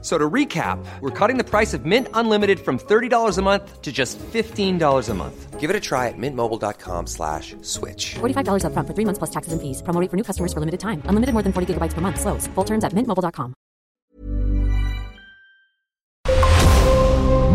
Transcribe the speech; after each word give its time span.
So 0.00 0.16
to 0.16 0.30
recap, 0.30 0.78
we're 1.00 1.10
cutting 1.10 1.38
the 1.38 1.44
price 1.44 1.74
of 1.74 1.84
Mint 1.84 2.06
Unlimited 2.14 2.60
from 2.60 2.78
$30 2.78 3.36
a 3.36 3.42
month 3.42 3.82
to 3.82 3.90
just 3.90 4.16
$15 4.18 5.08
a 5.08 5.14
month. 5.14 5.58
Give 5.58 5.70
it 5.70 5.74
a 5.74 5.80
try 5.80 6.06
at 6.06 6.14
mintmobile.com 6.16 7.08
slash 7.08 7.56
switch. 7.62 8.14
$45 8.20 8.62
upfront 8.62 8.86
for 8.86 8.94
three 8.94 9.04
months 9.04 9.18
plus 9.18 9.30
taxes 9.30 9.52
and 9.52 9.60
fees. 9.60 9.82
Promo 9.82 10.00
rate 10.00 10.08
for 10.08 10.16
new 10.16 10.22
customers 10.22 10.52
for 10.52 10.60
limited 10.60 10.78
time. 10.78 11.02
Unlimited 11.06 11.32
more 11.34 11.42
than 11.42 11.52
40 11.52 11.74
gigabytes 11.74 11.94
per 11.94 12.00
month. 12.00 12.20
Slows. 12.20 12.46
Full 12.54 12.64
terms 12.64 12.84
at 12.84 12.92
mintmobile.com. 12.94 13.54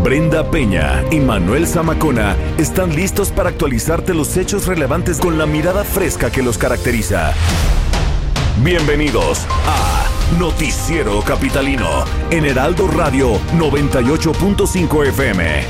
Brenda 0.04 0.50
Peña 0.50 1.02
y 1.10 1.18
Manuel 1.18 1.66
Zamacona 1.66 2.36
están 2.58 2.94
listos 2.94 3.30
para 3.30 3.48
actualizarte 3.48 4.12
los 4.12 4.36
hechos 4.36 4.66
relevantes 4.66 5.18
con 5.18 5.38
la 5.38 5.46
mirada 5.46 5.82
fresca 5.82 6.30
que 6.30 6.42
los 6.42 6.58
caracteriza. 6.58 7.32
Bienvenidos 8.62 9.46
a 9.66 10.04
Noticiero 10.38 11.20
Capitalino 11.22 12.04
en 12.30 12.44
Heraldo 12.44 12.88
Radio 12.88 13.38
98.5 13.56 15.06
FM. 15.06 15.64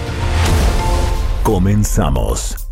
Comenzamos. 1.42 2.63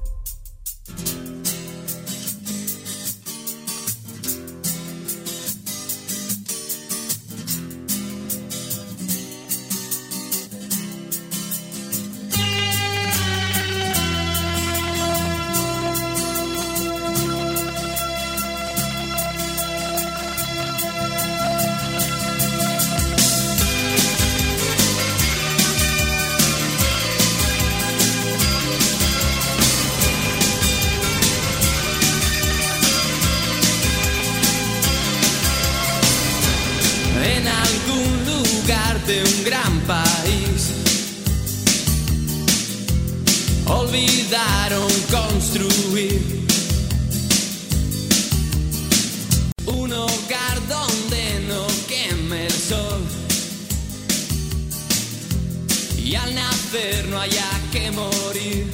Y 56.12 56.14
al 56.14 56.34
nacer 56.34 57.08
no 57.08 57.18
haya 57.18 57.48
que 57.72 57.90
morir. 57.90 58.66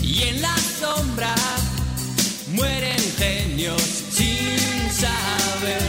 Y 0.00 0.22
en 0.22 0.40
la 0.40 0.56
sombra 0.80 1.34
mueren 2.52 3.02
genios 3.18 3.82
sin 4.12 4.92
saber 5.02 5.82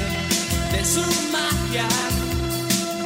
de 0.72 0.84
su 0.84 1.06
magia 1.32 1.88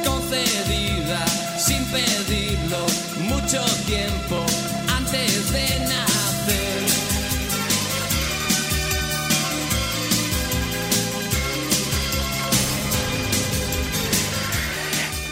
concedida 0.02 1.26
sin 1.58 1.84
pedirlo 1.92 2.86
mucho 3.28 3.62
tiempo 3.86 4.49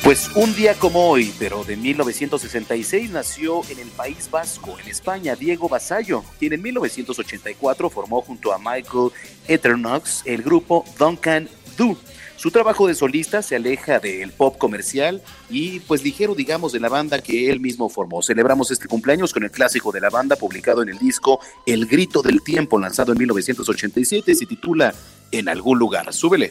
Pues 0.08 0.30
un 0.36 0.54
día 0.54 0.72
como 0.72 1.06
hoy, 1.10 1.34
pero 1.38 1.64
de 1.64 1.76
1966, 1.76 3.10
nació 3.10 3.60
en 3.69 3.78
el 3.78 3.88
País 3.88 4.30
Vasco, 4.30 4.78
en 4.82 4.88
España, 4.88 5.36
Diego 5.36 5.69
Basallo, 5.69 6.24
quien 6.38 6.54
en 6.54 6.62
1984 6.62 7.91
formó 7.91 8.22
junto 8.22 8.54
a 8.54 8.58
Michael 8.58 9.10
Eternox 9.46 10.22
el 10.24 10.42
grupo 10.42 10.86
Duncan 10.98 11.46
Du. 11.76 11.94
Su 12.36 12.50
trabajo 12.50 12.86
de 12.86 12.94
solista 12.94 13.42
se 13.42 13.54
aleja 13.54 13.98
del 13.98 14.32
pop 14.32 14.56
comercial 14.56 15.20
y 15.50 15.80
pues 15.80 16.02
ligero, 16.02 16.34
digamos, 16.34 16.72
de 16.72 16.80
la 16.80 16.88
banda 16.88 17.20
que 17.20 17.50
él 17.50 17.60
mismo 17.60 17.90
formó. 17.90 18.22
Celebramos 18.22 18.70
este 18.70 18.88
cumpleaños 18.88 19.34
con 19.34 19.42
el 19.42 19.50
clásico 19.50 19.92
de 19.92 20.00
la 20.00 20.08
banda 20.08 20.36
publicado 20.36 20.80
en 20.80 20.88
el 20.88 20.98
disco 20.98 21.38
El 21.66 21.84
Grito 21.84 22.22
del 22.22 22.40
Tiempo, 22.40 22.78
lanzado 22.78 23.12
en 23.12 23.19
1987, 23.19 24.34
se 24.34 24.46
titula 24.46 24.94
En 25.30 25.50
algún 25.50 25.78
lugar. 25.78 26.14
Súbele. 26.14 26.50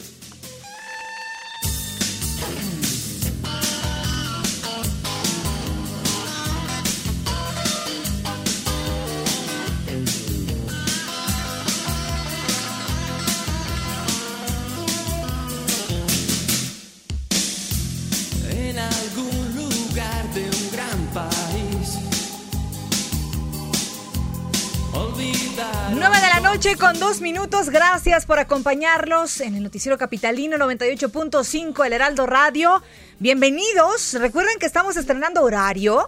Noche 26.68 26.80
con 26.80 27.00
dos 27.00 27.22
minutos. 27.22 27.70
Gracias 27.70 28.26
por 28.26 28.40
acompañarnos 28.40 29.40
en 29.40 29.56
el 29.56 29.64
Noticiero 29.64 29.98
Capitalino 29.98 30.58
98.5, 30.58 31.86
el 31.86 31.94
Heraldo 31.94 32.26
Radio. 32.26 32.84
Bienvenidos. 33.20 34.14
Recuerden 34.14 34.60
que 34.60 34.66
estamos 34.66 34.98
estrenando 34.98 35.44
horario. 35.44 36.08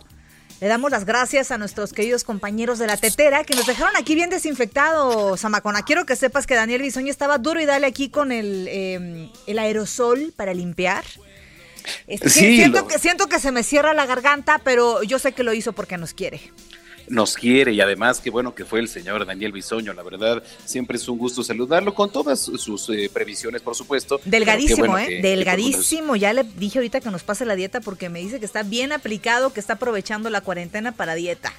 Le 0.60 0.68
damos 0.68 0.92
las 0.92 1.06
gracias 1.06 1.52
a 1.52 1.58
nuestros 1.58 1.94
queridos 1.94 2.26
compañeros 2.26 2.78
de 2.78 2.88
la 2.88 2.98
tetera 2.98 3.46
que 3.46 3.56
nos 3.56 3.68
dejaron 3.68 3.96
aquí 3.96 4.16
bien 4.16 4.30
desinfectados, 4.30 5.40
Zamacona. 5.40 5.84
Quiero 5.84 6.06
que 6.06 6.18
sepas 6.18 6.46
que 6.46 6.56
Daniel 6.56 6.82
Bisoño 6.82 7.10
estaba 7.10 7.38
duro 7.38 7.62
y 7.62 7.66
dale 7.66 7.88
aquí 7.88 8.10
con 8.10 8.34
el, 8.34 8.68
eh, 8.70 9.32
el 9.48 9.60
aerosol 9.60 10.34
para 10.36 10.54
limpiar. 10.54 11.06
Este, 12.06 12.30
Sí, 12.30 12.58
siento, 12.58 12.82
lo- 12.82 12.88
que, 12.88 13.00
siento 13.00 13.28
que 13.28 13.40
se 13.40 13.54
me 13.54 13.64
cierra 13.64 13.94
la 13.94 14.06
garganta, 14.06 14.60
pero 14.62 15.04
yo 15.04 15.20
sé 15.20 15.32
que 15.32 15.44
lo 15.44 15.54
hizo 15.54 15.72
porque 15.72 15.98
nos 15.98 16.14
quiere. 16.14 16.42
Nos 17.10 17.34
quiere 17.36 17.74
y 17.74 17.82
además 17.82 18.22
qué 18.22 18.30
bueno 18.30 18.54
que 18.56 18.66
fue 18.66 18.80
el 18.80 18.88
señor 18.88 19.26
Daniel 19.26 19.52
Bisoño, 19.52 19.94
la 19.94 20.04
verdad 20.04 20.42
siempre 20.66 20.98
es 20.98 21.08
un 21.08 21.18
gusto 21.18 21.44
saludarlo 21.44 21.94
con 21.94 22.12
todas 22.12 22.40
sus 22.40 22.90
eh, 22.90 23.10
previsiones 23.12 23.62
por 23.62 23.76
supuesto. 23.76 24.22
Delgadísimo, 24.26 24.78
bueno 24.86 24.98
¿eh? 25.00 25.08
que- 25.08 25.10
que 25.16 25.22
lo 25.22 25.28
Delgadísimo. 25.30 26.16
Ya 26.16 26.34
le 26.34 26.44
dije 26.44 26.80
ahorita 26.80 27.02
que 27.02 27.10
nos 27.10 27.24
pase 27.24 27.46
la 27.46 27.56
dieta 27.56 27.82
porque 27.82 28.10
me 28.10 28.20
dice 28.20 28.40
que 28.40 28.46
está 28.46 28.64
bien 28.64 28.92
aplicado, 28.92 29.52
que 29.52 29.60
está 29.60 29.74
aprovechando 29.74 30.30
la 30.30 30.42
cuarentena 30.42 30.92
para 30.92 31.16
dieta. 31.16 31.52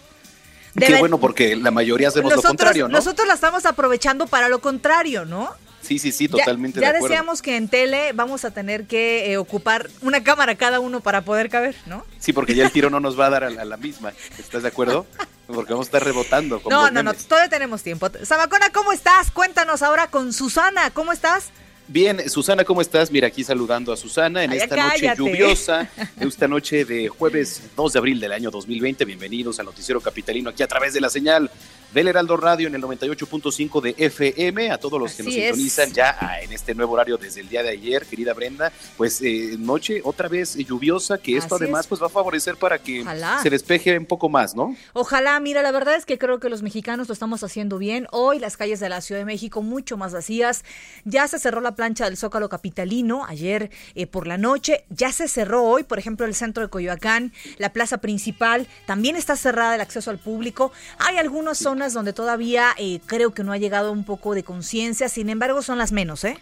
Qué 0.78 0.98
bueno 1.00 1.18
porque 1.18 1.56
la 1.56 1.72
mayoría 1.72 2.08
hacemos 2.08 2.30
lo 2.30 2.36
nosotros, 2.36 2.50
contrario, 2.56 2.86
¿no? 2.88 2.96
nosotros 2.96 3.26
la 3.26 3.34
estamos 3.34 3.66
aprovechando 3.66 4.28
para 4.28 4.48
lo 4.48 4.60
contrario, 4.60 5.24
¿no? 5.24 5.50
Sí, 5.82 5.98
sí, 5.98 6.12
sí, 6.12 6.26
Ya- 6.28 6.32
totalmente 6.44 6.78
ya 6.78 6.92
de 6.92 6.98
acuerdo. 6.98 7.08
decíamos 7.08 7.42
que 7.42 7.56
en 7.56 7.68
tele 7.68 8.12
vamos 8.12 8.44
a 8.44 8.52
tener 8.52 8.84
que 8.84 9.32
eh, 9.32 9.36
ocupar 9.38 9.90
una 10.02 10.22
cámara 10.22 10.54
cada 10.54 10.78
uno 10.78 11.00
para 11.00 11.22
poder 11.22 11.48
caber, 11.48 11.74
¿no? 11.86 12.04
Sí, 12.20 12.32
porque 12.32 12.54
ya 12.54 12.64
el 12.66 12.70
tiro 12.70 12.88
no 12.90 13.00
nos 13.00 13.18
va 13.18 13.26
a 13.26 13.30
dar 13.30 13.44
a 13.44 13.50
la, 13.50 13.62
a 13.62 13.64
la 13.64 13.76
misma. 13.78 14.12
¿Estás 14.38 14.62
de 14.62 14.68
acuerdo? 14.68 15.06
Porque 15.54 15.72
vamos 15.72 15.86
a 15.86 15.88
estar 15.88 16.04
rebotando. 16.04 16.60
No, 16.68 16.90
no, 16.90 17.02
no, 17.02 17.14
todavía 17.14 17.48
tenemos 17.48 17.82
tiempo. 17.82 18.08
Samacona, 18.22 18.70
¿cómo 18.70 18.92
estás? 18.92 19.30
Cuéntanos 19.30 19.82
ahora 19.82 20.08
con 20.08 20.32
Susana, 20.32 20.90
¿cómo 20.90 21.12
estás? 21.12 21.50
Bien, 21.88 22.30
Susana, 22.30 22.64
¿cómo 22.64 22.80
estás? 22.80 23.10
Mira, 23.10 23.26
aquí 23.26 23.42
saludando 23.42 23.92
a 23.92 23.96
Susana 23.96 24.44
en 24.44 24.52
Ay, 24.52 24.58
esta 24.58 24.76
cállate. 24.76 25.08
noche 25.08 25.16
lluviosa, 25.18 25.88
esta 26.20 26.46
noche 26.48 26.84
de 26.84 27.08
jueves 27.08 27.62
2 27.76 27.92
de 27.92 27.98
abril 27.98 28.20
del 28.20 28.30
año 28.30 28.50
2020. 28.52 29.04
Bienvenidos 29.04 29.58
al 29.58 29.66
Noticiero 29.66 30.00
Capitalino 30.00 30.50
aquí 30.50 30.62
a 30.62 30.68
través 30.68 30.94
de 30.94 31.00
la 31.00 31.10
señal 31.10 31.50
del 31.92 32.08
Heraldo 32.08 32.36
Radio 32.36 32.68
en 32.68 32.74
el 32.74 32.82
98.5 32.82 33.80
de 33.80 33.94
FM. 33.98 34.70
A 34.70 34.78
todos 34.78 35.00
los 35.00 35.12
que 35.14 35.22
nos 35.22 35.34
es. 35.34 35.44
sintonizan 35.46 35.92
ya 35.92 36.16
ah, 36.20 36.40
en 36.40 36.52
este 36.52 36.74
nuevo 36.74 36.94
horario 36.94 37.16
desde 37.16 37.40
el 37.40 37.48
día 37.48 37.62
de 37.62 37.70
ayer, 37.70 38.06
querida 38.06 38.32
Brenda. 38.32 38.72
Pues 38.96 39.20
eh, 39.22 39.56
noche 39.58 40.00
otra 40.04 40.28
vez 40.28 40.54
lluviosa, 40.56 41.18
que 41.18 41.36
esto 41.36 41.56
Así 41.56 41.64
además 41.64 41.82
es. 41.82 41.86
pues 41.88 42.00
va 42.00 42.06
a 42.06 42.10
favorecer 42.10 42.56
para 42.56 42.78
que 42.78 43.02
Ojalá. 43.02 43.40
se 43.42 43.50
despeje 43.50 43.98
un 43.98 44.06
poco 44.06 44.28
más, 44.28 44.54
¿no? 44.54 44.76
Ojalá, 44.92 45.38
mira, 45.40 45.62
la 45.62 45.72
verdad 45.72 45.96
es 45.96 46.06
que 46.06 46.18
creo 46.18 46.38
que 46.38 46.48
los 46.48 46.62
mexicanos 46.62 47.08
lo 47.08 47.14
estamos 47.14 47.42
haciendo 47.42 47.78
bien. 47.78 48.06
Hoy 48.12 48.38
las 48.38 48.56
calles 48.56 48.80
de 48.80 48.88
la 48.88 49.00
Ciudad 49.00 49.20
de 49.20 49.24
México 49.24 49.62
mucho 49.62 49.96
más 49.96 50.12
vacías. 50.12 50.64
Ya 51.04 51.26
se 51.28 51.38
cerró 51.38 51.60
la 51.60 51.74
plancha 51.74 52.04
del 52.04 52.16
Zócalo 52.16 52.48
Capitalino 52.48 53.24
ayer 53.26 53.70
eh, 53.94 54.06
por 54.06 54.26
la 54.26 54.38
noche. 54.38 54.84
Ya 54.90 55.12
se 55.12 55.28
cerró 55.28 55.64
hoy, 55.64 55.82
por 55.82 55.98
ejemplo, 55.98 56.26
el 56.26 56.34
centro 56.34 56.62
de 56.62 56.68
Coyoacán, 56.68 57.32
la 57.58 57.72
plaza 57.72 57.98
principal. 57.98 58.68
También 58.86 59.16
está 59.16 59.36
cerrada 59.36 59.74
el 59.74 59.80
acceso 59.80 60.10
al 60.10 60.18
público. 60.18 60.72
Hay 60.98 61.16
algunas 61.16 61.58
zonas 61.80 61.94
donde 61.94 62.12
todavía 62.12 62.74
eh, 62.76 63.00
creo 63.06 63.32
que 63.32 63.42
no 63.42 63.52
ha 63.52 63.56
llegado 63.56 63.90
un 63.90 64.04
poco 64.04 64.34
de 64.34 64.42
conciencia. 64.42 65.08
Sin 65.08 65.30
embargo, 65.30 65.62
son 65.62 65.78
las 65.78 65.92
menos, 65.92 66.24
¿eh? 66.24 66.36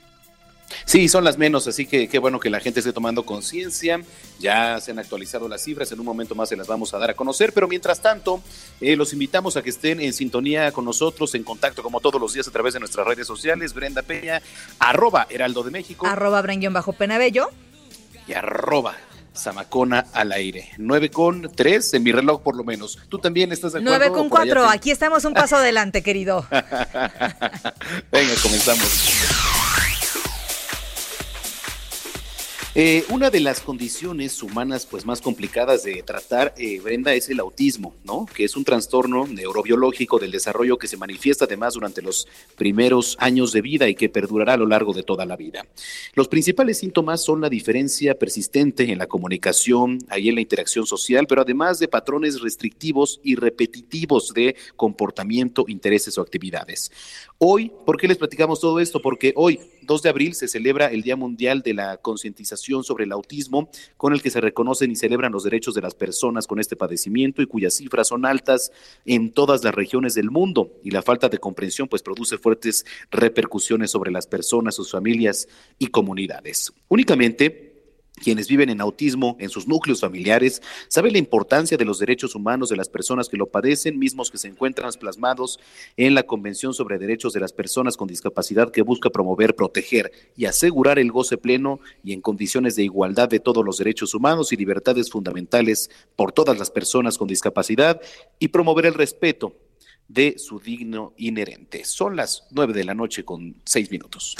Sí, 0.84 1.08
son 1.08 1.22
las 1.24 1.38
menos, 1.38 1.66
así 1.66 1.86
que 1.86 2.08
qué 2.08 2.18
bueno 2.18 2.40
que 2.40 2.50
la 2.50 2.58
gente 2.60 2.80
esté 2.80 2.92
tomando 2.92 3.24
conciencia. 3.24 4.02
Ya 4.40 4.80
se 4.80 4.90
han 4.90 4.98
actualizado 4.98 5.48
las 5.48 5.62
cifras, 5.62 5.92
en 5.92 6.00
un 6.00 6.06
momento 6.06 6.34
más 6.34 6.48
se 6.48 6.56
las 6.56 6.66
vamos 6.66 6.92
a 6.92 6.98
dar 6.98 7.10
a 7.10 7.14
conocer, 7.14 7.52
pero 7.52 7.68
mientras 7.68 8.02
tanto, 8.02 8.42
eh, 8.80 8.96
los 8.96 9.12
invitamos 9.12 9.56
a 9.56 9.62
que 9.62 9.70
estén 9.70 10.00
en 10.00 10.12
sintonía 10.12 10.72
con 10.72 10.84
nosotros, 10.84 11.34
en 11.36 11.44
contacto 11.44 11.82
como 11.82 12.00
todos 12.00 12.20
los 12.20 12.34
días 12.34 12.48
a 12.48 12.50
través 12.50 12.74
de 12.74 12.80
nuestras 12.80 13.06
redes 13.06 13.26
sociales, 13.26 13.72
Brenda 13.72 14.02
Peña, 14.02 14.42
arroba 14.80 15.26
Heraldo 15.30 15.62
de 15.62 15.70
México. 15.70 16.04
Arroba 16.06 16.42
bajo 16.42 16.92
Penabello. 16.92 17.48
Y 18.26 18.32
arroba 18.34 18.96
Zamacona 19.38 20.06
al 20.12 20.32
aire. 20.32 20.70
9 20.76 21.10
con 21.10 21.50
3 21.54 21.94
en 21.94 22.02
mi 22.02 22.12
reloj 22.12 22.42
por 22.42 22.56
lo 22.56 22.64
menos. 22.64 22.98
¿Tú 23.08 23.18
también 23.18 23.52
estás 23.52 23.72
de 23.72 23.78
acuerdo? 23.78 23.98
9 23.98 24.14
con 24.14 24.28
4, 24.28 24.68
aquí 24.68 24.90
estamos 24.90 25.24
un 25.24 25.34
paso 25.34 25.56
adelante, 25.56 26.02
querido. 26.02 26.46
Venga, 28.10 28.34
comenzamos. 28.42 29.57
Eh, 32.74 33.02
una 33.08 33.30
de 33.30 33.40
las 33.40 33.60
condiciones 33.60 34.42
humanas 34.42 34.84
pues 34.84 35.06
más 35.06 35.22
complicadas 35.22 35.84
de 35.84 36.02
tratar, 36.02 36.54
eh, 36.58 36.78
Brenda, 36.80 37.14
es 37.14 37.30
el 37.30 37.40
autismo, 37.40 37.94
¿no? 38.04 38.26
Que 38.26 38.44
es 38.44 38.56
un 38.56 38.64
trastorno 38.64 39.26
neurobiológico 39.26 40.18
del 40.18 40.30
desarrollo 40.30 40.76
que 40.76 40.86
se 40.86 40.98
manifiesta 40.98 41.46
además 41.46 41.74
durante 41.74 42.02
los 42.02 42.28
primeros 42.56 43.16
años 43.20 43.52
de 43.52 43.62
vida 43.62 43.88
y 43.88 43.94
que 43.94 44.10
perdurará 44.10 44.52
a 44.52 44.56
lo 44.58 44.66
largo 44.66 44.92
de 44.92 45.02
toda 45.02 45.24
la 45.24 45.34
vida. 45.34 45.66
Los 46.14 46.28
principales 46.28 46.78
síntomas 46.78 47.24
son 47.24 47.40
la 47.40 47.48
diferencia 47.48 48.18
persistente 48.18 48.92
en 48.92 48.98
la 48.98 49.06
comunicación, 49.06 49.98
ahí 50.10 50.28
en 50.28 50.34
la 50.34 50.42
interacción 50.42 50.86
social, 50.86 51.26
pero 51.26 51.42
además 51.42 51.78
de 51.78 51.88
patrones 51.88 52.40
restrictivos 52.42 53.18
y 53.24 53.34
repetitivos 53.34 54.34
de 54.34 54.56
comportamiento, 54.76 55.64
intereses 55.68 56.18
o 56.18 56.20
actividades. 56.20 56.92
Hoy, 57.38 57.72
¿por 57.86 57.96
qué 57.98 58.08
les 58.08 58.18
platicamos 58.18 58.60
todo 58.60 58.78
esto? 58.78 59.00
Porque 59.00 59.32
hoy, 59.36 59.58
2 59.88 60.02
de 60.02 60.08
abril, 60.10 60.34
se 60.34 60.46
celebra 60.46 60.86
el 60.86 61.02
Día 61.02 61.16
Mundial 61.16 61.62
de 61.62 61.74
la 61.74 61.96
Concientización 61.96 62.84
sobre 62.84 63.04
el 63.04 63.12
autismo, 63.12 63.70
con 63.96 64.12
el 64.12 64.22
que 64.22 64.30
se 64.30 64.40
reconocen 64.40 64.92
y 64.92 64.96
celebran 64.96 65.32
los 65.32 65.42
derechos 65.42 65.74
de 65.74 65.80
las 65.80 65.96
personas 65.96 66.46
con 66.46 66.60
este 66.60 66.76
padecimiento 66.76 67.42
y 67.42 67.46
cuyas 67.46 67.74
cifras 67.74 68.08
son 68.08 68.24
altas 68.24 68.70
en 69.06 69.32
todas 69.32 69.64
las 69.64 69.74
regiones 69.74 70.14
del 70.14 70.30
mundo. 70.30 70.70
Y 70.84 70.92
la 70.92 71.02
falta 71.02 71.28
de 71.28 71.38
comprensión 71.38 71.88
pues 71.88 72.02
produce 72.02 72.38
fuertes 72.38 72.84
repercusiones 73.10 73.90
sobre 73.90 74.12
las 74.12 74.26
personas, 74.26 74.76
sus 74.76 74.92
familias 74.92 75.48
y 75.78 75.88
comunidades. 75.88 76.72
Únicamente 76.88 77.67
quienes 78.18 78.48
viven 78.48 78.70
en 78.70 78.80
autismo 78.80 79.36
en 79.38 79.48
sus 79.48 79.68
núcleos 79.68 80.00
familiares 80.00 80.62
saben 80.88 81.12
la 81.12 81.18
importancia 81.18 81.76
de 81.76 81.84
los 81.84 81.98
derechos 81.98 82.34
humanos 82.34 82.68
de 82.68 82.76
las 82.76 82.88
personas 82.88 83.28
que 83.28 83.36
lo 83.36 83.46
padecen, 83.46 83.98
mismos 83.98 84.30
que 84.30 84.38
se 84.38 84.48
encuentran 84.48 84.88
plasmados 84.98 85.58
en 85.96 86.14
la 86.14 86.22
Convención 86.22 86.74
sobre 86.74 86.98
Derechos 86.98 87.32
de 87.32 87.40
las 87.40 87.52
Personas 87.52 87.96
con 87.96 88.08
Discapacidad 88.08 88.70
que 88.70 88.82
busca 88.82 89.10
promover, 89.10 89.54
proteger 89.54 90.10
y 90.36 90.46
asegurar 90.46 90.98
el 90.98 91.12
goce 91.12 91.36
pleno 91.36 91.80
y 92.02 92.12
en 92.12 92.20
condiciones 92.20 92.76
de 92.76 92.84
igualdad 92.84 93.28
de 93.28 93.40
todos 93.40 93.64
los 93.64 93.78
derechos 93.78 94.14
humanos 94.14 94.52
y 94.52 94.56
libertades 94.56 95.10
fundamentales 95.10 95.90
por 96.16 96.32
todas 96.32 96.58
las 96.58 96.70
personas 96.70 97.18
con 97.18 97.28
discapacidad 97.28 98.00
y 98.38 98.48
promover 98.48 98.86
el 98.86 98.94
respeto 98.94 99.54
de 100.08 100.36
su 100.38 100.58
digno 100.58 101.12
inherente. 101.18 101.84
Son 101.84 102.16
las 102.16 102.46
nueve 102.50 102.72
de 102.72 102.84
la 102.84 102.94
noche 102.94 103.24
con 103.24 103.60
seis 103.64 103.90
minutos 103.90 104.36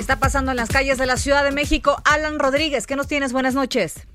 está 0.00 0.18
pasando 0.18 0.50
en 0.50 0.56
las 0.56 0.70
calles 0.70 0.98
de 0.98 1.06
la 1.06 1.16
Ciudad 1.16 1.44
de 1.44 1.52
México. 1.52 2.02
Alan 2.04 2.38
Rodríguez, 2.38 2.86
¿qué 2.86 2.96
nos 2.96 3.06
tienes? 3.06 3.32
Buenas 3.32 3.54
noches. 3.54 4.06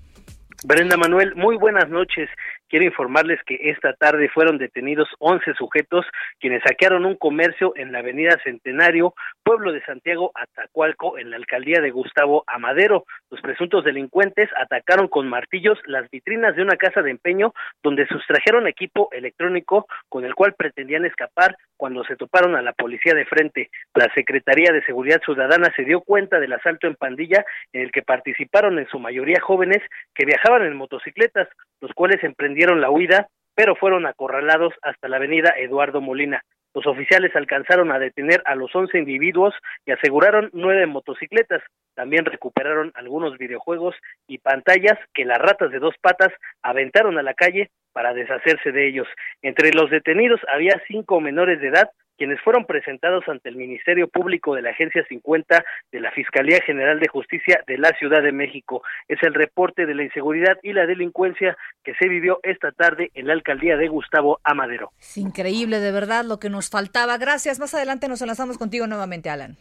Brenda 0.63 0.97
Manuel, 0.97 1.35
muy 1.35 1.57
buenas 1.57 1.89
noches. 1.89 2.27
Quiero 2.75 2.87
informarles 2.87 3.39
que 3.45 3.57
esta 3.69 3.93
tarde 3.93 4.27
fueron 4.27 4.57
detenidos 4.57 5.07
11 5.19 5.53
sujetos 5.53 6.05
quienes 6.41 6.61
saquearon 6.61 7.05
un 7.05 7.15
comercio 7.15 7.71
en 7.77 7.93
la 7.93 7.99
avenida 7.99 8.37
Centenario, 8.43 9.13
pueblo 9.43 9.71
de 9.71 9.81
Santiago, 9.85 10.33
Atacualco, 10.35 11.17
en 11.17 11.29
la 11.29 11.37
alcaldía 11.37 11.79
de 11.79 11.91
Gustavo 11.91 12.43
Amadero. 12.47 13.05
Los 13.31 13.39
presuntos 13.39 13.85
delincuentes 13.85 14.49
atacaron 14.61 15.07
con 15.07 15.29
martillos 15.29 15.79
las 15.85 16.09
vitrinas 16.09 16.57
de 16.57 16.63
una 16.63 16.75
casa 16.75 17.01
de 17.01 17.11
empeño 17.11 17.53
donde 17.81 18.07
sustrajeron 18.07 18.67
equipo 18.67 19.07
electrónico 19.13 19.87
con 20.09 20.25
el 20.25 20.35
cual 20.35 20.53
pretendían 20.57 21.05
escapar 21.05 21.55
cuando 21.77 22.03
se 22.03 22.17
toparon 22.17 22.57
a 22.57 22.61
la 22.61 22.73
policía 22.73 23.13
de 23.13 23.25
frente. 23.25 23.69
La 23.93 24.13
Secretaría 24.13 24.73
de 24.73 24.83
Seguridad 24.83 25.21
Ciudadana 25.23 25.71
se 25.77 25.85
dio 25.85 26.01
cuenta 26.01 26.41
del 26.41 26.51
asalto 26.51 26.87
en 26.87 26.95
pandilla 26.95 27.45
en 27.71 27.83
el 27.83 27.93
que 27.93 28.01
participaron 28.01 28.79
en 28.79 28.87
su 28.89 28.99
mayoría 28.99 29.39
jóvenes 29.39 29.81
que 30.13 30.25
viajaban 30.25 30.63
en 30.63 30.75
motocicletas, 30.75 31.47
los 31.81 31.91
cuales 31.93 32.23
emprendieron 32.23 32.55
dieron 32.55 32.81
la 32.81 32.89
huida, 32.89 33.27
pero 33.53 33.75
fueron 33.75 34.05
acorralados 34.05 34.73
hasta 34.81 35.07
la 35.07 35.17
avenida 35.17 35.53
Eduardo 35.57 36.01
Molina. 36.01 36.41
Los 36.73 36.87
oficiales 36.87 37.33
alcanzaron 37.35 37.91
a 37.91 37.99
detener 37.99 38.41
a 38.45 38.55
los 38.55 38.75
11 38.75 38.97
individuos 38.97 39.53
y 39.85 39.91
aseguraron 39.91 40.49
nueve 40.51 40.85
motocicletas. 40.85 41.63
También 41.95 42.25
recuperaron 42.25 42.91
algunos 42.95 43.37
videojuegos 43.37 43.95
y 44.27 44.39
pantallas 44.39 44.99
que 45.13 45.23
las 45.23 45.37
ratas 45.37 45.71
de 45.71 45.79
dos 45.79 45.95
patas 46.01 46.33
aventaron 46.61 47.17
a 47.17 47.23
la 47.23 47.33
calle 47.33 47.71
para 47.93 48.13
deshacerse 48.13 48.73
de 48.73 48.89
ellos. 48.89 49.07
Entre 49.41 49.71
los 49.71 49.89
detenidos 49.89 50.41
había 50.53 50.81
cinco 50.85 51.21
menores 51.21 51.61
de 51.61 51.69
edad 51.69 51.89
quienes 52.17 52.41
fueron 52.41 52.65
presentados 52.65 53.23
ante 53.27 53.49
el 53.49 53.55
Ministerio 53.55 54.07
Público 54.07 54.55
de 54.55 54.61
la 54.61 54.71
Agencia 54.71 55.05
50 55.07 55.63
de 55.91 55.99
la 55.99 56.11
Fiscalía 56.11 56.59
General 56.65 56.99
de 56.99 57.07
Justicia 57.07 57.63
de 57.67 57.77
la 57.77 57.89
Ciudad 57.97 58.21
de 58.21 58.31
México. 58.31 58.83
Es 59.07 59.21
el 59.23 59.33
reporte 59.33 59.85
de 59.85 59.95
la 59.95 60.03
inseguridad 60.03 60.57
y 60.63 60.73
la 60.73 60.85
delincuencia 60.85 61.57
que 61.83 61.93
se 61.95 62.07
vivió 62.07 62.39
esta 62.43 62.71
tarde 62.71 63.11
en 63.13 63.27
la 63.27 63.33
alcaldía 63.33 63.77
de 63.77 63.87
Gustavo 63.87 64.39
Amadero. 64.43 64.91
Es 64.99 65.17
increíble, 65.17 65.79
de 65.79 65.91
verdad, 65.91 66.25
lo 66.25 66.39
que 66.39 66.49
nos 66.49 66.69
faltaba. 66.69 67.17
Gracias. 67.17 67.59
Más 67.59 67.73
adelante 67.73 68.07
nos 68.07 68.21
enlazamos 68.21 68.57
contigo 68.57 68.87
nuevamente, 68.87 69.29
Alan. 69.29 69.57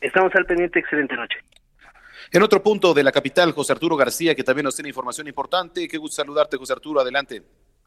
Estamos 0.00 0.34
al 0.34 0.46
pendiente. 0.46 0.80
Excelente 0.80 1.14
noche. 1.14 1.38
En 2.32 2.42
otro 2.42 2.62
punto 2.62 2.94
de 2.94 3.02
la 3.02 3.12
capital, 3.12 3.52
José 3.52 3.72
Arturo 3.72 3.96
García, 3.96 4.34
que 4.34 4.42
también 4.42 4.64
nos 4.64 4.74
tiene 4.74 4.88
información 4.88 5.26
importante. 5.26 5.86
Qué 5.86 5.98
gusto 5.98 6.16
saludarte, 6.16 6.56
José 6.56 6.72
Arturo. 6.72 7.00
Adelante. 7.00 7.42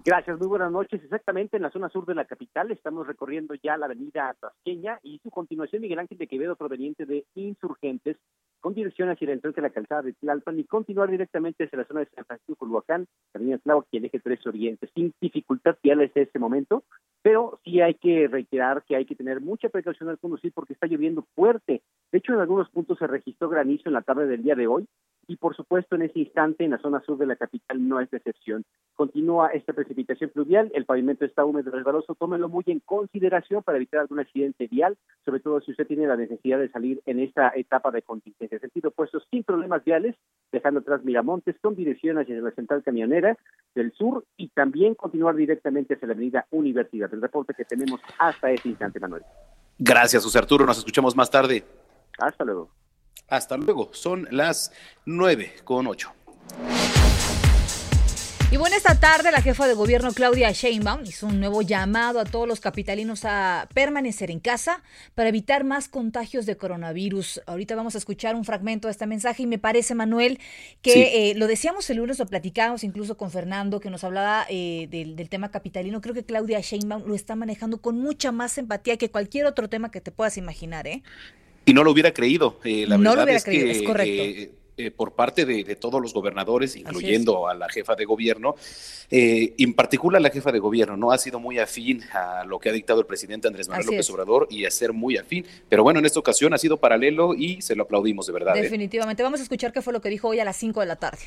Gracias, 0.08 0.38
muy 0.38 0.48
buenas 0.48 0.72
noches. 0.72 1.04
Exactamente 1.04 1.58
en 1.58 1.64
la 1.64 1.72
zona 1.72 1.90
sur 1.90 2.06
de 2.06 2.14
la 2.14 2.26
capital 2.26 2.70
estamos 2.70 3.08
recorriendo 3.08 3.56
ya 3.56 3.76
la 3.76 3.88
avenida 3.88 4.36
Tasqueña 4.40 5.00
y 5.02 5.18
su 5.18 5.32
continuación 5.32 5.82
Miguel 5.82 5.98
Ángel 5.98 6.20
de 6.20 6.28
Quevedo 6.28 6.56
proveniente 6.56 7.08
de 7.08 7.26
Insurgentes 7.34 8.16
con 8.60 8.76
dirección 8.76 9.10
hacia 9.10 9.26
el 9.26 9.32
entrante 9.32 9.62
de 9.62 9.68
la 9.68 9.74
calzada 9.74 10.04
de 10.04 10.14
Tlalpan 10.14 10.60
y 10.60 10.66
continuar 10.66 11.10
directamente 11.10 11.64
hacia 11.64 11.80
la 11.80 11.86
zona 11.86 12.02
de 12.02 12.10
San 12.14 12.24
Francisco, 12.24 12.56
Culhuacán, 12.56 13.08
Avenida 13.34 13.58
Tláhuac 13.58 13.88
y 13.90 13.98
el 13.98 14.06
eje 14.06 14.20
3 14.20 14.46
Oriente, 14.46 14.90
sin 14.94 15.12
dificultad 15.20 15.76
viales 15.82 16.12
en 16.14 16.22
este 16.22 16.38
momento, 16.38 16.84
pero 17.24 17.60
sí 17.64 17.82
hay 17.82 17.96
que 17.96 18.28
reiterar 18.28 18.84
que 18.84 18.96
hay 18.96 19.06
que 19.06 19.16
tener 19.16 19.42
mucha 19.42 19.70
precaución 19.70 20.10
al 20.10 20.20
conducir 20.20 20.52
porque 20.54 20.74
está 20.74 20.86
lloviendo 20.86 21.26
fuerte. 21.34 21.82
De 22.12 22.20
hecho, 22.20 22.34
en 22.34 22.42
algunos 22.42 22.70
puntos 22.70 23.00
se 23.00 23.08
registró 23.08 23.50
granizo 23.50 23.90
en 23.90 23.94
la 23.94 24.04
tarde 24.04 24.28
del 24.28 24.44
día 24.44 24.54
de 24.54 24.68
hoy 24.68 24.88
y 25.28 25.38
por 25.38 25.56
supuesto 25.56 25.96
en 25.96 26.04
ese 26.04 26.20
instante 26.20 26.64
en 26.64 26.72
la 26.72 26.80
zona 26.80 27.02
sur 27.02 27.18
de 27.18 27.26
la 27.26 27.36
capital 27.36 27.88
no 27.88 28.00
es 28.00 28.10
de 28.12 28.18
excepción. 28.18 28.66
Continúa 28.96 29.50
esta 29.50 29.74
precipitación 29.74 30.30
fluvial, 30.30 30.72
el 30.74 30.86
pavimento 30.86 31.26
está 31.26 31.44
húmedo 31.44 31.70
y 31.70 31.74
resbaloso, 31.74 32.16
tómelo 32.16 32.50
muy 32.50 32.64
en 32.68 32.80
consideración 32.80 33.64
para 33.64 33.78
evitar 33.78 34.02
algún 34.02 34.20
accidente 34.20 34.68
vial, 34.68 34.98
sobre 35.24 35.40
todo 35.40 35.60
si 35.62 35.72
usted 35.72 35.88
tiene 35.88 36.08
la 36.08 36.16
necesidad 36.16 36.60
de 36.60 36.70
salir 36.70 37.02
en 37.06 37.20
esta 37.20 37.52
etapa 37.56 37.92
de 37.92 38.02
contingencia. 38.02 38.60
Sentido 38.60 38.90
opuesto 38.90 39.20
sin 39.32 39.44
problemas 39.44 39.84
viales, 39.84 40.16
dejando 40.52 40.80
atrás 40.80 41.04
Miramontes 41.04 41.56
con 41.62 41.76
dirección 41.76 42.18
hacia 42.18 42.40
la 42.42 42.52
central 42.52 42.84
camionera 42.84 43.38
del 43.74 43.92
sur 43.94 44.26
y 44.38 44.50
también 44.50 44.96
continuar 44.96 45.36
directamente 45.36 45.96
hacia 45.96 46.08
la 46.08 46.14
avenida 46.14 46.46
Universidad. 46.52 47.14
El 47.14 47.22
reporte 47.22 47.54
que 47.54 47.66
tenemos 47.66 48.00
hasta 48.20 48.52
ese 48.52 48.70
instante, 48.70 49.00
Manuel. 49.00 49.24
Gracias, 49.78 50.24
José 50.24 50.40
Arturo. 50.40 50.66
Nos 50.66 50.78
escuchamos 50.78 51.16
más 51.16 51.30
tarde. 51.30 51.64
Hasta 52.18 52.46
luego. 52.46 52.85
Hasta 53.28 53.58
luego. 53.58 53.90
Son 53.94 54.28
las 54.32 54.72
nueve 55.06 55.54
con 55.64 55.88
ocho. 55.88 56.14
Y 58.52 58.58
bueno, 58.58 58.78
esta 58.78 58.98
tarde 58.98 59.32
la 59.32 59.42
jefa 59.42 59.68
de 59.68 59.74
gobierno 59.74 60.14
Claudia 60.14 60.50
Sheinbaum 60.50 61.04
hizo 61.04 61.28
un 61.28 61.42
nuevo 61.42 61.62
llamado 61.62 62.22
a 62.22 62.24
todos 62.26 62.48
los 62.48 62.62
capitalinos 62.62 63.26
a 63.26 63.68
permanecer 63.74 64.32
en 64.32 64.40
casa 64.40 64.82
para 65.14 65.28
evitar 65.28 65.66
más 65.66 65.90
contagios 65.90 66.46
de 66.46 66.56
coronavirus. 66.56 67.42
Ahorita 67.48 67.76
vamos 67.76 67.96
a 67.96 67.98
escuchar 67.98 68.34
un 68.34 68.46
fragmento 68.46 68.88
de 68.88 68.94
este 68.94 69.08
mensaje 69.08 69.44
y 69.44 69.48
me 69.48 69.58
parece, 69.58 69.94
Manuel, 69.94 70.40
que 70.82 71.32
eh, 71.32 71.36
lo 71.36 71.48
decíamos 71.48 71.90
el 71.90 71.98
lunes, 71.98 72.18
lo 72.18 72.28
platicábamos 72.28 72.86
incluso 72.86 73.18
con 73.18 73.30
Fernando, 73.30 73.82
que 73.82 73.90
nos 73.90 74.06
hablaba 74.06 74.46
eh, 74.48 74.88
del, 74.90 75.28
tema 75.28 75.52
capitalino. 75.52 76.00
Creo 76.00 76.14
que 76.14 76.24
Claudia 76.24 76.62
Sheinbaum 76.62 77.04
lo 77.08 77.16
está 77.16 77.36
manejando 77.36 77.82
con 77.82 78.00
mucha 78.00 78.32
más 78.32 78.58
empatía 78.58 78.96
que 78.96 79.10
cualquier 79.12 79.48
otro 79.48 79.68
tema 79.68 79.92
que 79.92 80.00
te 80.00 80.12
puedas 80.12 80.38
imaginar, 80.38 80.88
¿eh? 80.88 81.04
Y 81.66 81.74
no 81.74 81.84
lo 81.84 81.92
hubiera 81.92 82.14
creído. 82.14 82.60
Eh, 82.64 82.86
la 82.88 82.98
no 82.98 83.12
verdad 83.12 83.16
lo 83.16 83.24
hubiera 83.24 83.38
es 83.38 83.44
creído, 83.44 83.66
que, 83.66 83.72
es 83.72 83.82
correcto. 83.84 84.24
eh, 84.24 84.52
eh, 84.78 84.92
por 84.92 85.14
parte 85.14 85.46
de, 85.46 85.64
de 85.64 85.76
todos 85.78 86.02
los 86.02 86.14
gobernadores, 86.14 86.76
incluyendo 86.76 87.48
a 87.48 87.54
la 87.54 87.70
jefa 87.70 87.96
de 87.96 88.04
gobierno, 88.04 88.56
eh, 89.10 89.54
en 89.58 89.74
particular 89.74 90.22
la 90.22 90.30
jefa 90.30 90.52
de 90.52 90.60
gobierno, 90.60 90.98
no 90.98 91.14
ha 91.14 91.18
sido 91.18 91.40
muy 91.40 91.60
afín 91.60 92.04
a 92.12 92.44
lo 92.44 92.60
que 92.60 92.68
ha 92.68 92.74
dictado 92.74 93.00
el 93.00 93.06
presidente 93.06 93.48
Andrés 93.48 93.70
Manuel 93.70 93.86
Así 93.86 93.96
López 93.96 94.06
es. 94.06 94.10
Obrador 94.10 94.48
y 94.52 94.66
a 94.66 94.72
ser 94.72 94.92
muy 94.92 95.16
afín. 95.16 95.46
Pero 95.70 95.84
bueno, 95.84 96.00
en 96.00 96.06
esta 96.06 96.20
ocasión 96.20 96.54
ha 96.54 96.58
sido 96.58 96.76
paralelo 96.76 97.34
y 97.36 97.62
se 97.62 97.74
lo 97.74 97.84
aplaudimos 97.84 98.28
de 98.28 98.34
verdad. 98.34 98.58
¿eh? 98.58 98.64
Definitivamente. 98.64 99.24
Vamos 99.24 99.40
a 99.40 99.44
escuchar 99.44 99.72
qué 99.72 99.82
fue 99.82 99.94
lo 99.94 100.02
que 100.02 100.10
dijo 100.10 100.28
hoy 100.28 100.42
a 100.42 100.46
las 100.46 100.58
5 100.58 100.82
de 100.82 100.86
la 100.88 100.98
tarde. 100.98 101.20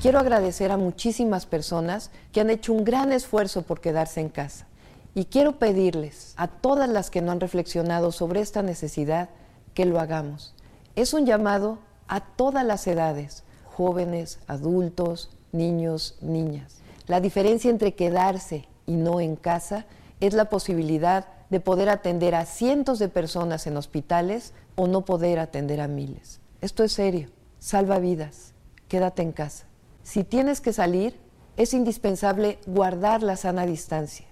Quiero 0.00 0.18
agradecer 0.18 0.70
a 0.70 0.78
muchísimas 0.78 1.44
personas 1.44 2.10
que 2.32 2.40
han 2.40 2.48
hecho 2.48 2.72
un 2.72 2.84
gran 2.84 3.12
esfuerzo 3.12 3.60
por 3.62 3.80
quedarse 3.80 4.20
en 4.20 4.28
casa 4.30 4.66
Y 5.14 5.26
quiero 5.26 5.58
pedirles 5.58 6.32
a 6.36 6.48
todas 6.48 6.88
las 6.88 7.10
que 7.10 7.20
no 7.20 7.30
han 7.30 7.40
reflexionado 7.40 8.10
sobre 8.10 8.40
esta 8.40 8.62
necesidad 8.62 9.28
que 9.74 9.84
lo 9.84 10.00
hagamos. 10.00 10.54
Es 10.96 11.12
un 11.12 11.26
llamado 11.26 11.78
a 12.08 12.20
todas 12.20 12.64
las 12.64 12.86
edades, 12.86 13.44
jóvenes, 13.64 14.38
adultos, 14.46 15.30
niños, 15.52 16.16
niñas. 16.20 16.76
La 17.06 17.20
diferencia 17.20 17.70
entre 17.70 17.94
quedarse 17.94 18.66
y 18.86 18.92
no 18.96 19.20
en 19.20 19.36
casa 19.36 19.86
es 20.20 20.34
la 20.34 20.46
posibilidad 20.46 21.26
de 21.50 21.60
poder 21.60 21.88
atender 21.88 22.34
a 22.34 22.46
cientos 22.46 22.98
de 22.98 23.08
personas 23.08 23.66
en 23.66 23.76
hospitales 23.76 24.52
o 24.76 24.86
no 24.86 25.04
poder 25.04 25.38
atender 25.38 25.80
a 25.80 25.88
miles. 25.88 26.40
Esto 26.60 26.82
es 26.82 26.92
serio, 26.92 27.28
salva 27.58 27.98
vidas, 27.98 28.54
quédate 28.88 29.22
en 29.22 29.32
casa. 29.32 29.66
Si 30.02 30.24
tienes 30.24 30.60
que 30.60 30.72
salir, 30.72 31.18
es 31.56 31.74
indispensable 31.74 32.58
guardar 32.66 33.22
la 33.22 33.36
sana 33.36 33.66
distancia. 33.66 34.26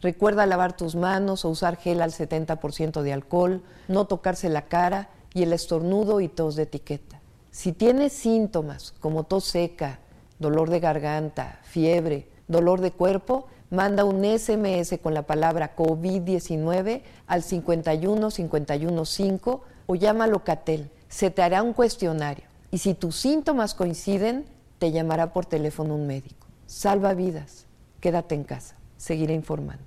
Recuerda 0.00 0.46
lavar 0.46 0.76
tus 0.76 0.94
manos 0.94 1.44
o 1.44 1.48
usar 1.48 1.76
gel 1.76 2.00
al 2.02 2.12
70% 2.12 3.02
de 3.02 3.12
alcohol, 3.12 3.62
no 3.88 4.06
tocarse 4.06 4.48
la 4.48 4.62
cara 4.62 5.08
y 5.34 5.42
el 5.42 5.52
estornudo 5.52 6.20
y 6.20 6.28
tos 6.28 6.56
de 6.56 6.64
etiqueta. 6.64 7.20
Si 7.50 7.72
tienes 7.72 8.12
síntomas 8.12 8.94
como 9.00 9.24
tos 9.24 9.44
seca, 9.44 9.98
dolor 10.38 10.70
de 10.70 10.80
garganta, 10.80 11.58
fiebre, 11.64 12.28
dolor 12.46 12.80
de 12.80 12.92
cuerpo, 12.92 13.46
manda 13.70 14.04
un 14.04 14.24
SMS 14.24 14.98
con 15.02 15.14
la 15.14 15.22
palabra 15.22 15.74
COVID-19 15.76 17.02
al 17.26 17.42
51 17.42 18.30
51 18.30 19.04
5 19.04 19.64
o 19.86 19.94
llama 19.94 20.24
a 20.24 20.28
Locatel. 20.28 20.90
Se 21.08 21.30
te 21.30 21.42
hará 21.42 21.62
un 21.62 21.72
cuestionario 21.72 22.44
y 22.70 22.78
si 22.78 22.94
tus 22.94 23.16
síntomas 23.16 23.74
coinciden, 23.74 24.44
te 24.78 24.92
llamará 24.92 25.32
por 25.32 25.46
teléfono 25.46 25.94
un 25.94 26.06
médico. 26.06 26.46
Salva 26.66 27.14
vidas. 27.14 27.66
Quédate 28.00 28.34
en 28.34 28.44
casa. 28.44 28.77
Seguiré 28.98 29.32
informando. 29.32 29.82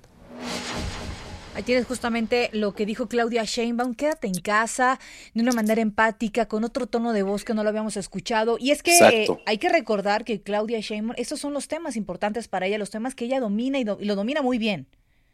Ahí 1.54 1.62
tienes 1.62 1.86
justamente 1.86 2.48
lo 2.52 2.72
que 2.72 2.86
dijo 2.86 3.08
Claudia 3.08 3.44
Sheinbaum, 3.44 3.94
quédate 3.94 4.26
en 4.26 4.40
casa, 4.40 4.98
de 5.34 5.42
una 5.42 5.52
manera 5.52 5.82
empática, 5.82 6.46
con 6.46 6.64
otro 6.64 6.86
tono 6.86 7.12
de 7.12 7.22
voz 7.22 7.44
que 7.44 7.52
no 7.52 7.62
lo 7.62 7.68
habíamos 7.68 7.98
escuchado. 7.98 8.56
Y 8.58 8.70
es 8.70 8.82
que 8.82 8.98
eh, 8.98 9.26
hay 9.44 9.58
que 9.58 9.68
recordar 9.68 10.24
que 10.24 10.40
Claudia 10.40 10.80
Sheinbaum, 10.80 11.14
esos 11.18 11.40
son 11.40 11.52
los 11.52 11.68
temas 11.68 11.96
importantes 11.96 12.48
para 12.48 12.66
ella, 12.66 12.78
los 12.78 12.90
temas 12.90 13.14
que 13.14 13.26
ella 13.26 13.38
domina 13.38 13.78
y, 13.78 13.82
y 13.82 14.04
lo 14.06 14.16
domina 14.16 14.40
muy 14.40 14.56
bien. 14.56 14.86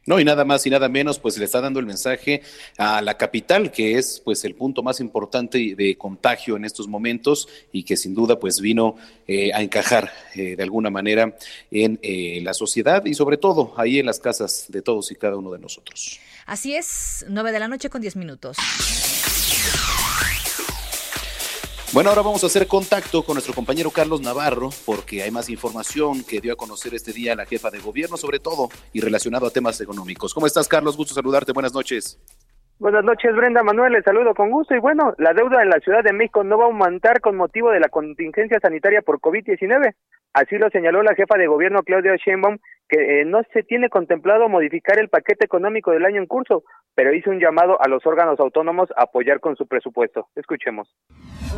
No, 0.09 0.19
y 0.19 0.25
nada 0.25 0.47
más 0.47 0.67
y 0.67 0.71
nada 0.71 0.89
menos, 0.89 1.19
pues 1.19 1.37
le 1.37 1.45
está 1.45 1.61
dando 1.61 1.79
el 1.81 1.85
mensaje 1.85 2.41
a 2.79 3.03
la 3.03 3.19
capital, 3.19 3.71
que 3.71 3.99
es 3.99 4.23
pues 4.25 4.43
el 4.45 4.55
punto 4.55 4.83
más 4.83 5.01
importante 5.01 5.75
de 5.77 5.99
contagio 5.99 6.57
en 6.57 6.65
estos 6.65 6.89
momentos 6.89 7.47
y 7.73 7.83
que 7.83 7.95
sin 7.95 8.15
duda 8.15 8.41
pues 8.41 8.59
vino 8.63 8.97
eh, 9.27 9.53
a 9.53 9.61
encajar 9.61 10.11
eh, 10.35 10.57
de 10.57 10.63
alguna 10.63 10.89
manera 10.89 11.37
en 11.71 11.99
eh, 12.01 12.41
la 12.43 12.55
sociedad 12.55 13.05
y 13.05 13.13
sobre 13.13 13.37
todo 13.37 13.75
ahí 13.77 13.99
en 13.99 14.07
las 14.07 14.19
casas 14.19 14.65
de 14.71 14.81
todos 14.81 15.13
y 15.13 15.15
cada 15.15 15.37
uno 15.37 15.51
de 15.51 15.59
nosotros. 15.59 16.19
Así 16.47 16.75
es, 16.75 17.27
nueve 17.29 17.53
de 17.53 17.59
la 17.59 17.69
noche 17.69 17.91
con 17.91 18.01
diez 18.01 18.17
minutos. 18.17 18.57
Bueno, 21.91 22.11
ahora 22.11 22.21
vamos 22.21 22.45
a 22.45 22.49
hacer 22.49 22.67
contacto 22.67 23.23
con 23.23 23.35
nuestro 23.35 23.55
compañero 23.55 23.91
Carlos 23.91 24.21
Navarro 24.21 24.69
porque 24.85 25.23
hay 25.23 25.31
más 25.31 25.49
información 25.49 26.23
que 26.23 26.39
dio 26.39 26.53
a 26.53 26.57
conocer 26.57 26.95
este 26.95 27.15
día 27.15 27.35
la 27.35 27.47
jefa 27.47 27.71
de 27.71 27.79
gobierno, 27.79 28.19
sobre 28.19 28.41
todo 28.41 28.69
y 28.93 29.01
relacionado 29.01 29.47
a 29.47 29.51
temas 29.51 29.81
económicos. 29.81 30.35
¿Cómo 30.35 30.47
estás, 30.47 30.69
Carlos? 30.69 30.99
Gusto 30.99 31.15
saludarte. 31.15 31.53
Buenas 31.53 31.73
noches. 31.73 32.19
Buenas 32.81 33.03
noches, 33.03 33.35
Brenda 33.35 33.65
Manuel. 33.65 33.93
Les 33.93 34.05
saludo 34.05 34.35
con 34.35 34.51
gusto. 34.51 34.73
Y 34.73 34.79
bueno, 34.79 35.13
la 35.19 35.33
deuda 35.33 35.63
en 35.63 35.69
la 35.69 35.81
Ciudad 35.81 36.05
de 36.05 36.13
México 36.13 36.45
no 36.45 36.59
va 36.59 36.65
a 36.65 36.67
aumentar 36.69 37.21
con 37.21 37.37
motivo 37.37 37.73
de 37.73 37.81
la 37.81 37.89
contingencia 37.89 38.61
sanitaria 38.61 39.03
por 39.03 39.19
COVID-19. 39.19 39.95
Así 40.33 40.59
lo 40.59 40.71
señaló 40.71 41.03
la 41.03 41.17
jefa 41.17 41.37
de 41.37 41.49
gobierno, 41.49 41.83
Claudia 41.83 42.15
Sheinbaum, 42.15 42.59
que 42.89 43.21
eh, 43.21 43.25
no 43.25 43.41
se 43.53 43.65
tiene 43.65 43.89
contemplado 43.89 44.49
modificar 44.49 45.01
el 45.01 45.09
paquete 45.09 45.45
económico 45.45 45.91
del 45.91 46.05
año 46.05 46.21
en 46.21 46.27
curso, 46.27 46.63
pero 46.95 47.13
hizo 47.13 47.31
un 47.31 47.41
llamado 47.41 47.83
a 47.83 47.89
los 47.89 48.07
órganos 48.07 48.39
autónomos 48.39 48.89
a 48.97 49.03
apoyar 49.05 49.41
con 49.41 49.57
su 49.57 49.67
presupuesto. 49.67 50.29
Escuchemos. 50.37 50.89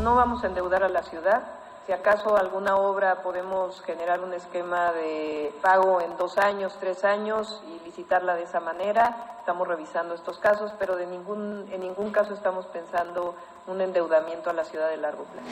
No 0.02 0.16
vamos 0.16 0.42
a 0.42 0.46
endeudar 0.46 0.84
a 0.84 0.88
la 0.88 1.02
ciudad. 1.02 1.42
Si 1.90 1.94
acaso 1.94 2.36
alguna 2.36 2.76
obra 2.76 3.16
podemos 3.20 3.82
generar 3.82 4.20
un 4.20 4.32
esquema 4.32 4.92
de 4.92 5.50
pago 5.60 6.00
en 6.00 6.16
dos 6.18 6.38
años, 6.38 6.78
tres 6.78 7.04
años 7.04 7.64
y 7.66 7.84
licitarla 7.84 8.36
de 8.36 8.44
esa 8.44 8.60
manera, 8.60 9.34
estamos 9.40 9.66
revisando 9.66 10.14
estos 10.14 10.38
casos, 10.38 10.72
pero 10.78 10.94
de 10.94 11.08
ningún, 11.08 11.66
en 11.72 11.80
ningún 11.80 12.12
caso 12.12 12.32
estamos 12.32 12.66
pensando 12.66 13.34
un 13.66 13.80
endeudamiento 13.80 14.50
a 14.50 14.52
la 14.52 14.62
ciudad 14.62 14.88
de 14.88 14.98
largo 14.98 15.24
plazo. 15.24 15.48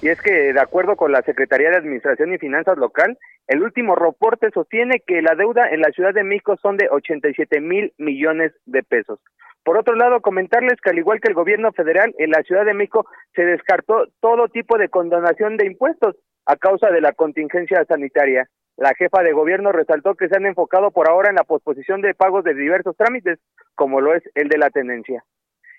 Y 0.00 0.08
es 0.08 0.22
que, 0.22 0.54
de 0.54 0.60
acuerdo 0.60 0.96
con 0.96 1.12
la 1.12 1.20
Secretaría 1.20 1.68
de 1.68 1.76
Administración 1.76 2.32
y 2.32 2.38
Finanzas 2.38 2.78
Local, 2.78 3.18
el 3.46 3.62
último 3.62 3.96
reporte 3.96 4.48
sostiene 4.54 5.02
que 5.06 5.20
la 5.20 5.34
deuda 5.34 5.68
en 5.68 5.82
la 5.82 5.90
Ciudad 5.90 6.14
de 6.14 6.24
México 6.24 6.56
son 6.62 6.78
de 6.78 6.88
87 6.90 7.60
mil 7.60 7.92
millones 7.98 8.52
de 8.64 8.82
pesos. 8.82 9.20
Por 9.64 9.78
otro 9.78 9.94
lado, 9.94 10.20
comentarles 10.20 10.80
que 10.80 10.90
al 10.90 10.98
igual 10.98 11.20
que 11.20 11.28
el 11.28 11.34
gobierno 11.34 11.72
federal, 11.72 12.14
en 12.18 12.30
la 12.30 12.42
Ciudad 12.42 12.64
de 12.64 12.74
México 12.74 13.06
se 13.34 13.44
descartó 13.44 14.06
todo 14.20 14.48
tipo 14.48 14.76
de 14.76 14.90
condonación 14.90 15.56
de 15.56 15.66
impuestos 15.66 16.16
a 16.46 16.56
causa 16.56 16.90
de 16.90 17.00
la 17.00 17.12
contingencia 17.12 17.84
sanitaria. 17.86 18.48
La 18.76 18.92
jefa 18.94 19.22
de 19.22 19.32
gobierno 19.32 19.72
resaltó 19.72 20.14
que 20.14 20.28
se 20.28 20.36
han 20.36 20.46
enfocado 20.46 20.90
por 20.90 21.08
ahora 21.08 21.30
en 21.30 21.36
la 21.36 21.44
posposición 21.44 22.02
de 22.02 22.14
pagos 22.14 22.44
de 22.44 22.54
diversos 22.54 22.96
trámites, 22.96 23.38
como 23.74 24.00
lo 24.00 24.14
es 24.14 24.22
el 24.34 24.48
de 24.48 24.58
la 24.58 24.68
tenencia 24.68 25.24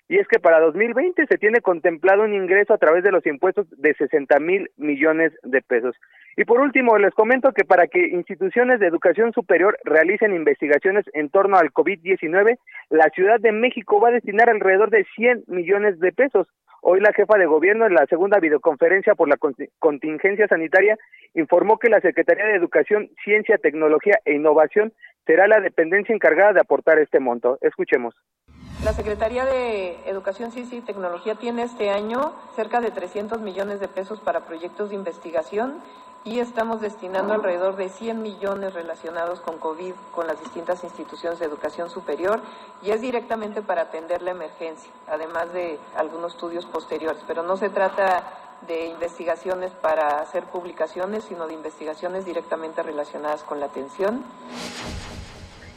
y 0.08 0.18
es 0.18 0.28
que 0.28 0.38
para 0.38 0.60
2020 0.60 1.26
se 1.26 1.38
tiene 1.38 1.60
contemplado 1.60 2.22
un 2.22 2.32
ingreso 2.32 2.72
a 2.72 2.78
través 2.78 3.02
de 3.02 3.10
los 3.10 3.26
impuestos 3.26 3.66
de 3.70 3.94
60 3.94 4.38
mil 4.38 4.70
millones 4.76 5.32
de 5.42 5.62
pesos. 5.62 5.96
Y 6.36 6.44
por 6.44 6.60
último, 6.60 6.96
les 6.98 7.14
comento 7.14 7.52
que 7.52 7.64
para 7.64 7.88
que 7.88 8.08
instituciones 8.08 8.78
de 8.78 8.86
educación 8.86 9.32
superior 9.32 9.78
realicen 9.84 10.34
investigaciones 10.34 11.04
en 11.14 11.30
torno 11.30 11.56
al 11.56 11.72
COVID-19, 11.72 12.58
la 12.90 13.08
Ciudad 13.10 13.40
de 13.40 13.52
México 13.52 14.00
va 14.00 14.10
a 14.10 14.12
destinar 14.12 14.48
alrededor 14.48 14.90
de 14.90 15.04
100 15.16 15.44
millones 15.48 15.98
de 15.98 16.12
pesos. 16.12 16.46
Hoy 16.88 17.00
la 17.00 17.12
jefa 17.12 17.36
de 17.36 17.46
gobierno 17.46 17.84
en 17.84 17.94
la 17.94 18.06
segunda 18.06 18.38
videoconferencia 18.38 19.16
por 19.16 19.28
la 19.28 19.38
contingencia 19.80 20.46
sanitaria 20.46 20.96
informó 21.34 21.80
que 21.80 21.88
la 21.88 22.00
Secretaría 22.00 22.44
de 22.44 22.54
Educación, 22.54 23.10
Ciencia, 23.24 23.58
Tecnología 23.58 24.20
e 24.24 24.34
Innovación 24.34 24.92
será 25.26 25.48
la 25.48 25.58
dependencia 25.58 26.14
encargada 26.14 26.52
de 26.52 26.60
aportar 26.60 27.00
este 27.00 27.18
monto. 27.18 27.58
Escuchemos. 27.60 28.14
La 28.84 28.92
Secretaría 28.92 29.44
de 29.44 29.96
Educación, 30.08 30.52
Ciencia 30.52 30.78
y 30.78 30.82
Tecnología 30.82 31.34
tiene 31.34 31.64
este 31.64 31.90
año 31.90 32.34
cerca 32.54 32.80
de 32.80 32.92
300 32.92 33.40
millones 33.40 33.80
de 33.80 33.88
pesos 33.88 34.20
para 34.20 34.46
proyectos 34.46 34.90
de 34.90 34.94
investigación 34.94 35.82
y 36.26 36.40
estamos 36.40 36.80
destinando 36.80 37.34
alrededor 37.34 37.76
de 37.76 37.88
100 37.88 38.20
millones 38.20 38.74
relacionados 38.74 39.40
con 39.40 39.58
COVID 39.58 39.94
con 40.10 40.26
las 40.26 40.38
distintas 40.40 40.82
instituciones 40.82 41.38
de 41.38 41.46
educación 41.46 41.88
superior 41.88 42.40
y 42.82 42.90
es 42.90 43.00
directamente 43.00 43.62
para 43.62 43.82
atender 43.82 44.22
la 44.22 44.32
emergencia, 44.32 44.90
además 45.06 45.52
de 45.52 45.78
algunos 45.96 46.34
estudios 46.34 46.66
posteriores, 46.66 47.22
pero 47.28 47.44
no 47.44 47.56
se 47.56 47.68
trata 47.68 48.24
de 48.66 48.86
investigaciones 48.86 49.70
para 49.70 50.20
hacer 50.20 50.42
publicaciones, 50.44 51.22
sino 51.22 51.46
de 51.46 51.54
investigaciones 51.54 52.24
directamente 52.24 52.82
relacionadas 52.82 53.44
con 53.44 53.60
la 53.60 53.66
atención. 53.66 54.24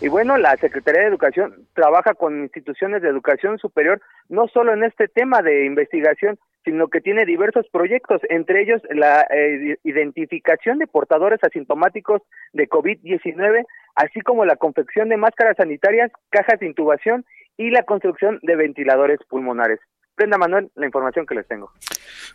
Y 0.02 0.08
bueno, 0.08 0.38
la 0.38 0.56
Secretaría 0.58 1.02
de 1.02 1.10
Educación 1.10 1.68
trabaja 1.76 2.16
con 2.16 2.40
instituciones 2.40 3.04
de 3.04 3.10
educación 3.10 3.60
superior, 3.60 4.02
no 4.30 4.48
solo 4.48 4.74
en 4.74 4.84
este 4.84 5.10
tema 5.10 5.44
de 5.44 5.66
investigación, 5.66 6.40
sino 6.64 6.88
que 6.88 7.02
tiene 7.02 7.26
diversos 7.26 7.68
proyectos, 7.72 8.22
entre 8.30 8.62
ellos 8.64 8.82
la 8.90 9.22
eh, 9.30 9.78
identificación 9.84 10.80
de 10.80 10.88
portadores 10.88 11.44
asintomáticos 11.44 12.22
de 12.54 12.68
COVID-19, 12.68 13.66
así 13.96 14.22
como 14.22 14.46
la 14.46 14.56
confección 14.56 15.10
de 15.10 15.18
máscaras 15.18 15.58
sanitarias, 15.58 16.12
cajas 16.30 16.60
de 16.60 16.68
intubación 16.68 17.26
y 17.58 17.72
la 17.72 17.84
construcción 17.84 18.40
de 18.42 18.56
ventiladores 18.56 19.20
pulmonares. 19.28 19.80
Brenda 20.20 20.38
Manuel, 20.38 20.70
la 20.76 20.86
información 20.86 21.26
que 21.26 21.34
les 21.34 21.48
tengo. 21.48 21.72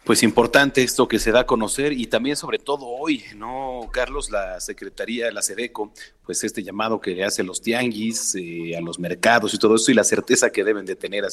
Pues 0.04 0.22
importante 0.22 0.82
esto 0.82 1.06
que 1.06 1.18
se 1.18 1.32
da 1.32 1.40
a 1.40 1.46
conocer 1.46 1.92
y 1.92 2.06
también 2.06 2.34
sobre 2.34 2.58
todo 2.58 2.86
hoy, 2.86 3.24
¿no, 3.36 3.90
Carlos? 3.92 4.30
La 4.30 4.58
Secretaría, 4.58 5.30
la 5.30 5.42
SEDECO, 5.42 5.92
pues 6.24 6.42
este 6.44 6.62
llamado 6.62 6.98
que 6.98 7.14
le 7.14 7.24
hace 7.24 7.42
a 7.42 7.44
los 7.44 7.60
tianguis, 7.60 8.36
eh, 8.36 8.74
a 8.74 8.80
los 8.80 8.98
mercados 8.98 9.52
y 9.52 9.58
todo 9.58 9.74
eso 9.74 9.90
y 9.90 9.94
la 9.94 10.04
certeza 10.04 10.50
que 10.50 10.64
deben 10.64 10.86
de 10.86 10.96
tener, 10.96 11.24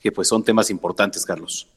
que 0.00 0.10
pues 0.10 0.26
son 0.26 0.42
temas 0.42 0.68
importantes, 0.70 1.24
Carlos. 1.24 1.68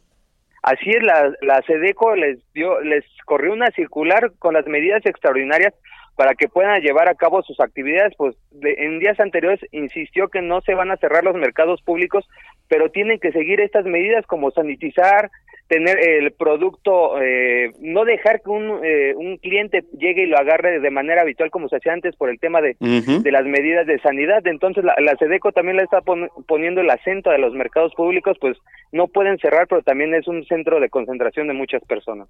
Así 0.63 0.91
es, 0.91 1.03
la, 1.03 1.29
la 1.41 1.62
SEDECO 1.67 2.15
les 2.15 2.39
dio, 2.53 2.79
les 2.79 3.03
corrió 3.25 3.51
una 3.51 3.67
circular 3.72 4.32
con 4.39 4.53
las 4.53 4.65
medidas 4.65 5.05
extraordinarias 5.05 5.74
para 6.15 6.36
que 6.36 6.48
puedan 6.48 6.79
llevar 6.82 7.10
a 7.10 7.15
cabo 7.15 7.41
sus 7.43 7.60
actividades, 7.60 8.13
pues 8.17 8.38
en 8.62 9.00
días 9.00 9.20
anteriores 9.20 9.60
insistió 9.72 10.29
que 10.29 10.41
no 10.41 10.62
se 10.62 10.74
van 10.74 10.89
a 10.89 10.98
cerrar 10.98 11.25
los 11.25 11.36
mercados 11.36 11.82
públicos, 11.82 12.25
pero 12.70 12.89
tienen 12.89 13.20
que 13.20 13.34
seguir 13.34 13.60
estas 13.60 13.86
medidas 13.86 14.25
como 14.25 14.51
sanitizar, 14.51 15.29
tener 15.67 15.98
el 16.00 16.32
producto, 16.34 17.22
eh, 17.22 17.72
no 17.79 18.05
dejar 18.05 18.41
que 18.41 18.50
un, 18.50 18.79
eh, 18.84 19.13
un 19.15 19.38
cliente 19.38 19.84
llegue 19.98 20.24
y 20.24 20.27
lo 20.27 20.38
agarre 20.38 20.79
de 20.79 20.91
manera 20.91 21.22
habitual 21.22 21.50
como 21.51 21.70
se 21.70 21.77
hacía 21.77 21.93
antes 21.93 22.15
por 22.15 22.29
el 22.29 22.39
tema 22.39 22.62
de, 22.62 22.75
de 22.79 23.32
las 23.32 23.46
medidas 23.46 23.88
de 23.88 24.00
sanidad. 24.00 24.46
Entonces 24.46 24.84
la, 24.84 24.96
la 25.00 25.15
SEDECO 25.15 25.51
también 25.51 25.77
le 25.77 25.84
está 25.84 26.01
poniendo 26.01 26.82
el 26.82 26.89
acento 26.89 27.29
a 27.29 27.38
los 27.38 27.53
mercados 27.53 27.93
públicos, 27.96 28.38
pues 28.39 28.58
no 28.91 29.08
pueden 29.08 29.38
cerrar, 29.39 29.67
pero 29.67 29.82
también 29.82 30.13
es 30.13 30.27
un 30.27 30.46
centro 30.46 30.79
de 30.79 30.89
concentración 30.89 31.48
de 31.48 31.53
muchas 31.53 31.84
personas. 31.86 32.27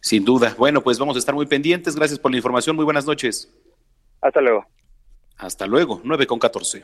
Sin 0.00 0.24
duda. 0.24 0.54
Bueno, 0.58 0.82
pues 0.82 0.98
vamos 0.98 1.16
a 1.16 1.18
estar 1.18 1.34
muy 1.34 1.46
pendientes. 1.46 1.96
Gracias 1.96 2.18
por 2.18 2.30
la 2.30 2.36
información. 2.36 2.76
Muy 2.76 2.84
buenas 2.84 3.06
noches. 3.06 3.52
Hasta 4.20 4.40
luego. 4.40 4.64
Hasta 5.38 5.66
luego, 5.66 6.00
9 6.04 6.26
con 6.26 6.38
14. 6.38 6.82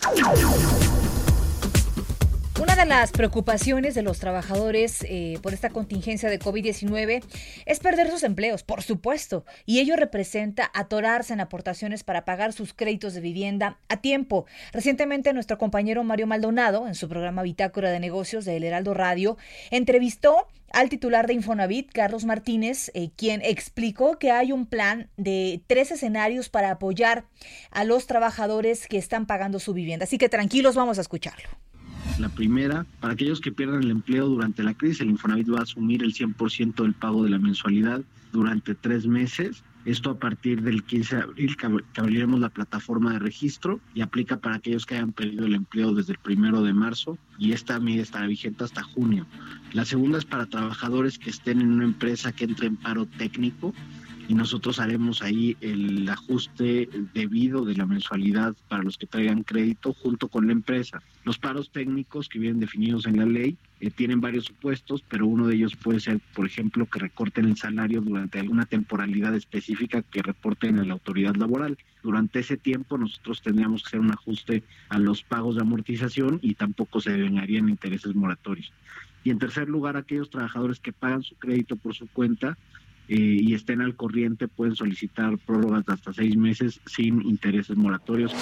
De 2.80 2.86
las 2.86 3.12
preocupaciones 3.12 3.94
de 3.94 4.00
los 4.00 4.20
trabajadores 4.20 5.04
eh, 5.06 5.38
por 5.42 5.52
esta 5.52 5.68
contingencia 5.68 6.30
de 6.30 6.40
COVID-19 6.40 7.22
es 7.66 7.78
perder 7.78 8.10
sus 8.10 8.22
empleos, 8.22 8.62
por 8.62 8.82
supuesto, 8.82 9.44
y 9.66 9.80
ello 9.80 9.96
representa 9.96 10.70
atorarse 10.72 11.34
en 11.34 11.40
aportaciones 11.40 12.04
para 12.04 12.24
pagar 12.24 12.54
sus 12.54 12.72
créditos 12.72 13.12
de 13.12 13.20
vivienda 13.20 13.78
a 13.90 13.98
tiempo. 13.98 14.46
Recientemente 14.72 15.34
nuestro 15.34 15.58
compañero 15.58 16.04
Mario 16.04 16.26
Maldonado, 16.26 16.88
en 16.88 16.94
su 16.94 17.06
programa 17.06 17.42
Bitácora 17.42 17.90
de 17.90 18.00
Negocios 18.00 18.46
de 18.46 18.56
El 18.56 18.64
Heraldo 18.64 18.94
Radio, 18.94 19.36
entrevistó 19.70 20.48
al 20.72 20.88
titular 20.88 21.26
de 21.26 21.34
Infonavit, 21.34 21.92
Carlos 21.92 22.24
Martínez, 22.24 22.90
eh, 22.94 23.10
quien 23.14 23.42
explicó 23.42 24.18
que 24.18 24.30
hay 24.30 24.52
un 24.52 24.64
plan 24.64 25.10
de 25.18 25.60
tres 25.66 25.90
escenarios 25.90 26.48
para 26.48 26.70
apoyar 26.70 27.26
a 27.70 27.84
los 27.84 28.06
trabajadores 28.06 28.86
que 28.88 28.96
están 28.96 29.26
pagando 29.26 29.60
su 29.60 29.74
vivienda. 29.74 30.04
Así 30.04 30.16
que 30.16 30.30
tranquilos, 30.30 30.76
vamos 30.76 30.96
a 30.96 31.02
escucharlo. 31.02 31.50
La 32.20 32.28
primera, 32.28 32.84
para 33.00 33.14
aquellos 33.14 33.40
que 33.40 33.50
pierdan 33.50 33.82
el 33.82 33.90
empleo 33.90 34.26
durante 34.26 34.62
la 34.62 34.74
crisis, 34.74 35.00
el 35.00 35.08
Infonavit 35.08 35.50
va 35.50 35.60
a 35.60 35.62
asumir 35.62 36.02
el 36.02 36.12
100% 36.12 36.82
del 36.82 36.92
pago 36.92 37.24
de 37.24 37.30
la 37.30 37.38
mensualidad 37.38 38.02
durante 38.30 38.74
tres 38.74 39.06
meses. 39.06 39.64
Esto 39.86 40.10
a 40.10 40.18
partir 40.18 40.60
del 40.60 40.84
15 40.84 41.16
de 41.16 41.22
abril 41.22 41.56
que 41.56 41.66
abriremos 41.98 42.38
la 42.38 42.50
plataforma 42.50 43.14
de 43.14 43.20
registro 43.20 43.80
y 43.94 44.02
aplica 44.02 44.38
para 44.38 44.56
aquellos 44.56 44.84
que 44.84 44.96
hayan 44.96 45.12
perdido 45.12 45.46
el 45.46 45.54
empleo 45.54 45.94
desde 45.94 46.12
el 46.12 46.18
primero 46.18 46.62
de 46.62 46.74
marzo 46.74 47.16
y 47.38 47.52
esta 47.52 47.80
medida 47.80 48.02
estará 48.02 48.26
vigente 48.26 48.64
hasta 48.64 48.82
junio. 48.82 49.26
La 49.72 49.86
segunda 49.86 50.18
es 50.18 50.26
para 50.26 50.44
trabajadores 50.44 51.18
que 51.18 51.30
estén 51.30 51.62
en 51.62 51.72
una 51.72 51.84
empresa 51.84 52.32
que 52.32 52.44
entre 52.44 52.66
en 52.66 52.76
paro 52.76 53.06
técnico 53.06 53.72
y 54.30 54.34
nosotros 54.34 54.78
haremos 54.78 55.22
ahí 55.22 55.56
el 55.60 56.08
ajuste 56.08 56.88
debido 57.12 57.64
de 57.64 57.74
la 57.74 57.84
mensualidad 57.84 58.54
para 58.68 58.84
los 58.84 58.96
que 58.96 59.08
traigan 59.08 59.42
crédito 59.42 59.92
junto 59.92 60.28
con 60.28 60.46
la 60.46 60.52
empresa. 60.52 61.02
Los 61.24 61.40
paros 61.40 61.72
técnicos 61.72 62.28
que 62.28 62.38
vienen 62.38 62.60
definidos 62.60 63.06
en 63.06 63.18
la 63.18 63.26
ley 63.26 63.56
eh, 63.80 63.90
tienen 63.90 64.20
varios 64.20 64.44
supuestos, 64.44 65.02
pero 65.08 65.26
uno 65.26 65.48
de 65.48 65.56
ellos 65.56 65.74
puede 65.74 65.98
ser, 65.98 66.20
por 66.32 66.46
ejemplo, 66.46 66.86
que 66.86 67.00
recorten 67.00 67.46
el 67.46 67.56
salario 67.56 68.02
durante 68.02 68.38
alguna 68.38 68.66
temporalidad 68.66 69.34
específica 69.34 70.02
que 70.02 70.22
reporten 70.22 70.78
a 70.78 70.84
la 70.84 70.92
autoridad 70.92 71.34
laboral. 71.34 71.76
Durante 72.00 72.38
ese 72.38 72.56
tiempo 72.56 72.98
nosotros 72.98 73.42
tendríamos 73.42 73.82
que 73.82 73.88
hacer 73.88 74.00
un 74.00 74.12
ajuste 74.12 74.62
a 74.90 75.00
los 75.00 75.24
pagos 75.24 75.56
de 75.56 75.62
amortización 75.62 76.38
y 76.40 76.54
tampoco 76.54 77.00
se 77.00 77.10
devengarían 77.10 77.68
intereses 77.68 78.14
moratorios. 78.14 78.72
Y 79.24 79.30
en 79.30 79.40
tercer 79.40 79.68
lugar, 79.68 79.96
aquellos 79.96 80.30
trabajadores 80.30 80.78
que 80.78 80.92
pagan 80.92 81.24
su 81.24 81.34
crédito 81.34 81.74
por 81.74 81.94
su 81.94 82.06
cuenta 82.06 82.56
y 83.12 83.54
estén 83.54 83.80
al 83.80 83.96
corriente 83.96 84.46
pueden 84.46 84.76
solicitar 84.76 85.36
prórrogas 85.38 85.84
de 85.84 85.94
hasta 85.94 86.12
seis 86.12 86.36
meses 86.36 86.80
sin 86.86 87.22
intereses 87.22 87.76
moratorios. 87.76 88.32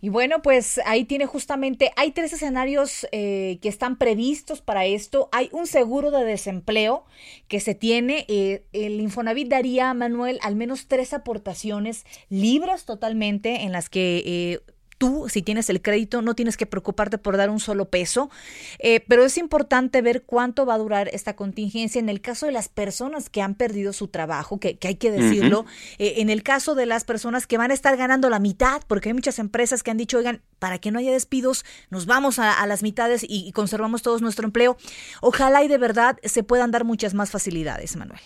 Y 0.00 0.10
bueno, 0.10 0.42
pues 0.42 0.80
ahí 0.86 1.04
tiene 1.04 1.26
justamente, 1.26 1.90
hay 1.96 2.12
tres 2.12 2.32
escenarios 2.32 3.06
eh, 3.10 3.58
que 3.60 3.68
están 3.68 3.96
previstos 3.96 4.60
para 4.60 4.86
esto. 4.86 5.28
Hay 5.32 5.48
un 5.50 5.66
seguro 5.66 6.12
de 6.12 6.24
desempleo 6.24 7.04
que 7.48 7.58
se 7.58 7.74
tiene. 7.74 8.24
Eh, 8.28 8.62
el 8.72 9.00
Infonavit 9.00 9.48
daría, 9.48 9.92
Manuel, 9.94 10.38
al 10.42 10.54
menos 10.54 10.86
tres 10.86 11.12
aportaciones 11.14 12.06
libres 12.28 12.84
totalmente 12.84 13.62
en 13.62 13.72
las 13.72 13.90
que 13.90 14.60
tú, 14.98 15.28
si 15.28 15.42
tienes 15.42 15.70
el 15.70 15.80
crédito, 15.80 16.20
no 16.20 16.34
tienes 16.34 16.56
que 16.56 16.66
preocuparte 16.66 17.16
por 17.16 17.36
dar 17.36 17.50
un 17.50 17.60
solo 17.60 17.88
peso, 17.88 18.30
eh, 18.78 19.04
pero 19.08 19.24
es 19.24 19.38
importante 19.38 20.02
ver 20.02 20.22
cuánto 20.22 20.66
va 20.66 20.74
a 20.74 20.78
durar 20.78 21.08
esta 21.12 21.36
contingencia 21.36 21.98
en 22.00 22.08
el 22.08 22.20
caso 22.20 22.46
de 22.46 22.52
las 22.52 22.68
personas 22.68 23.30
que 23.30 23.40
han 23.40 23.54
perdido 23.54 23.92
su 23.92 24.08
trabajo, 24.08 24.58
que, 24.58 24.78
hay 24.82 24.96
que 24.96 25.10
decirlo, 25.10 25.64
eh, 25.98 26.14
en 26.18 26.30
el 26.30 26.42
caso 26.42 26.74
de 26.74 26.86
las 26.86 27.04
personas 27.04 27.46
que 27.46 27.56
van 27.56 27.70
a 27.70 27.74
estar 27.74 27.96
ganando 27.96 28.28
la 28.28 28.40
mitad, 28.40 28.82
porque 28.86 29.08
hay 29.10 29.14
muchas 29.14 29.38
empresas 29.38 29.82
que 29.82 29.90
han 29.90 29.96
dicho, 29.96 30.18
oigan, 30.18 30.42
para 30.58 30.78
que 30.78 30.90
no 30.90 30.98
haya 30.98 31.12
despidos, 31.12 31.64
nos 31.90 32.06
vamos 32.06 32.38
a, 32.38 32.66
las 32.66 32.82
mitades 32.82 33.22
y, 33.22 33.46
y 33.46 33.52
conservamos 33.52 34.02
todos 34.02 34.20
nuestro 34.20 34.44
empleo. 34.44 34.76
Ojalá 35.22 35.62
y 35.62 35.68
de 35.68 35.78
verdad 35.78 36.18
se 36.24 36.42
puedan 36.42 36.70
dar 36.70 36.84
muchas 36.84 37.14
más 37.14 37.30
facilidades, 37.30 37.96
Manuel. 37.96 38.20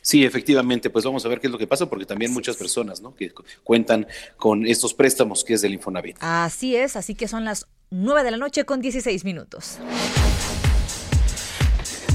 Sí, 0.00 0.24
efectivamente, 0.24 0.90
pues 0.90 1.04
vamos 1.04 1.24
a 1.24 1.28
ver 1.28 1.40
qué 1.40 1.46
es 1.46 1.52
lo 1.52 1.58
que 1.58 1.66
pasa, 1.66 1.88
porque 1.88 2.06
también 2.06 2.32
muchas 2.32 2.56
personas, 2.56 3.00
¿no? 3.00 3.14
Que 3.14 3.32
cuentan 3.62 4.06
con 4.36 4.66
estos 4.66 4.94
préstamos 4.94 5.44
que 5.44 5.54
es 5.54 5.62
del 5.62 5.74
Infonavit. 5.74 6.16
Así 6.20 6.76
es, 6.76 6.96
así 6.96 7.14
que 7.14 7.28
son 7.28 7.44
las 7.44 7.66
9 7.90 8.22
de 8.22 8.30
la 8.30 8.36
noche 8.36 8.64
con 8.64 8.80
16 8.80 9.24
minutos. 9.24 9.78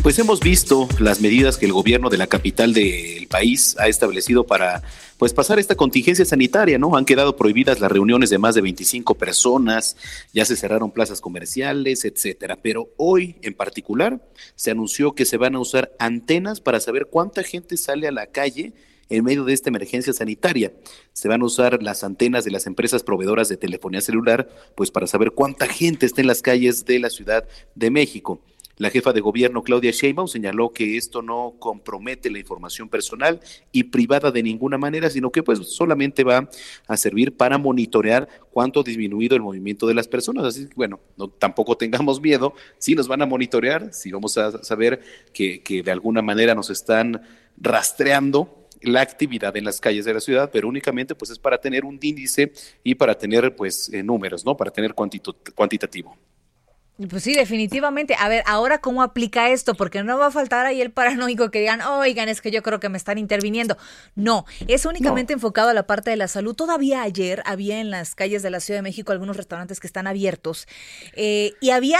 Pues 0.04 0.20
hemos 0.20 0.42
visto 0.42 0.90
las 1.00 1.22
medidas 1.22 1.58
que 1.58 1.66
el 1.66 1.72
gobierno 1.72 2.10
de 2.10 2.18
la 2.18 2.28
capital 2.28 2.74
del 2.74 3.26
país 3.28 3.78
ha 3.80 3.88
establecido 3.88 4.46
para 4.46 4.84
pues 5.18 5.32
pasar 5.34 5.60
esta 5.60 5.76
contingencia 5.76 6.26
sanitaria, 6.26 6.78
¿no? 6.78 6.98
Han 6.98 7.06
quedado 7.06 7.38
prohibidas 7.38 7.80
las 7.80 7.90
reuniones 7.90 8.30
de 8.30 8.38
más 8.38 8.54
de 8.54 8.60
25 8.60 9.16
personas, 9.16 9.96
ya 10.34 10.44
se 10.44 10.58
cerraron 10.58 10.92
plazas 10.92 11.22
comerciales, 11.22 12.04
etcétera, 12.04 12.60
pero 12.62 12.90
hoy 12.98 13.38
en 13.44 13.54
particular 13.54 14.20
se 14.56 14.72
anunció 14.72 15.14
que 15.14 15.24
se 15.24 15.38
van 15.38 15.56
a 15.56 15.60
usar 15.60 15.94
antenas 16.00 16.60
para 16.60 16.82
saber 16.82 17.08
cuánta 17.10 17.42
gente 17.42 17.78
sale 17.78 18.06
a 18.06 18.12
la 18.12 18.28
calle 18.28 18.74
en 19.08 19.24
medio 19.24 19.46
de 19.46 19.54
esta 19.54 19.70
emergencia 19.70 20.12
sanitaria. 20.12 20.74
Se 21.14 21.30
van 21.30 21.44
a 21.44 21.46
usar 21.46 21.82
las 21.82 22.04
antenas 22.04 22.44
de 22.44 22.52
las 22.52 22.68
empresas 22.68 23.04
proveedoras 23.04 23.48
de 23.48 23.56
telefonía 23.56 24.02
celular, 24.02 24.50
pues 24.76 24.92
para 24.92 25.08
saber 25.08 25.32
cuánta 25.32 25.66
gente 25.68 26.06
está 26.06 26.20
en 26.20 26.28
las 26.28 26.42
calles 26.42 26.84
de 26.84 27.00
la 27.00 27.10
Ciudad 27.10 27.48
de 27.74 27.90
México. 27.90 28.42
La 28.78 28.90
jefa 28.90 29.14
de 29.14 29.22
gobierno 29.22 29.62
Claudia 29.62 29.92
Sheinbaum 29.92 30.28
señaló 30.28 30.72
que 30.72 30.98
esto 30.98 31.22
no 31.22 31.56
compromete 31.60 32.32
la 32.32 32.40
información 32.40 32.90
personal 32.90 33.40
y 33.72 33.84
privada 33.84 34.32
de 34.32 34.42
ninguna 34.42 34.78
manera, 34.78 35.10
sino 35.10 35.32
que 35.32 35.44
pues 35.44 35.60
solamente 35.70 36.24
va 36.24 36.50
a 36.88 36.98
servir 36.98 37.38
para 37.38 37.58
monitorear 37.58 38.28
cuánto 38.52 38.80
ha 38.80 38.84
disminuido 38.84 39.36
el 39.36 39.42
movimiento 39.42 39.86
de 39.86 39.94
las 39.94 40.08
personas. 40.08 40.46
Así 40.46 40.68
que 40.68 40.76
bueno, 40.76 41.00
no, 41.18 41.28
tampoco 41.28 41.78
tengamos 41.78 42.20
miedo, 42.20 42.54
si 42.80 42.96
nos 42.96 43.08
van 43.08 43.22
a 43.22 43.26
monitorear, 43.26 43.94
si 43.94 44.12
vamos 44.12 44.38
a 44.38 44.64
saber 44.64 45.02
que, 45.34 45.62
que 45.62 45.84
de 45.84 45.92
alguna 45.92 46.22
manera 46.22 46.56
nos 46.56 46.70
están 46.70 47.22
rastreando 47.58 48.64
la 48.82 49.02
actividad 49.02 49.56
en 49.56 49.66
las 49.66 49.80
calles 49.80 50.06
de 50.06 50.14
la 50.14 50.20
ciudad, 50.20 50.50
pero 50.52 50.68
únicamente 50.68 51.16
pues 51.16 51.32
es 51.32 51.40
para 51.40 51.60
tener 51.60 51.86
un 51.86 52.00
índice 52.02 52.52
y 52.84 52.96
para 52.96 53.18
tener 53.18 53.56
pues 53.56 53.92
eh, 53.94 54.04
números, 54.04 54.46
¿no? 54.46 54.58
Para 54.58 54.72
tener 54.72 54.94
cuantitativo. 54.94 56.18
Pues 57.10 57.24
sí, 57.24 57.34
definitivamente. 57.34 58.16
A 58.20 58.30
ver, 58.30 58.44
ahora 58.46 58.78
cómo 58.78 59.02
aplica 59.02 59.50
esto, 59.50 59.74
porque 59.74 60.04
no 60.04 60.20
va 60.20 60.28
a 60.28 60.32
faltar 60.32 60.68
ahí 60.68 60.80
el 60.80 60.92
paranoico 60.92 61.50
que 61.50 61.60
digan, 61.60 61.82
oigan, 61.82 62.30
es 62.30 62.40
que 62.40 62.52
yo 62.52 62.62
creo 62.62 62.80
que 62.80 62.88
me 62.88 62.98
están 62.98 63.18
interviniendo. 63.18 63.78
No, 64.14 64.46
es 64.68 64.86
únicamente 64.86 65.34
enfocado 65.34 65.70
a 65.70 65.74
la 65.74 65.88
parte 65.88 66.12
de 66.12 66.18
la 66.18 66.28
salud. 66.28 66.54
Todavía 66.54 67.02
ayer 67.02 67.42
había 67.46 67.80
en 67.80 67.90
las 67.90 68.14
calles 68.14 68.44
de 68.44 68.52
la 68.52 68.60
Ciudad 68.60 68.78
de 68.78 68.84
México 68.84 69.12
algunos 69.12 69.38
restaurantes 69.38 69.80
que 69.80 69.88
están 69.88 70.06
abiertos 70.06 70.68
eh, 71.14 71.54
y 71.62 71.72
había, 71.72 72.00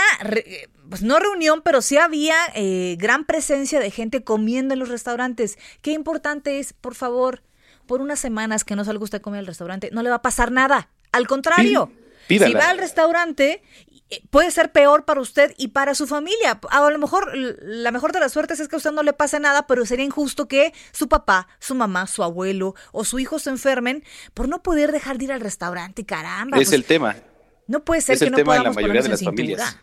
pues 0.88 1.02
no 1.02 1.18
reunión, 1.18 1.62
pero 1.62 1.82
sí 1.82 1.96
había 1.96 2.36
eh, 2.54 2.94
gran 2.96 3.24
presencia 3.24 3.80
de 3.80 3.90
gente 3.90 4.22
comiendo 4.22 4.74
en 4.74 4.80
los 4.80 4.90
restaurantes. 4.90 5.58
Qué 5.82 5.90
importante 5.90 6.60
es, 6.60 6.72
por 6.72 6.94
favor, 6.94 7.42
por 7.86 8.00
unas 8.00 8.20
semanas 8.20 8.62
que 8.62 8.76
no 8.76 8.84
salga 8.84 9.02
usted 9.02 9.18
a 9.18 9.22
comer 9.22 9.40
al 9.40 9.46
restaurante, 9.46 9.90
no 9.92 10.04
le 10.04 10.10
va 10.10 10.16
a 10.16 10.22
pasar 10.22 10.52
nada. 10.52 10.88
Al 11.10 11.26
contrario. 11.26 11.90
Si 12.28 12.38
va 12.54 12.70
al 12.70 12.78
restaurante 12.78 13.62
eh, 13.86 13.93
puede 14.30 14.50
ser 14.50 14.72
peor 14.72 15.04
para 15.04 15.20
usted 15.20 15.54
y 15.56 15.68
para 15.68 15.94
su 15.94 16.06
familia. 16.06 16.60
A 16.70 16.90
lo 16.90 16.98
mejor 16.98 17.32
la 17.36 17.90
mejor 17.90 18.12
de 18.12 18.20
las 18.20 18.32
suertes 18.32 18.60
es 18.60 18.68
que 18.68 18.76
a 18.76 18.78
usted 18.78 18.92
no 18.92 19.02
le 19.02 19.12
pase 19.12 19.40
nada, 19.40 19.66
pero 19.66 19.86
sería 19.86 20.04
injusto 20.04 20.48
que 20.48 20.72
su 20.92 21.08
papá, 21.08 21.48
su 21.58 21.74
mamá, 21.74 22.06
su 22.06 22.22
abuelo 22.22 22.74
o 22.92 23.04
su 23.04 23.18
hijo 23.18 23.38
se 23.38 23.50
enfermen 23.50 24.04
por 24.34 24.48
no 24.48 24.62
poder 24.62 24.92
dejar 24.92 25.18
de 25.18 25.24
ir 25.24 25.32
al 25.32 25.40
restaurante. 25.40 26.04
Caramba. 26.04 26.56
Es 26.58 26.68
pues 26.68 26.72
el 26.72 26.84
tema. 26.84 27.16
No 27.66 27.84
puede 27.84 28.00
ser 28.00 28.14
es 28.14 28.18
que 28.20 28.26
el 28.26 28.30
no 28.32 28.36
tema 28.36 28.52
podamos 28.56 28.76
la 28.76 28.82
mayoría 28.82 29.02
de 29.02 29.08
las 29.08 29.24
familias. 29.24 29.78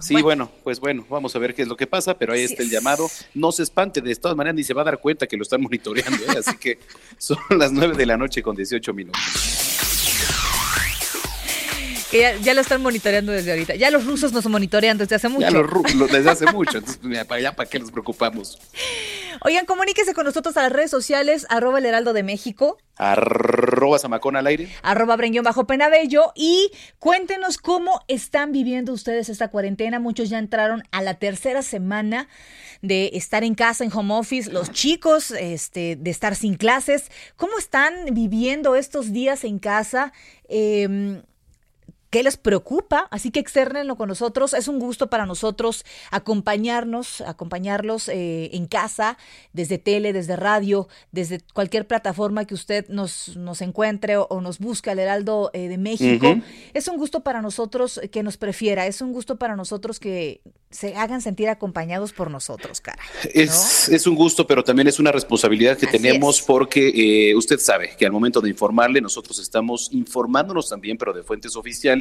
Sí, 0.00 0.20
bueno. 0.22 0.50
pues 0.64 0.80
bueno, 0.80 1.06
vamos 1.08 1.36
a 1.36 1.38
ver 1.38 1.54
qué 1.54 1.62
es 1.62 1.68
lo 1.68 1.76
que 1.76 1.86
pasa, 1.86 2.18
pero 2.18 2.32
ahí 2.32 2.42
está 2.42 2.62
el 2.62 2.70
llamado. 2.70 3.08
No 3.34 3.52
se 3.52 3.62
espante, 3.62 4.00
de 4.00 4.16
todas 4.16 4.36
maneras 4.36 4.56
ni 4.56 4.64
se 4.64 4.74
va 4.74 4.82
a 4.82 4.86
dar 4.86 4.98
cuenta 4.98 5.26
que 5.26 5.36
lo 5.36 5.42
están 5.42 5.60
monitoreando, 5.60 6.24
¿eh? 6.24 6.38
así 6.38 6.56
que 6.56 6.78
son 7.18 7.38
las 7.50 7.70
nueve 7.70 7.94
de 7.96 8.06
la 8.06 8.16
noche 8.16 8.42
con 8.42 8.56
18 8.56 8.92
minutos. 8.94 9.67
Que 12.10 12.38
ya, 12.42 12.54
lo 12.54 12.60
están 12.62 12.82
monitoreando 12.82 13.32
desde 13.32 13.50
ahorita. 13.50 13.74
Ya 13.74 13.90
los 13.90 14.06
rusos 14.06 14.32
nos 14.32 14.46
monitorean 14.46 14.96
desde 14.96 15.16
hace 15.16 15.28
mucho. 15.28 15.42
Ya 15.42 15.50
los 15.50 15.66
rusos 15.66 16.10
desde 16.10 16.30
hace 16.30 16.46
mucho. 16.46 16.78
Entonces, 16.78 17.24
para 17.26 17.38
allá, 17.38 17.56
¿para 17.56 17.68
qué 17.68 17.78
nos 17.78 17.90
preocupamos? 17.90 18.58
Oigan, 19.42 19.66
comuníquese 19.66 20.14
con 20.14 20.24
nosotros 20.24 20.56
a 20.56 20.62
las 20.62 20.72
redes 20.72 20.90
sociales, 20.90 21.46
arroba 21.48 21.78
el 21.78 21.86
heraldo 21.86 22.12
de 22.12 22.22
México. 22.22 22.78
Arroba 22.96 23.98
Zamacón 23.98 24.36
al 24.36 24.46
aire. 24.46 24.68
Arroba 24.82 25.16
Brenguión 25.16 25.44
bajo 25.44 25.66
Penabello. 25.66 26.32
Y 26.34 26.72
cuéntenos 26.98 27.58
cómo 27.58 28.00
están 28.08 28.52
viviendo 28.52 28.92
ustedes 28.92 29.28
esta 29.28 29.48
cuarentena. 29.48 30.00
Muchos 30.00 30.30
ya 30.30 30.38
entraron 30.38 30.82
a 30.90 31.02
la 31.02 31.14
tercera 31.14 31.62
semana 31.62 32.26
de 32.80 33.10
estar 33.12 33.44
en 33.44 33.54
casa, 33.54 33.84
en 33.84 33.92
home 33.92 34.14
office. 34.14 34.50
Los 34.50 34.72
chicos, 34.72 35.30
este, 35.30 35.96
de 35.96 36.10
estar 36.10 36.34
sin 36.34 36.54
clases. 36.56 37.10
¿Cómo 37.36 37.58
están 37.58 37.92
viviendo 38.12 38.74
estos 38.76 39.12
días 39.12 39.44
en 39.44 39.58
casa? 39.58 40.12
Eh, 40.48 41.22
qué 42.10 42.22
les 42.22 42.36
preocupa, 42.36 43.08
así 43.10 43.30
que 43.30 43.40
externenlo 43.40 43.96
con 43.96 44.08
nosotros. 44.08 44.54
Es 44.54 44.68
un 44.68 44.78
gusto 44.78 45.08
para 45.10 45.26
nosotros 45.26 45.84
acompañarnos, 46.10 47.20
acompañarlos 47.22 48.08
eh, 48.08 48.50
en 48.52 48.66
casa, 48.66 49.18
desde 49.52 49.78
tele, 49.78 50.12
desde 50.12 50.36
radio, 50.36 50.88
desde 51.12 51.40
cualquier 51.52 51.86
plataforma 51.86 52.46
que 52.46 52.54
usted 52.54 52.88
nos, 52.88 53.36
nos 53.36 53.60
encuentre 53.60 54.16
o, 54.16 54.40
nos 54.40 54.58
busque 54.58 54.90
al 54.90 54.98
Heraldo 54.98 55.50
eh, 55.52 55.68
de 55.68 55.78
México. 55.78 56.36
Es 56.74 56.88
un 56.88 56.96
gusto 56.96 57.20
para 57.20 57.42
nosotros 57.42 58.00
que 58.10 58.22
nos 58.22 58.36
prefiera, 58.36 58.86
es 58.86 59.00
un 59.00 59.12
gusto 59.12 59.36
para 59.36 59.56
nosotros 59.56 60.00
que 60.00 60.40
se 60.70 60.94
hagan 60.94 61.22
sentir 61.22 61.48
acompañados 61.48 62.12
por 62.12 62.30
nosotros, 62.30 62.80
cara. 62.80 63.02
Es, 63.32 63.88
es 63.88 64.06
un 64.06 64.14
gusto, 64.14 64.46
pero 64.46 64.62
también 64.62 64.86
es 64.88 64.98
una 64.98 65.12
responsabilidad 65.12 65.78
que 65.78 65.86
Así 65.86 65.96
tenemos 65.96 66.40
es. 66.40 66.44
porque 66.44 67.30
eh, 67.30 67.34
usted 67.34 67.58
sabe 67.58 67.96
que 67.98 68.04
al 68.04 68.12
momento 68.12 68.40
de 68.40 68.50
informarle, 68.50 69.00
nosotros 69.00 69.38
estamos 69.38 69.88
informándonos 69.92 70.68
también, 70.68 70.98
pero 70.98 71.12
de 71.14 71.22
fuentes 71.22 71.56
oficiales, 71.56 71.97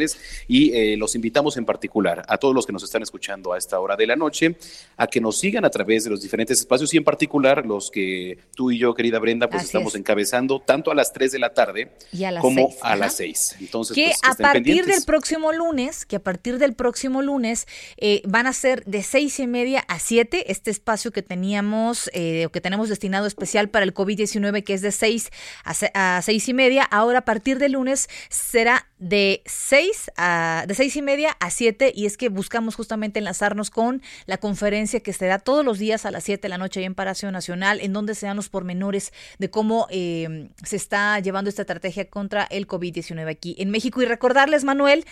y 0.48 0.74
eh, 0.74 0.98
los 0.98 1.16
invitamos 1.16 1.58
en 1.58 1.66
particular 1.66 2.24
a 2.28 2.38
todos 2.38 2.54
los 2.54 2.66
que 2.66 2.74
nos 2.74 2.84
están 2.84 3.02
escuchando 3.04 3.54
a 3.54 3.58
esta 3.58 3.80
hora 3.80 3.96
de 3.96 4.08
la 4.08 4.16
noche 4.16 4.56
a 4.98 5.08
que 5.08 5.20
nos 5.22 5.38
sigan 5.40 5.66
a 5.66 5.70
través 5.70 6.04
de 6.04 6.10
los 6.10 6.22
diferentes 6.22 6.60
espacios 6.60 6.94
y 6.94 6.98
en 6.98 7.04
particular 7.04 7.66
los 7.66 7.90
que 7.92 8.38
tú 8.56 8.72
y 8.72 8.78
yo, 8.78 8.94
querida 8.94 9.20
Brenda, 9.20 9.50
pues 9.50 9.62
Así 9.64 9.68
estamos 9.68 9.94
es. 9.94 10.00
encabezando 10.00 10.60
tanto 10.60 10.92
a 10.92 10.96
las 10.96 11.14
3 11.14 11.32
de 11.32 11.40
la 11.40 11.54
tarde 11.54 11.92
Y 12.12 12.24
a 12.24 12.32
las 12.32 12.42
como 12.42 12.68
seis, 12.70 12.80
a 12.82 12.96
las 12.96 13.14
6. 13.16 13.56
Entonces, 13.62 13.96
que 13.96 14.06
pues, 14.06 14.22
que 14.22 14.28
a 14.28 14.34
partir 14.36 14.64
pendientes. 14.64 14.96
del 14.96 15.06
próximo 15.06 15.52
lunes, 15.54 16.06
que 16.06 16.16
a 16.18 16.20
partir 16.24 16.58
del 16.58 16.74
próximo 16.74 17.22
lunes 17.22 17.68
eh, 17.98 18.22
van 18.26 18.48
a 18.48 18.54
ser 18.54 18.84
de 18.86 19.04
seis 19.04 19.40
y 19.40 19.48
media 19.48 19.84
a 19.88 20.00
siete, 20.00 20.52
este 20.52 20.72
espacio 20.72 21.12
que 21.12 21.22
teníamos 21.22 22.10
eh, 22.14 22.46
o 22.46 22.50
que 22.52 22.62
tenemos 22.62 22.90
destinado 22.90 23.28
especial 23.28 23.70
para 23.70 23.86
el 23.86 23.94
COVID-19, 23.94 24.64
que 24.64 24.74
es 24.74 24.82
de 24.82 24.92
seis 24.92 25.30
a, 25.64 25.74
se- 25.74 25.92
a 25.94 26.22
seis 26.24 26.48
y 26.50 26.54
media, 26.54 26.84
ahora 26.84 27.20
a 27.20 27.26
partir 27.26 27.58
del 27.60 27.74
lunes 27.74 28.08
será 28.30 28.87
de 29.00 29.42
seis 29.46 30.12
a 30.18 30.66
de 30.68 30.74
seis 30.76 30.96
y 30.96 31.02
media 31.02 31.38
a 31.40 31.50
siete 31.52 31.92
y 31.96 32.06
es 32.06 32.18
que 32.18 32.30
buscamos 32.30 32.76
justamente 32.76 33.20
enlazarnos 33.20 33.70
con 33.70 34.02
la 34.26 34.38
conferencia 34.38 35.00
que 35.00 35.14
se 35.14 35.26
da 35.26 35.40
todos 35.40 35.64
los 35.64 35.80
días 35.80 36.06
a 36.06 36.12
las 36.12 36.24
7 36.24 36.42
de 36.42 36.50
la 36.50 36.58
noche 36.58 36.80
ahí 36.80 36.86
en 36.86 36.96
Palacio 36.96 37.32
Nacional, 37.32 37.80
en 37.82 37.94
donde 37.94 38.16
se 38.16 38.26
dan 38.26 38.36
los 38.36 38.50
pormenores 38.50 39.14
de 39.40 39.50
cómo 39.50 39.88
eh, 39.90 40.50
se 40.64 40.76
está 40.76 41.20
llevando 41.20 41.50
esta 41.50 41.64
estrategia 41.64 42.10
contra 42.10 42.44
el 42.44 42.68
COVID-19 42.68 43.30
aquí 43.30 43.56
en 43.60 43.70
México. 43.70 44.02
Y 44.02 44.06
recordarles, 44.06 44.64
Manuel, 44.64 45.06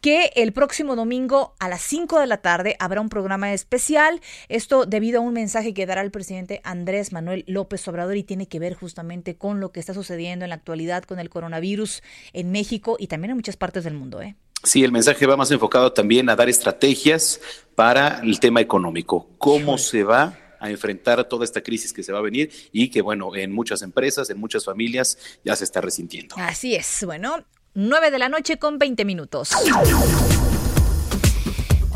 que 0.00 0.32
el 0.36 0.52
próximo 0.52 0.96
domingo 0.96 1.54
a 1.58 1.68
las 1.68 1.82
5 1.82 2.20
de 2.20 2.26
la 2.26 2.38
tarde 2.38 2.76
habrá 2.78 3.00
un 3.00 3.08
programa 3.08 3.52
especial. 3.52 4.20
Esto 4.48 4.86
debido 4.86 5.20
a 5.20 5.22
un 5.22 5.34
mensaje 5.34 5.74
que 5.74 5.86
dará 5.86 6.02
el 6.02 6.10
presidente 6.10 6.60
Andrés 6.64 7.12
Manuel 7.12 7.44
López 7.46 7.86
Obrador 7.88 8.16
y 8.16 8.22
tiene 8.22 8.46
que 8.46 8.58
ver 8.58 8.74
justamente 8.74 9.36
con 9.36 9.60
lo 9.60 9.72
que 9.72 9.80
está 9.80 9.94
sucediendo 9.94 10.44
en 10.44 10.50
la 10.50 10.56
actualidad 10.56 11.04
con 11.04 11.18
el 11.18 11.30
coronavirus 11.30 12.02
en 12.32 12.50
México 12.50 12.96
y 12.98 13.06
también 13.06 13.25
en 13.30 13.36
muchas 13.36 13.56
partes 13.56 13.84
del 13.84 13.94
mundo. 13.94 14.20
¿eh? 14.22 14.36
Sí, 14.62 14.82
el 14.82 14.92
mensaje 14.92 15.26
va 15.26 15.36
más 15.36 15.50
enfocado 15.50 15.92
también 15.92 16.28
a 16.28 16.36
dar 16.36 16.48
estrategias 16.48 17.40
para 17.74 18.20
el 18.22 18.40
tema 18.40 18.60
económico. 18.60 19.28
¿Cómo 19.38 19.78
se 19.78 20.02
va 20.02 20.38
a 20.58 20.70
enfrentar 20.70 21.22
toda 21.24 21.44
esta 21.44 21.62
crisis 21.62 21.92
que 21.92 22.02
se 22.02 22.12
va 22.12 22.18
a 22.18 22.22
venir 22.22 22.50
y 22.72 22.88
que, 22.88 23.02
bueno, 23.02 23.34
en 23.36 23.52
muchas 23.52 23.82
empresas, 23.82 24.30
en 24.30 24.38
muchas 24.38 24.64
familias 24.64 25.18
ya 25.44 25.54
se 25.54 25.64
está 25.64 25.80
resintiendo? 25.80 26.34
Así 26.38 26.74
es. 26.74 27.02
Bueno, 27.04 27.44
9 27.74 28.10
de 28.10 28.18
la 28.18 28.28
noche 28.28 28.58
con 28.58 28.78
20 28.78 29.04
minutos. 29.04 29.50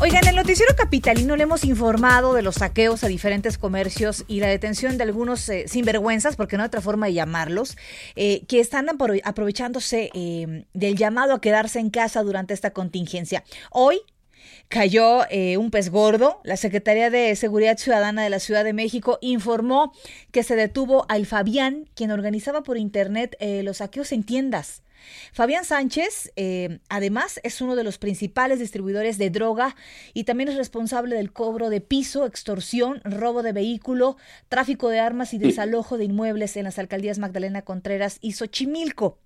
Oigan, 0.03 0.23
en 0.23 0.29
el 0.29 0.35
noticiero 0.35 0.75
capitalino 0.75 1.35
le 1.35 1.43
hemos 1.43 1.63
informado 1.63 2.33
de 2.33 2.41
los 2.41 2.55
saqueos 2.55 3.03
a 3.03 3.07
diferentes 3.07 3.59
comercios 3.59 4.25
y 4.27 4.39
la 4.39 4.47
detención 4.47 4.97
de 4.97 5.03
algunos 5.03 5.47
eh, 5.47 5.65
sinvergüenzas, 5.67 6.35
porque 6.35 6.57
no 6.57 6.63
hay 6.63 6.67
otra 6.67 6.81
forma 6.81 7.05
de 7.05 7.13
llamarlos, 7.13 7.77
eh, 8.15 8.43
que 8.47 8.59
están 8.59 8.87
apro- 8.87 9.21
aprovechándose 9.23 10.09
eh, 10.15 10.65
del 10.73 10.95
llamado 10.95 11.35
a 11.35 11.39
quedarse 11.39 11.77
en 11.77 11.91
casa 11.91 12.23
durante 12.23 12.55
esta 12.55 12.71
contingencia. 12.71 13.43
Hoy 13.69 14.01
cayó 14.69 15.29
eh, 15.29 15.57
un 15.57 15.69
pez 15.69 15.91
gordo. 15.91 16.41
La 16.43 16.57
Secretaría 16.57 17.11
de 17.11 17.35
Seguridad 17.35 17.77
Ciudadana 17.77 18.23
de 18.23 18.31
la 18.31 18.39
Ciudad 18.39 18.63
de 18.63 18.73
México 18.73 19.19
informó 19.21 19.93
que 20.31 20.41
se 20.41 20.55
detuvo 20.55 21.05
al 21.09 21.27
Fabián, 21.27 21.87
quien 21.93 22.09
organizaba 22.09 22.63
por 22.63 22.79
internet 22.79 23.35
eh, 23.39 23.61
los 23.61 23.77
saqueos 23.77 24.11
en 24.13 24.23
tiendas. 24.23 24.81
Fabián 25.33 25.65
Sánchez, 25.65 26.31
eh, 26.35 26.79
además, 26.89 27.39
es 27.43 27.61
uno 27.61 27.75
de 27.75 27.83
los 27.83 27.97
principales 27.97 28.59
distribuidores 28.59 29.17
de 29.17 29.29
droga 29.29 29.75
y 30.13 30.23
también 30.23 30.49
es 30.49 30.57
responsable 30.57 31.15
del 31.15 31.31
cobro 31.31 31.69
de 31.69 31.81
piso, 31.81 32.25
extorsión, 32.25 33.01
robo 33.03 33.43
de 33.43 33.53
vehículo, 33.53 34.17
tráfico 34.49 34.89
de 34.89 34.99
armas 34.99 35.33
y 35.33 35.37
desalojo 35.37 35.97
de 35.97 36.05
inmuebles 36.05 36.57
en 36.57 36.65
las 36.65 36.79
alcaldías 36.79 37.19
Magdalena 37.19 37.61
Contreras 37.61 38.17
y 38.21 38.33
Xochimilco. 38.33 39.19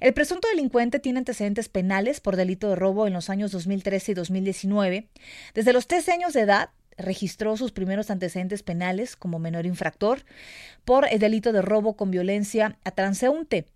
El 0.00 0.14
presunto 0.14 0.48
delincuente 0.48 0.98
tiene 0.98 1.18
antecedentes 1.18 1.68
penales 1.68 2.20
por 2.20 2.36
delito 2.36 2.68
de 2.68 2.76
robo 2.76 3.06
en 3.06 3.12
los 3.12 3.30
años 3.30 3.52
2013 3.52 4.12
y 4.12 4.14
2019. 4.14 5.08
Desde 5.54 5.72
los 5.72 5.86
13 5.86 6.12
años 6.12 6.32
de 6.32 6.40
edad 6.40 6.70
registró 6.96 7.56
sus 7.56 7.72
primeros 7.72 8.10
antecedentes 8.10 8.62
penales 8.62 9.16
como 9.16 9.38
menor 9.38 9.66
infractor 9.66 10.24
por 10.84 11.06
el 11.10 11.18
delito 11.18 11.52
de 11.52 11.62
robo 11.62 11.96
con 11.96 12.10
violencia 12.10 12.78
a 12.84 12.90
transeúnte. 12.90 13.66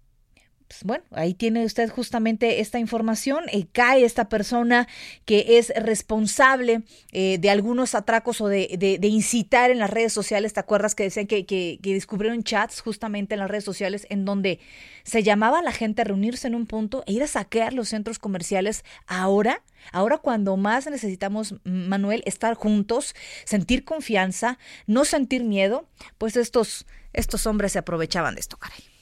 Pues 0.74 0.82
bueno, 0.82 1.04
ahí 1.12 1.34
tiene 1.34 1.64
usted 1.64 1.88
justamente 1.88 2.58
esta 2.58 2.80
información. 2.80 3.44
Eh, 3.52 3.66
cae 3.70 4.04
esta 4.04 4.28
persona 4.28 4.88
que 5.24 5.58
es 5.58 5.72
responsable 5.76 6.82
eh, 7.12 7.38
de 7.38 7.50
algunos 7.50 7.94
atracos 7.94 8.40
o 8.40 8.48
de, 8.48 8.74
de- 8.76 8.98
de 8.98 9.06
incitar 9.06 9.70
en 9.70 9.78
las 9.78 9.90
redes 9.90 10.12
sociales. 10.12 10.52
¿Te 10.52 10.58
acuerdas 10.58 10.96
que 10.96 11.04
decían 11.04 11.28
que, 11.28 11.78
descubrieron 11.80 12.42
chats 12.42 12.80
justamente 12.80 13.34
en 13.34 13.40
las 13.40 13.48
redes 13.50 13.62
sociales 13.62 14.04
en 14.10 14.24
donde 14.24 14.58
se 15.04 15.22
llamaba 15.22 15.60
a 15.60 15.62
la 15.62 15.70
gente 15.70 16.02
a 16.02 16.06
reunirse 16.06 16.48
en 16.48 16.56
un 16.56 16.66
punto 16.66 17.04
e 17.06 17.12
ir 17.12 17.22
a 17.22 17.28
saquear 17.28 17.72
los 17.72 17.90
centros 17.90 18.18
comerciales 18.18 18.84
ahora? 19.06 19.62
Ahora 19.92 20.18
cuando 20.18 20.56
más 20.56 20.86
necesitamos, 20.90 21.54
Manuel, 21.62 22.24
estar 22.26 22.54
juntos, 22.54 23.14
sentir 23.44 23.84
confianza, 23.84 24.58
no 24.88 25.04
sentir 25.04 25.44
miedo, 25.44 25.86
pues 26.18 26.36
estos, 26.36 26.84
estos 27.12 27.46
hombres 27.46 27.70
se 27.72 27.78
aprovechaban 27.78 28.34
de 28.34 28.40
esto, 28.40 28.56
caray. 28.56 28.93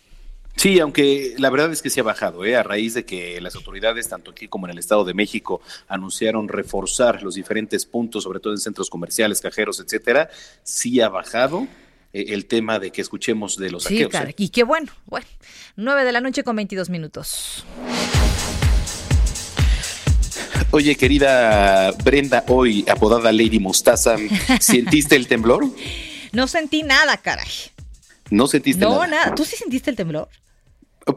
Sí, 0.54 0.78
aunque 0.80 1.34
la 1.38 1.50
verdad 1.50 1.72
es 1.72 1.82
que 1.82 1.90
se 1.90 2.00
ha 2.00 2.02
bajado, 2.04 2.44
¿eh? 2.44 2.54
a 2.56 2.62
raíz 2.62 2.94
de 2.94 3.04
que 3.04 3.40
las 3.40 3.54
autoridades, 3.56 4.08
tanto 4.08 4.30
aquí 4.30 4.48
como 4.48 4.66
en 4.66 4.72
el 4.72 4.78
Estado 4.78 5.04
de 5.04 5.14
México, 5.14 5.60
anunciaron 5.88 6.46
reforzar 6.48 7.22
los 7.22 7.34
diferentes 7.34 7.84
puntos, 7.86 8.24
sobre 8.24 8.38
todo 8.38 8.52
en 8.52 8.58
centros 8.60 8.88
comerciales, 8.90 9.40
cajeros, 9.40 9.80
etcétera, 9.80 10.28
sí 10.62 11.00
ha 11.00 11.08
bajado 11.08 11.66
eh, 12.12 12.26
el 12.28 12.46
tema 12.46 12.78
de 12.78 12.90
que 12.92 13.00
escuchemos 13.00 13.56
de 13.56 13.70
los 13.70 13.84
Sí, 13.84 13.94
saqueos. 13.94 14.12
cara, 14.12 14.30
¿eh? 14.30 14.34
y 14.36 14.50
qué 14.50 14.62
bueno. 14.62 14.92
Bueno, 15.06 15.26
9 15.76 16.04
de 16.04 16.12
la 16.12 16.20
noche 16.20 16.44
con 16.44 16.54
22 16.54 16.90
minutos. 16.90 17.64
Oye, 20.70 20.96
querida 20.96 21.90
Brenda, 22.04 22.44
hoy 22.48 22.84
apodada 22.88 23.30
Lady 23.32 23.58
Mostaza, 23.58 24.16
¿sentiste 24.60 25.16
el 25.16 25.26
temblor? 25.28 25.64
No 26.32 26.46
sentí 26.48 26.82
nada, 26.82 27.18
caray. 27.18 27.46
No 28.30 28.46
sentiste 28.46 28.80
No, 28.82 28.92
nada. 28.92 29.06
nada. 29.06 29.34
¿Tú 29.34 29.44
sí 29.44 29.54
sentiste 29.54 29.90
el 29.90 29.96
temblor? 29.96 30.30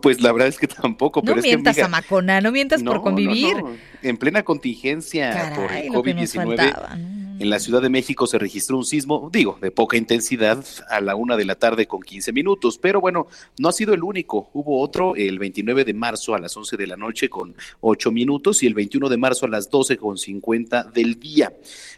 Pues 0.01 0.21
la 0.21 0.31
verdad 0.31 0.47
es 0.47 0.57
que 0.57 0.67
tampoco, 0.67 1.21
No 1.21 1.25
pero 1.25 1.37
es 1.39 1.43
que 1.43 1.49
mientas, 1.49 1.75
amiga, 1.77 1.85
Zamacona, 1.85 2.41
no 2.41 2.51
mientas 2.51 2.81
No, 2.81 2.91
por 2.91 3.01
convivir. 3.01 3.57
no. 3.57 3.75
En 4.01 4.17
plena 4.17 4.43
contingencia 4.43 5.53
por 5.55 5.67
Caray, 5.67 5.87
el 5.87 5.93
nos 5.93 6.03
COVID-19, 6.03 6.55
faltaba. 6.57 6.97
En 7.37 7.49
la 7.49 7.59
Ciudad 7.59 7.81
de 7.81 7.89
México 7.89 8.27
se 8.27 8.39
registró 8.39 8.77
un 8.77 8.85
sismo, 8.85 9.29
digo, 9.31 9.57
de 9.61 9.71
poca 9.71 9.97
intensidad, 9.97 10.63
a 10.89 11.01
la 11.01 11.15
una 11.15 11.35
de 11.35 11.45
la 11.45 11.55
tarde 11.55 11.85
con 11.85 12.01
15 12.01 12.31
minutos, 12.31 12.77
pero 12.77 13.01
bueno, 13.01 13.27
no 13.57 13.69
ha 13.69 13.71
sido 13.71 13.93
el 13.93 14.03
único. 14.03 14.49
Hubo 14.53 14.79
otro 14.79 15.15
el 15.15 15.37
29 15.39 15.83
de 15.83 15.93
marzo 15.93 16.33
a 16.33 16.39
las 16.39 16.55
11 16.55 16.77
de 16.77 16.87
la 16.87 16.95
noche 16.95 17.29
con 17.29 17.55
8 17.81 18.11
minutos 18.11 18.63
y 18.63 18.67
el 18.67 18.73
21 18.73 19.09
de 19.09 19.17
marzo 19.17 19.45
a 19.45 19.49
las 19.49 19.69
12 19.69 19.97
con 19.97 20.17
50 20.17 20.83
del 20.85 21.19
día. 21.19 21.53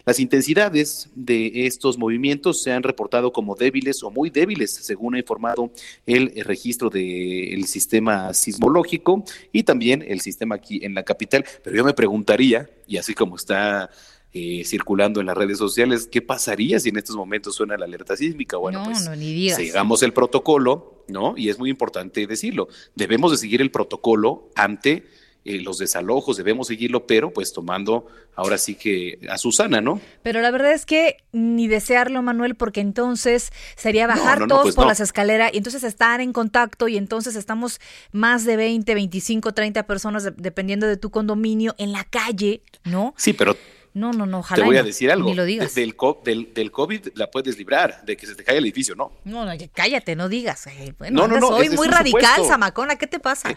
Las 0.06 0.20
intensidades 0.20 1.10
de 1.16 1.68
estos 1.68 1.98
movimientos 1.98 2.64
se 2.64 2.72
han 2.72 2.84
reportado 2.84 3.32
como 3.32 3.56
débiles 3.56 4.02
o 4.04 4.10
muy 4.10 4.30
débiles, 4.30 4.74
según 4.74 5.16
ha 5.16 5.20
informado 5.20 5.72
el 6.06 6.32
registro 6.46 6.90
del 6.90 7.66
sistema 7.66 8.34
sismológico 8.34 9.24
y 9.52 9.64
también 9.64 10.04
el 10.08 10.22
sistema 10.22 10.56
aquí 10.56 10.80
en 10.84 10.96
la 10.96 11.04
capital. 11.04 11.46
Pero 11.64 11.76
yo 11.76 11.84
me 11.84 11.94
preguntaría, 11.94 12.70
y 12.88 12.98
así 12.98 13.14
como 13.14 13.36
está 13.36 13.90
eh, 14.38 14.64
circulando 14.66 15.20
en 15.20 15.26
las 15.28 15.38
redes 15.38 15.58
sociales, 15.58 16.08
¿qué 16.12 16.22
pasaría 16.22 16.80
si 16.80 16.90
en 16.90 16.98
estos 16.98 17.16
momentos 17.16 17.56
suena 17.56 17.78
la 17.78 17.86
alerta 17.86 18.16
sísmica? 18.16 18.58
Bueno, 18.58 18.80
no, 18.80 18.86
pues 18.86 19.06
no, 19.06 19.16
ni 19.16 19.50
sigamos 19.50 20.04
el 20.04 20.14
protocolo, 20.14 21.04
¿no? 21.08 21.34
Y 21.38 21.50
es 21.50 21.58
muy 21.58 21.70
importante 21.70 22.28
decirlo. 22.28 22.68
Debemos 22.96 23.32
de 23.32 23.38
seguir 23.38 23.62
el 23.62 23.72
protocolo 23.72 24.50
ante 24.56 25.06
eh, 25.46 25.62
los 25.62 25.78
desalojos, 25.78 26.36
debemos 26.36 26.68
seguirlo, 26.68 27.08
pero 27.08 27.32
pues 27.32 27.54
tomando 27.54 28.06
ahora 28.36 28.58
sí 28.58 28.76
que 28.76 29.18
a 29.30 29.38
Susana, 29.38 29.80
¿no? 29.80 30.02
Pero 30.22 30.42
la 30.42 30.52
verdad 30.52 30.74
es 30.74 30.86
que 30.86 31.18
ni 31.32 31.68
desearlo, 31.70 32.22
Manuel, 32.22 32.56
porque 32.56 32.82
entonces 32.82 33.52
sería 33.78 34.08
bajar 34.08 34.40
no, 34.42 34.48
no, 34.48 34.56
todos 34.56 34.64
pues 34.64 34.76
por 34.76 34.88
las 34.88 35.00
escaleras 35.00 35.52
y 35.54 35.58
entonces 35.58 35.84
estar 35.86 36.20
en 36.20 36.34
contacto 36.34 36.90
y 36.90 36.98
entonces 36.98 37.36
estamos 37.38 37.80
más 38.12 38.44
de 38.44 38.58
20, 38.58 38.94
25, 38.94 39.54
30 39.54 39.88
personas, 39.88 40.26
de- 40.26 40.32
dependiendo 40.36 40.86
de 40.86 40.98
tu 40.98 41.12
condominio, 41.12 41.76
en 41.78 41.94
la 41.94 42.04
calle, 42.04 42.62
¿no? 42.84 43.14
Sí, 43.16 43.32
pero 43.32 43.56
No, 43.98 44.14
no, 44.14 44.26
no, 44.26 44.40
ojalá. 44.40 44.62
Te 44.62 44.66
voy 44.68 44.78
a 44.78 44.84
decir 44.84 45.12
algo. 45.12 45.28
Ni 45.30 45.36
lo 45.36 45.44
digas. 45.46 45.74
Del, 45.76 45.96
del, 46.24 46.54
del 46.54 46.72
COVID 46.72 47.08
la 47.16 47.32
puedes 47.32 47.58
librar, 47.58 48.04
de 48.06 48.16
que 48.16 48.28
se 48.28 48.36
te 48.36 48.44
caiga 48.44 48.60
el 48.60 48.66
edificio, 48.66 48.96
¿no? 48.96 49.12
No, 49.26 49.44
no, 49.46 49.52
cállate, 49.74 50.16
no 50.16 50.30
digas. 50.30 50.68
Eh, 50.68 50.94
bueno, 50.98 51.22
No, 51.22 51.28
no, 51.28 51.40
no, 51.40 51.48
hoy 51.50 51.66
es- 51.66 51.72
es 51.74 51.78
muy 51.78 51.88
un 51.88 51.94
radical. 51.94 52.46
Zamacona, 52.46 52.96
¿qué 52.98 53.08
te 53.08 53.20
pasa? 53.20 53.56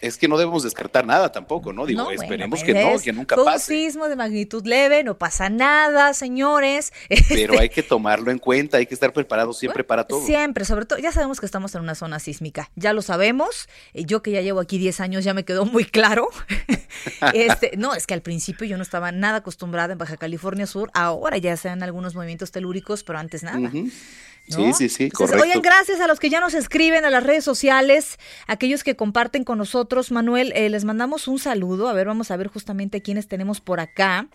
Es 0.00 0.18
que 0.18 0.28
no 0.28 0.36
debemos 0.36 0.62
descartar 0.62 1.06
nada 1.06 1.32
tampoco, 1.32 1.72
¿no? 1.72 1.86
Digo, 1.86 2.02
No, 2.02 2.10
esperemos 2.10 2.60
pues 2.60 2.64
que 2.64 2.74
no, 2.74 2.90
es- 2.90 3.02
que 3.02 3.12
nunca 3.12 3.34
fue 3.36 3.44
un 3.44 3.52
pase. 3.52 3.74
sismo 3.74 4.08
de 4.08 4.16
magnitud 4.16 4.66
leve, 4.66 5.04
no 5.04 5.16
pasa 5.16 5.48
nada, 5.48 6.12
señores. 6.14 6.92
Pero 7.28 7.52
Este, 7.54 7.58
hay 7.60 7.68
que 7.68 7.82
tomarlo 7.82 8.30
en 8.30 8.38
cuenta, 8.38 8.78
hay 8.78 8.86
que 8.86 8.94
estar 8.94 9.12
preparados 9.12 9.58
siempre 9.58 9.84
para 9.84 10.04
todo. 10.04 10.24
Siempre, 10.26 10.64
sobre 10.64 10.84
todo, 10.84 10.98
ya 10.98 11.12
sabemos 11.12 11.38
que 11.40 11.46
estamos 11.46 11.74
en 11.74 11.80
una 11.82 11.94
zona 11.94 12.18
sísmica, 12.18 12.70
ya 12.74 12.92
lo 12.92 13.02
sabemos. 13.02 13.68
Eh, 13.94 14.04
Yo 14.04 14.22
que 14.22 14.32
ya 14.32 14.40
llevo 14.40 14.60
aquí 14.60 14.78
10 14.78 15.00
años 15.00 15.24
ya 15.24 15.32
me 15.34 15.44
quedó 15.44 15.64
muy 15.64 15.84
claro. 15.84 16.28
este, 17.34 17.72
no, 17.76 17.94
es 17.94 18.06
que 18.06 18.14
al 18.14 18.22
principio 18.22 18.66
yo 18.66 18.76
no 18.76 18.82
estaba 18.82 19.12
nada 19.12 19.38
acostumbrada 19.38 19.75
en 19.84 19.98
Baja 19.98 20.16
California 20.16 20.66
Sur, 20.66 20.90
ahora 20.94 21.38
ya 21.38 21.56
se 21.56 21.68
dan 21.68 21.82
algunos 21.82 22.14
movimientos 22.14 22.50
telúricos, 22.50 23.04
pero 23.04 23.18
antes 23.18 23.42
nada. 23.42 23.70
Sí, 23.70 24.72
sí, 24.74 24.88
sí, 24.88 25.04
Entonces, 25.04 25.10
correcto. 25.16 25.42
Oigan, 25.42 25.60
gracias 25.60 26.00
a 26.00 26.06
los 26.06 26.20
que 26.20 26.30
ya 26.30 26.38
nos 26.40 26.54
escriben 26.54 27.04
a 27.04 27.10
las 27.10 27.24
redes 27.24 27.42
sociales, 27.44 28.18
aquellos 28.46 28.84
que 28.84 28.94
comparten 28.94 29.42
con 29.42 29.58
nosotros. 29.58 30.12
Manuel, 30.12 30.52
eh, 30.54 30.68
les 30.70 30.84
mandamos 30.84 31.26
un 31.26 31.38
saludo. 31.40 31.88
A 31.88 31.92
ver, 31.92 32.06
vamos 32.06 32.30
a 32.30 32.36
ver 32.36 32.46
justamente 32.46 33.02
quiénes 33.02 33.26
tenemos 33.26 33.60
por 33.60 33.80
acá. 33.80 34.28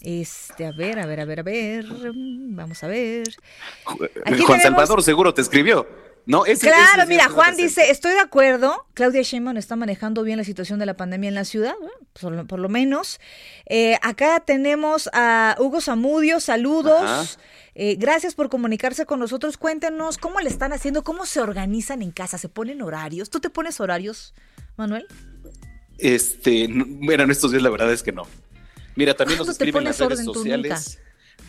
Este, 0.00 0.66
a 0.66 0.72
ver, 0.72 0.98
a 0.98 1.06
ver, 1.06 1.20
a 1.20 1.24
ver, 1.24 1.40
a 1.40 1.42
ver. 1.44 1.84
Vamos 1.86 2.82
a 2.82 2.88
ver. 2.88 3.28
Aquí 3.86 4.40
Juan 4.42 4.58
tenemos- 4.58 4.62
Salvador 4.62 5.02
seguro 5.02 5.32
te 5.32 5.42
escribió. 5.42 5.86
No, 6.26 6.44
ese, 6.44 6.66
Claro, 6.66 7.02
ese- 7.02 7.06
mira, 7.06 7.28
Juan 7.28 7.56
dice, 7.56 7.90
estoy 7.90 8.12
de 8.12 8.18
acuerdo, 8.18 8.84
Claudia 8.94 9.22
Sheinbaum 9.22 9.56
está 9.56 9.76
manejando 9.76 10.24
bien 10.24 10.36
la 10.38 10.44
situación 10.44 10.80
de 10.80 10.86
la 10.86 10.94
pandemia 10.96 11.28
en 11.28 11.34
la 11.36 11.44
ciudad, 11.44 11.74
bueno, 11.78 11.94
por, 12.20 12.32
lo, 12.32 12.46
por 12.46 12.58
lo 12.58 12.68
menos. 12.68 13.20
Eh, 13.66 13.96
acá 14.02 14.40
tenemos 14.40 15.08
a 15.12 15.54
Hugo 15.60 15.80
Zamudio, 15.80 16.40
saludos. 16.40 17.38
Eh, 17.76 17.94
gracias 17.96 18.34
por 18.34 18.48
comunicarse 18.48 19.06
con 19.06 19.20
nosotros. 19.20 19.56
Cuéntenos 19.56 20.18
cómo 20.18 20.40
le 20.40 20.48
están 20.48 20.72
haciendo, 20.72 21.04
cómo 21.04 21.26
se 21.26 21.40
organizan 21.40 22.02
en 22.02 22.10
casa, 22.10 22.38
se 22.38 22.48
ponen 22.48 22.82
horarios. 22.82 23.30
¿Tú 23.30 23.38
te 23.38 23.48
pones 23.50 23.78
horarios, 23.80 24.34
Manuel? 24.76 25.06
Este, 25.98 26.66
bueno, 26.70 27.22
en 27.22 27.30
estos 27.30 27.50
días 27.52 27.62
la 27.62 27.70
verdad 27.70 27.92
es 27.92 28.02
que 28.02 28.12
no. 28.12 28.24
Mira, 28.96 29.14
también 29.14 29.38
nos 29.38 29.46
¿Cuándo 29.46 29.58
te 29.58 29.64
escriben 29.64 29.82
en 29.82 29.88
las 29.88 29.98
redes 29.98 30.24
sociales. 30.24 30.98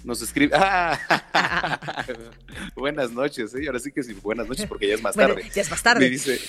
Nos 0.08 0.22
escribe. 0.22 0.56
Ah, 0.56 0.98
buenas 2.76 3.12
noches, 3.12 3.54
¿eh? 3.56 3.63
Ahora 3.67 3.80
sí 3.80 3.91
que 3.91 4.02
sí, 4.04 4.13
buenas 4.13 4.48
noches 4.48 4.65
porque 4.65 4.88
ya 4.88 4.96
es 4.96 5.02
más 5.02 5.15
Bueno, 5.15 5.36
tarde. 5.36 5.52
ya 5.54 5.62
es 5.62 5.70
más 5.70 5.84
tarde. 5.84 6.00
Me 6.00 6.10
dice, 6.10 6.39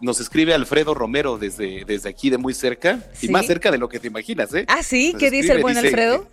nos 0.00 0.20
escribe 0.20 0.54
Alfredo 0.54 0.94
Romero 0.94 1.38
desde, 1.38 1.84
desde 1.84 2.08
aquí 2.08 2.30
de 2.30 2.38
muy 2.38 2.54
cerca 2.54 3.00
Sí. 3.14 3.26
y 3.26 3.30
más 3.30 3.46
cerca 3.46 3.72
de 3.72 3.78
lo 3.78 3.88
que 3.88 3.98
te 3.98 4.06
imaginas, 4.06 4.54
¿eh? 4.54 4.64
Ah, 4.68 4.84
sí, 4.84 5.12
Nos 5.12 5.20
¿qué 5.20 5.30
dice 5.32 5.52
el 5.54 5.60
buen 5.62 5.74
dice 5.74 5.88
Alfredo? 5.88 6.28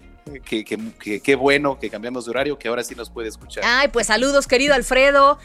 Que, 0.45 0.63
que, 0.63 0.77
que- 0.99 1.19
qué 1.19 1.35
bueno 1.35 1.79
que 1.79 1.89
cambiamos 1.89 2.25
de 2.25 2.29
horario, 2.29 2.59
que 2.59 2.67
ahora 2.67 2.83
sí 2.83 2.93
nos 2.93 3.09
puede 3.09 3.27
escuchar. 3.29 3.63
Ay, 3.65 3.87
pues 3.87 4.05
saludos, 4.05 4.45
querido 4.45 4.75
Alfredo. 4.75 5.39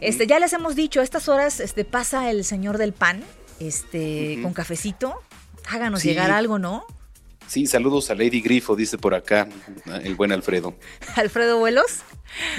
Este, 0.00 0.26
ya 0.26 0.38
les 0.38 0.54
hemos 0.54 0.74
dicho, 0.74 1.00
a 1.00 1.04
estas 1.04 1.28
horas 1.28 1.60
este, 1.60 1.84
pasa 1.84 2.30
el 2.30 2.42
señor 2.46 2.78
del 2.78 2.94
pan, 2.94 3.22
este, 3.60 4.38
con 4.42 4.54
cafecito. 4.54 5.14
Háganos 5.68 6.00
Sí. 6.00 6.08
llegar 6.08 6.30
algo, 6.30 6.58
¿no? 6.58 6.86
Sí, 7.46 7.66
saludos 7.66 8.10
a 8.10 8.14
Lady 8.14 8.40
Grifo, 8.40 8.74
dice 8.76 8.96
por 8.98 9.14
acá 9.14 9.46
el 10.02 10.14
buen 10.14 10.32
Alfredo. 10.32 10.74
Alfredo 11.16 11.58
Vuelos. 11.58 11.98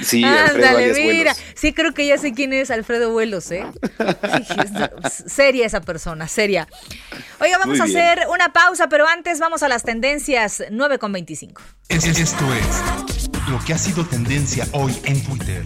Sí, 0.04 0.24
Alfredo 0.24 0.78
mira. 0.78 0.94
Vuelos. 1.34 1.38
Sí, 1.56 1.74
creo 1.74 1.94
que 1.96 2.06
ya 2.06 2.18
sé 2.20 2.34
quién 2.34 2.54
es 2.54 2.70
Alfredo 2.70 3.12
Vuelos, 3.12 3.50
¿eh? 3.52 3.66
Seria 5.28 5.66
esa 5.66 5.82
persona, 5.82 6.28
seria. 6.28 6.68
Oiga, 7.40 7.58
vamos 7.58 7.80
Muy 7.80 7.82
a 7.82 7.86
bien. 7.86 7.98
hacer 7.98 8.28
una 8.30 8.54
pausa, 8.54 8.88
pero 8.88 9.08
antes 9.08 9.40
vamos 9.40 9.64
a 9.64 9.68
las 9.70 9.84
tendencias 9.84 10.64
9 10.70 11.00
con 11.00 11.12
25. 11.12 11.62
Es- 11.90 12.06
Esto 12.06 12.46
es 12.54 13.30
lo 13.50 13.60
que 13.66 13.74
ha 13.74 13.78
sido 13.78 14.06
tendencia 14.06 14.68
hoy 14.74 14.96
en 15.06 15.24
Twitter. 15.24 15.64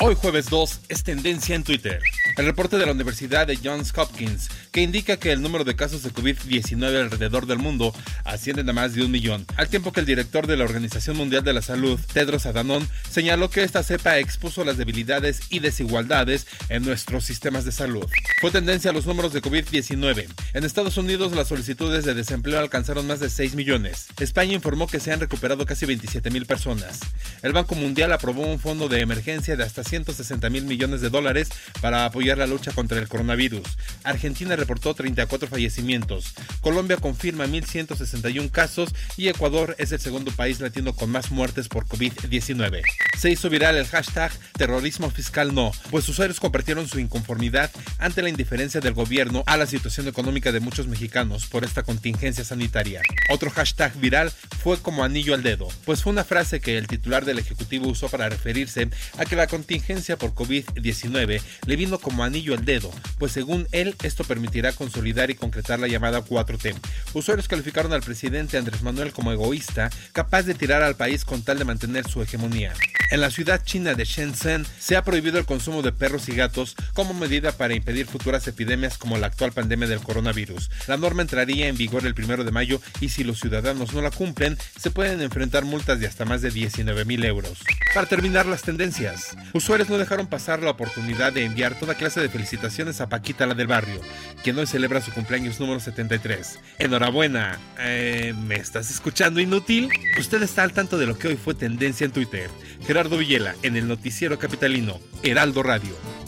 Hoy 0.00 0.14
jueves 0.14 0.48
2 0.48 0.80
es 0.90 1.02
tendencia 1.02 1.56
en 1.56 1.64
Twitter. 1.64 2.00
El 2.36 2.46
reporte 2.46 2.78
de 2.78 2.86
la 2.86 2.92
Universidad 2.92 3.48
de 3.48 3.56
Johns 3.56 3.92
Hopkins 3.96 4.48
que 4.70 4.80
indica 4.80 5.16
que 5.16 5.32
el 5.32 5.42
número 5.42 5.64
de 5.64 5.74
casos 5.74 6.04
de 6.04 6.12
COVID-19 6.12 7.02
alrededor 7.02 7.46
del 7.46 7.58
mundo 7.58 7.92
ascienden 8.24 8.70
a 8.70 8.72
más 8.72 8.94
de 8.94 9.02
un 9.02 9.10
millón, 9.10 9.44
al 9.56 9.68
tiempo 9.68 9.92
que 9.92 9.98
el 9.98 10.06
director 10.06 10.46
de 10.46 10.56
la 10.56 10.62
Organización 10.62 11.16
Mundial 11.16 11.42
de 11.42 11.52
la 11.52 11.62
Salud, 11.62 11.98
Tedros 12.12 12.46
Adhanom, 12.46 12.86
señaló 13.10 13.50
que 13.50 13.64
esta 13.64 13.82
cepa 13.82 14.18
expuso 14.18 14.64
las 14.64 14.76
debilidades 14.76 15.40
y 15.50 15.58
desigualdades 15.58 16.46
en 16.68 16.84
nuestros 16.84 17.24
sistemas 17.24 17.64
de 17.64 17.72
salud. 17.72 18.06
Fue 18.40 18.52
tendencia 18.52 18.92
a 18.92 18.94
los 18.94 19.06
números 19.06 19.32
de 19.32 19.42
COVID-19. 19.42 20.26
En 20.54 20.64
Estados 20.64 20.96
Unidos 20.96 21.32
las 21.32 21.48
solicitudes 21.48 22.04
de 22.04 22.14
desempleo 22.14 22.60
alcanzaron 22.60 23.08
más 23.08 23.18
de 23.18 23.30
6 23.30 23.56
millones. 23.56 24.06
España 24.20 24.52
informó 24.52 24.86
que 24.86 25.00
se 25.00 25.12
han 25.12 25.18
recuperado 25.18 25.66
casi 25.66 25.86
27 25.86 26.30
mil 26.30 26.46
personas. 26.46 27.00
El 27.42 27.52
Banco 27.52 27.74
Mundial 27.74 28.12
aprobó 28.12 28.46
un 28.46 28.60
fondo 28.60 28.88
de 28.88 29.00
emergencia 29.00 29.56
de 29.56 29.64
hasta 29.64 29.87
160 29.88 30.50
mil 30.50 30.64
millones 30.64 31.00
de 31.00 31.10
dólares 31.10 31.48
para 31.80 32.04
apoyar 32.04 32.38
la 32.38 32.46
lucha 32.46 32.72
contra 32.72 32.98
el 32.98 33.08
coronavirus. 33.08 33.62
Argentina 34.04 34.54
reportó 34.56 34.94
34 34.94 35.48
fallecimientos. 35.48 36.34
Colombia 36.60 36.96
confirma 36.96 37.46
1.161 37.46 38.50
casos 38.50 38.94
y 39.16 39.28
Ecuador 39.28 39.74
es 39.78 39.92
el 39.92 40.00
segundo 40.00 40.30
país 40.32 40.60
latino 40.60 40.94
con 40.94 41.10
más 41.10 41.30
muertes 41.30 41.68
por 41.68 41.86
COVID-19. 41.86 42.82
Se 43.18 43.30
hizo 43.30 43.50
viral 43.50 43.76
el 43.76 43.86
hashtag 43.86 44.32
terrorismo 44.56 45.10
fiscal 45.10 45.54
no, 45.54 45.72
pues 45.90 46.08
usuarios 46.08 46.40
compartieron 46.40 46.86
su 46.86 46.98
inconformidad 46.98 47.70
ante 47.98 48.22
la 48.22 48.28
indiferencia 48.28 48.80
del 48.80 48.94
gobierno 48.94 49.42
a 49.46 49.56
la 49.56 49.66
situación 49.66 50.08
económica 50.08 50.52
de 50.52 50.60
muchos 50.60 50.86
mexicanos 50.86 51.46
por 51.46 51.64
esta 51.64 51.82
contingencia 51.82 52.44
sanitaria. 52.44 53.02
Otro 53.30 53.50
hashtag 53.50 53.94
viral 53.96 54.30
fue 54.62 54.78
como 54.78 55.04
anillo 55.04 55.34
al 55.34 55.42
dedo, 55.42 55.68
pues 55.84 56.02
fue 56.02 56.12
una 56.12 56.24
frase 56.24 56.60
que 56.60 56.76
el 56.76 56.86
titular 56.86 57.24
del 57.24 57.38
Ejecutivo 57.38 57.88
usó 57.88 58.08
para 58.08 58.28
referirse 58.28 58.88
a 59.16 59.24
que 59.24 59.36
la 59.36 59.46
contingencia 59.46 59.77
por 60.18 60.34
COVID-19 60.34 61.40
le 61.66 61.76
vino 61.76 61.98
como 61.98 62.24
anillo 62.24 62.54
al 62.54 62.64
dedo, 62.64 62.90
pues 63.18 63.32
según 63.32 63.66
él 63.72 63.94
esto 64.02 64.24
permitirá 64.24 64.72
consolidar 64.72 65.30
y 65.30 65.34
concretar 65.34 65.78
la 65.78 65.88
llamada 65.88 66.24
4T. 66.24 66.74
Usuarios 67.14 67.48
calificaron 67.48 67.92
al 67.92 68.02
presidente 68.02 68.58
Andrés 68.58 68.82
Manuel 68.82 69.12
como 69.12 69.32
egoísta, 69.32 69.90
capaz 70.12 70.42
de 70.42 70.54
tirar 70.54 70.82
al 70.82 70.96
país 70.96 71.24
con 71.24 71.42
tal 71.42 71.58
de 71.58 71.64
mantener 71.64 72.06
su 72.08 72.22
hegemonía. 72.22 72.72
En 73.10 73.22
la 73.22 73.30
ciudad 73.30 73.64
china 73.64 73.94
de 73.94 74.04
Shenzhen 74.04 74.66
se 74.78 74.96
ha 74.96 75.02
prohibido 75.02 75.38
el 75.38 75.46
consumo 75.46 75.80
de 75.80 75.92
perros 75.92 76.28
y 76.28 76.34
gatos 76.34 76.74
como 76.92 77.14
medida 77.14 77.52
para 77.52 77.74
impedir 77.74 78.06
futuras 78.06 78.46
epidemias 78.46 78.98
como 78.98 79.16
la 79.16 79.28
actual 79.28 79.52
pandemia 79.52 79.88
del 79.88 80.00
coronavirus. 80.00 80.70
La 80.86 80.98
norma 80.98 81.22
entraría 81.22 81.68
en 81.68 81.76
vigor 81.78 82.04
el 82.04 82.14
primero 82.14 82.44
de 82.44 82.50
mayo 82.50 82.82
y 83.00 83.08
si 83.08 83.24
los 83.24 83.40
ciudadanos 83.40 83.94
no 83.94 84.02
la 84.02 84.10
cumplen, 84.10 84.58
se 84.78 84.90
pueden 84.90 85.22
enfrentar 85.22 85.64
multas 85.64 86.00
de 86.00 86.06
hasta 86.06 86.26
más 86.26 86.42
de 86.42 86.50
19 86.50 87.06
mil 87.06 87.24
euros. 87.24 87.60
Para 87.94 88.06
terminar 88.06 88.44
las 88.44 88.62
tendencias, 88.62 89.36
usuarios 89.68 89.90
no 89.90 89.98
dejaron 89.98 90.26
pasar 90.26 90.62
la 90.62 90.70
oportunidad 90.70 91.30
de 91.30 91.44
enviar 91.44 91.78
toda 91.78 91.94
clase 91.94 92.22
de 92.22 92.30
felicitaciones 92.30 93.02
a 93.02 93.10
Paquita 93.10 93.44
la 93.44 93.52
del 93.52 93.66
barrio, 93.66 94.00
quien 94.42 94.58
hoy 94.58 94.66
celebra 94.66 95.02
su 95.02 95.12
cumpleaños 95.12 95.60
número 95.60 95.78
73. 95.78 96.58
Enhorabuena. 96.78 97.58
Eh, 97.78 98.32
¿Me 98.46 98.54
estás 98.54 98.90
escuchando 98.90 99.40
inútil? 99.40 99.90
Usted 100.18 100.42
está 100.42 100.62
al 100.62 100.72
tanto 100.72 100.96
de 100.96 101.04
lo 101.04 101.18
que 101.18 101.28
hoy 101.28 101.36
fue 101.36 101.52
tendencia 101.52 102.06
en 102.06 102.12
Twitter. 102.12 102.48
Gerardo 102.86 103.18
Villela 103.18 103.56
en 103.62 103.76
el 103.76 103.86
noticiero 103.86 104.38
capitalino 104.38 105.00
Heraldo 105.22 105.62
Radio. 105.62 106.27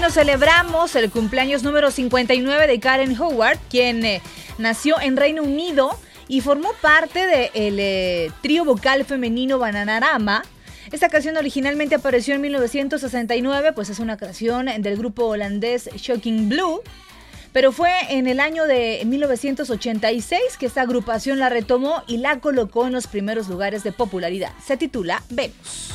Capitalino 0.00 0.22
celebramos 0.22 0.96
el 0.96 1.10
cumpleaños 1.10 1.62
número 1.62 1.90
59 1.90 2.66
de 2.66 2.80
Karen 2.80 3.20
Howard, 3.20 3.58
quien 3.68 4.02
eh, 4.06 4.22
nació 4.56 4.98
en 4.98 5.14
Reino 5.14 5.42
Unido 5.42 5.90
y 6.26 6.40
formó 6.40 6.70
parte 6.80 7.26
del 7.26 7.78
eh, 7.78 8.32
trío 8.40 8.64
vocal 8.64 9.04
femenino 9.04 9.58
Bananarama. 9.58 10.42
Esta 10.90 11.10
canción 11.10 11.36
originalmente 11.36 11.96
apareció 11.96 12.34
en 12.34 12.40
1969, 12.40 13.74
pues 13.74 13.90
es 13.90 13.98
una 13.98 14.16
canción 14.16 14.70
del 14.78 14.96
grupo 14.96 15.26
holandés 15.26 15.90
Shocking 15.94 16.48
Blue. 16.48 16.80
Pero 17.52 17.70
fue 17.70 17.92
en 18.08 18.26
el 18.26 18.40
año 18.40 18.64
de 18.64 19.02
1986 19.04 20.40
que 20.58 20.64
esta 20.64 20.80
agrupación 20.80 21.38
la 21.38 21.50
retomó 21.50 22.04
y 22.06 22.16
la 22.16 22.40
colocó 22.40 22.86
en 22.86 22.94
los 22.94 23.06
primeros 23.06 23.48
lugares 23.48 23.84
de 23.84 23.92
popularidad. 23.92 24.52
Se 24.66 24.78
titula 24.78 25.22
Venus. 25.28 25.90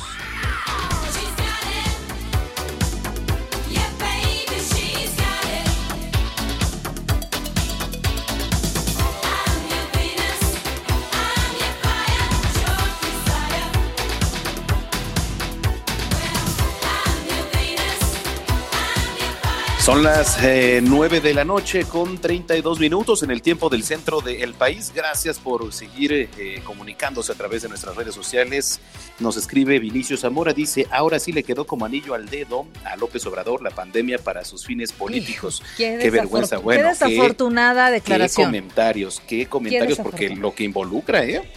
Son 19.86 20.02
las 20.02 20.42
eh, 20.42 20.80
9 20.82 21.20
de 21.20 21.32
la 21.32 21.44
noche 21.44 21.84
con 21.84 22.18
32 22.18 22.80
minutos 22.80 23.22
en 23.22 23.30
el 23.30 23.40
tiempo 23.40 23.68
del 23.68 23.84
centro 23.84 24.20
del 24.20 24.52
país. 24.54 24.90
Gracias 24.92 25.38
por 25.38 25.72
seguir 25.72 26.12
eh, 26.12 26.60
comunicándose 26.64 27.30
a 27.30 27.36
través 27.36 27.62
de 27.62 27.68
nuestras 27.68 27.94
redes 27.94 28.12
sociales. 28.12 28.80
Nos 29.20 29.36
escribe 29.36 29.78
Vinicio 29.78 30.16
Zamora, 30.16 30.52
dice, 30.52 30.88
ahora 30.90 31.20
sí 31.20 31.30
le 31.30 31.44
quedó 31.44 31.68
como 31.68 31.84
anillo 31.84 32.14
al 32.14 32.28
dedo 32.28 32.66
a 32.84 32.96
López 32.96 33.24
Obrador 33.26 33.62
la 33.62 33.70
pandemia 33.70 34.18
para 34.18 34.44
sus 34.44 34.66
fines 34.66 34.90
políticos. 34.90 35.62
Qué, 35.76 35.96
qué 36.02 36.10
vergüenza. 36.10 36.58
Bueno, 36.58 36.82
qué 36.82 36.88
desafortunada 36.88 37.92
declaración. 37.92 38.50
Qué 38.50 38.58
comentarios, 38.58 39.22
qué 39.24 39.46
comentarios, 39.46 40.00
porque 40.00 40.30
lo 40.30 40.52
que 40.52 40.64
involucra, 40.64 41.24
¿eh? 41.24 41.48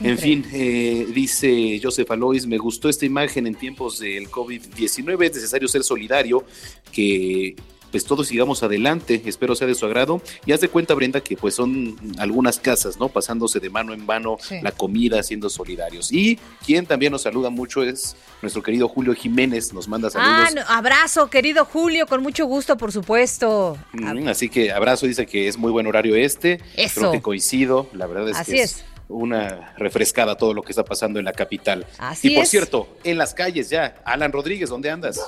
En 0.00 0.18
fin, 0.18 0.44
eh, 0.52 1.06
dice 1.14 1.80
Joseph 1.82 2.10
Alois, 2.10 2.46
me 2.46 2.58
gustó 2.58 2.88
esta 2.88 3.06
imagen 3.06 3.46
en 3.46 3.54
tiempos 3.54 3.98
del 3.98 4.28
COVID-19, 4.30 5.24
es 5.24 5.34
necesario 5.34 5.68
ser 5.68 5.82
solidario, 5.84 6.44
que 6.92 7.56
pues 7.90 8.04
todos 8.04 8.26
sigamos 8.26 8.62
adelante, 8.62 9.22
espero 9.24 9.54
sea 9.54 9.66
de 9.66 9.74
su 9.74 9.86
agrado. 9.86 10.20
Y 10.44 10.52
haz 10.52 10.60
de 10.60 10.68
cuenta, 10.68 10.92
Brenda, 10.92 11.20
que 11.22 11.34
pues 11.36 11.54
son 11.54 11.96
algunas 12.18 12.58
casas, 12.58 12.98
¿no? 12.98 13.08
Pasándose 13.08 13.58
de 13.60 13.70
mano 13.70 13.94
en 13.94 14.04
mano 14.04 14.36
Sí. 14.40 14.56
la 14.60 14.72
comida, 14.72 15.22
siendo 15.22 15.48
solidarios. 15.48 16.12
Y 16.12 16.38
quien 16.66 16.84
también 16.84 17.12
nos 17.12 17.22
saluda 17.22 17.48
mucho 17.48 17.82
es 17.82 18.14
nuestro 18.42 18.62
querido 18.62 18.88
Julio 18.88 19.14
Jiménez, 19.14 19.72
nos 19.72 19.88
manda 19.88 20.08
Ah, 20.08 20.10
saludos. 20.10 20.54
no, 20.56 20.74
abrazo, 20.74 21.30
querido 21.30 21.64
Julio, 21.64 22.06
con 22.06 22.22
mucho 22.22 22.44
gusto, 22.44 22.76
por 22.76 22.92
supuesto. 22.92 23.78
Mm, 23.94 24.28
Así 24.28 24.50
que 24.50 24.72
abrazo, 24.72 25.06
dice 25.06 25.24
que 25.24 25.48
es 25.48 25.56
muy 25.56 25.70
buen 25.72 25.86
horario 25.86 26.16
este. 26.16 26.60
Eso. 26.76 27.00
Creo 27.00 27.12
que 27.12 27.22
coincido, 27.22 27.88
la 27.94 28.06
verdad 28.06 28.28
es 28.30 28.36
Así 28.36 28.52
que 28.52 28.62
es. 28.62 28.84
Una 29.08 29.74
refrescada 29.76 30.36
todo 30.36 30.54
lo 30.54 30.62
que 30.62 30.72
está 30.72 30.84
pasando 30.84 31.18
en 31.18 31.24
la 31.24 31.32
capital. 31.32 31.86
Así 31.98 32.32
y 32.32 32.34
por 32.34 32.44
es. 32.44 32.50
cierto, 32.50 32.88
en 33.04 33.18
las 33.18 33.34
calles 33.34 33.70
ya, 33.70 33.96
Alan 34.04 34.32
Rodríguez, 34.32 34.68
¿dónde 34.68 34.90
andas? 34.90 35.20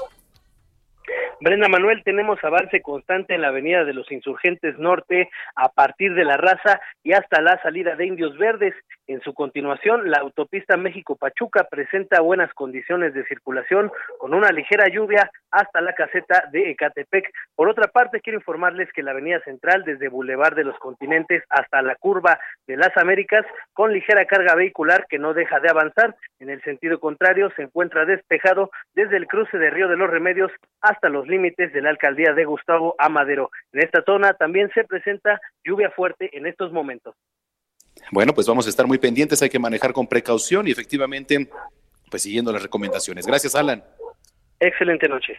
Brenda 1.41 1.69
Manuel, 1.69 2.03
tenemos 2.05 2.43
avance 2.43 2.83
constante 2.83 3.35
en 3.35 3.43
la 3.43 3.49
avenida 3.49 3.85
de 3.85 3.95
los 3.95 4.11
Insurgentes 4.11 4.77
Norte 4.79 5.31
a 5.55 5.69
partir 5.69 6.15
de 6.15 6.25
la 6.25 6.37
raza 6.37 6.81
y 7.05 7.13
hasta 7.13 7.41
la 7.41 7.63
salida 7.63 7.95
de 7.95 8.07
Indios 8.07 8.37
Verdes. 8.39 8.75
En 9.09 9.23
su 9.23 9.33
continuación, 9.33 10.11
la 10.11 10.19
autopista 10.19 10.77
México-Pachuca 10.77 11.67
presenta 11.71 12.21
buenas 12.21 12.53
condiciones 12.53 13.15
de 13.15 13.25
circulación 13.25 13.91
con 14.19 14.35
una 14.35 14.51
ligera 14.51 14.87
lluvia 14.93 15.31
hasta 15.51 15.81
la 15.81 15.95
caseta 15.95 16.45
de 16.53 16.73
Ecatepec. 16.73 17.33
Por 17.57 17.71
otra 17.71 17.89
parte, 17.89 18.21
quiero 18.21 18.39
informarles 18.39 18.93
que 18.93 19.03
la 19.03 19.13
avenida 19.13 19.41
central 19.45 19.83
desde 19.85 20.11
Boulevard 20.11 20.55
de 20.55 20.65
los 20.65 20.79
Continentes 20.79 21.43
hasta 21.49 21.81
la 21.81 21.95
curva 21.95 22.39
de 22.67 22.77
las 22.77 22.95
Américas 22.99 23.47
con 23.73 23.95
ligera 23.95 24.27
carga 24.27 24.55
vehicular 24.55 25.07
que 25.09 25.19
no 25.19 25.33
deja 25.33 25.59
de 25.59 25.71
avanzar. 25.71 26.15
En 26.39 26.51
el 26.51 26.63
sentido 26.63 27.01
contrario, 27.01 27.51
se 27.57 27.63
encuentra 27.63 28.05
despejado 28.05 28.71
desde 28.95 29.17
el 29.17 29.27
cruce 29.27 29.57
de 29.57 29.71
Río 29.71 29.89
de 29.89 29.97
los 29.97 30.11
Remedios 30.11 30.53
hasta 30.83 31.09
los 31.09 31.27
límites 31.27 31.73
de 31.73 31.81
la 31.81 31.89
alcaldía 31.89 32.35
de 32.35 32.45
Gustavo 32.45 32.95
Amadero. 32.99 33.49
En 33.73 33.83
esta 33.83 34.03
zona 34.03 34.35
también 34.35 34.71
se 34.75 34.85
presenta 34.85 35.41
lluvia 35.65 35.91
fuerte 35.93 36.29
en 36.37 36.45
estos 36.45 36.73
momentos. 36.73 37.15
Bueno, 38.11 38.33
pues 38.35 38.47
vamos 38.47 38.67
a 38.67 38.71
estar 38.71 38.87
muy 38.87 38.99
pendientes, 38.99 39.41
hay 39.43 39.49
que 39.51 39.59
manejar 39.59 39.93
con 39.93 40.07
precaución 40.07 40.67
y 40.69 40.71
efectivamente, 40.71 41.51
pues 42.11 42.23
siguiendo 42.23 42.53
las 42.53 42.63
recomendaciones. 42.63 43.27
Gracias, 43.27 43.55
Alan. 43.55 43.83
Excelente 44.61 45.09
noche. 45.09 45.35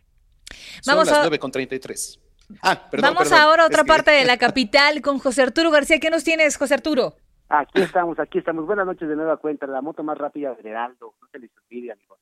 Son 0.82 0.94
Vamos 0.96 1.08
las 1.08 1.18
a- 1.18 1.22
9 1.22 1.40
con 1.40 1.52
33. 1.52 2.20
Ah, 2.64 2.90
perdón, 2.90 3.14
Vamos 3.14 3.30
perdón. 3.30 3.40
ahora 3.44 3.64
a 3.64 3.66
otra 3.68 3.80
Es 3.80 3.84
que- 3.84 3.88
parte 3.88 4.12
de 4.12 4.26
la 4.26 4.38
capital 4.40 5.02
con 5.02 5.20
José 5.20 5.42
Arturo 5.44 5.70
García. 5.72 6.00
¿Qué 6.00 6.10
nos 6.10 6.24
tienes, 6.24 6.58
José 6.58 6.74
Arturo? 6.76 7.16
Aquí 7.50 7.82
estamos, 7.82 8.20
aquí 8.20 8.38
estamos. 8.40 8.66
Buenas 8.66 8.86
noches 8.86 9.08
de 9.10 9.16
nueva 9.16 9.38
cuenta. 9.38 9.66
La 9.68 9.82
moto 9.82 10.04
más 10.04 10.18
rápida 10.18 10.54
del 10.56 10.68
Heraldo. 10.68 11.16
No 11.22 11.28
se 11.32 11.40
les 11.40 11.50
olvide, 11.58 11.92
amigos. 11.92 12.20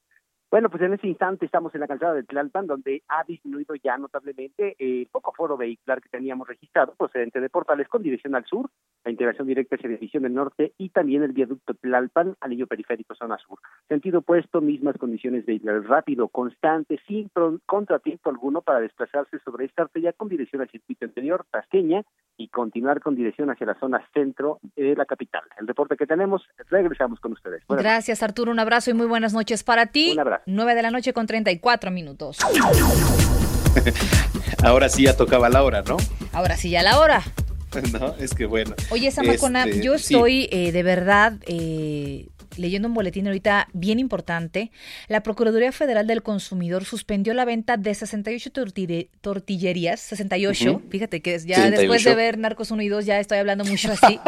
Bueno, 0.49 0.69
pues 0.69 0.81
en 0.81 0.93
este 0.93 1.07
instante 1.07 1.45
estamos 1.45 1.75
en 1.75 1.81
la 1.81 1.87
calzada 1.87 2.13
de 2.13 2.23
Tlalpan, 2.23 2.67
donde 2.67 3.03
ha 3.09 3.25
disminuido 3.25 3.75
ya 3.75 3.97
notablemente 3.97 4.77
el 4.79 5.07
poco 5.11 5.33
foro 5.33 5.57
vehicular 5.57 6.01
que 6.01 6.07
teníamos 6.07 6.47
registrado 6.47 6.95
procedente 6.95 7.41
de 7.41 7.49
Portales 7.49 7.89
con 7.89 8.01
dirección 8.01 8.33
al 8.33 8.45
sur, 8.45 8.69
la 9.03 9.11
integración 9.11 9.45
directa 9.45 9.75
hacia 9.75 9.89
División 9.89 10.23
del 10.23 10.33
Norte 10.33 10.71
y 10.77 10.89
también 10.89 11.23
el 11.23 11.33
viaducto 11.33 11.73
Tlalpan, 11.73 12.37
anillo 12.39 12.65
periférico 12.65 13.13
zona 13.15 13.37
sur. 13.39 13.59
Sentido 13.89 14.19
opuesto, 14.19 14.61
mismas 14.61 14.97
condiciones 14.97 15.45
vehiculares 15.45 15.85
rápido, 15.85 16.29
constante, 16.29 16.97
sin 17.07 17.29
contratiempo 17.65 18.29
alguno 18.29 18.61
para 18.61 18.79
desplazarse 18.79 19.39
sobre 19.39 19.65
esta 19.65 19.81
arteria 19.81 20.13
con 20.13 20.29
dirección 20.29 20.61
al 20.61 20.69
circuito 20.69 21.05
anterior, 21.05 21.45
Tasqueña, 21.51 22.03
y 22.37 22.47
continuar 22.47 23.01
con 23.01 23.15
dirección 23.15 23.49
hacia 23.49 23.67
la 23.67 23.77
zona 23.79 24.07
centro 24.13 24.59
de 24.75 24.95
la 24.95 25.05
capital. 25.05 25.43
El 25.59 25.67
reporte 25.67 25.97
que 25.97 26.05
tenemos, 26.05 26.47
regresamos 26.69 27.19
con 27.19 27.33
ustedes. 27.33 27.65
Buenas 27.67 27.83
Gracias, 27.83 28.23
Arturo. 28.23 28.51
Un 28.51 28.59
abrazo 28.59 28.91
y 28.91 28.93
muy 28.93 29.07
buenas 29.07 29.33
noches 29.33 29.63
para 29.63 29.87
ti. 29.87 30.11
Un 30.13 30.19
abrazo. 30.19 30.36
9 30.45 30.75
de 30.75 30.81
la 30.81 30.91
noche 30.91 31.13
con 31.13 31.27
34 31.27 31.91
minutos. 31.91 32.37
Ahora 34.63 34.89
sí 34.89 35.03
ya 35.03 35.15
tocaba 35.15 35.49
la 35.49 35.63
hora, 35.63 35.81
¿no? 35.83 35.97
Ahora 36.33 36.57
sí, 36.57 36.69
ya 36.69 36.83
la 36.83 36.99
hora. 36.99 37.23
No, 37.91 38.15
es 38.17 38.33
que 38.33 38.45
bueno. 38.47 38.73
Oye, 38.89 39.11
Samacona, 39.11 39.65
Este, 39.65 39.83
yo 39.83 39.99
sí. 39.99 40.15
estoy 40.15 40.49
eh, 40.51 40.71
de 40.71 40.83
verdad 40.83 41.33
eh, 41.45 42.27
leyendo 42.55 42.87
un 42.87 42.93
boletín 42.93 43.27
ahorita 43.27 43.67
bien 43.73 43.99
importante. 43.99 44.71
La 45.07 45.21
Procuraduría 45.23 45.71
Federal 45.71 46.07
del 46.07 46.23
Consumidor 46.23 46.85
suspendió 46.85 47.33
la 47.33 47.45
venta 47.45 47.77
de 47.77 47.93
68 47.93 48.51
tortille- 48.51 49.09
tortillerías, 49.21 49.99
68, 49.99 50.71
Ujú. 50.71 50.89
fíjate 50.89 51.21
que 51.21 51.31
ya 51.39 51.55
68. 51.57 51.77
después 51.79 52.03
de 52.03 52.15
ver 52.15 52.37
Narcos 52.37 52.71
1 52.71 52.81
y 52.83 52.87
2 52.89 53.05
ya 53.05 53.19
estoy 53.19 53.37
hablando 53.39 53.65
mucho 53.65 53.91
así. 53.91 54.19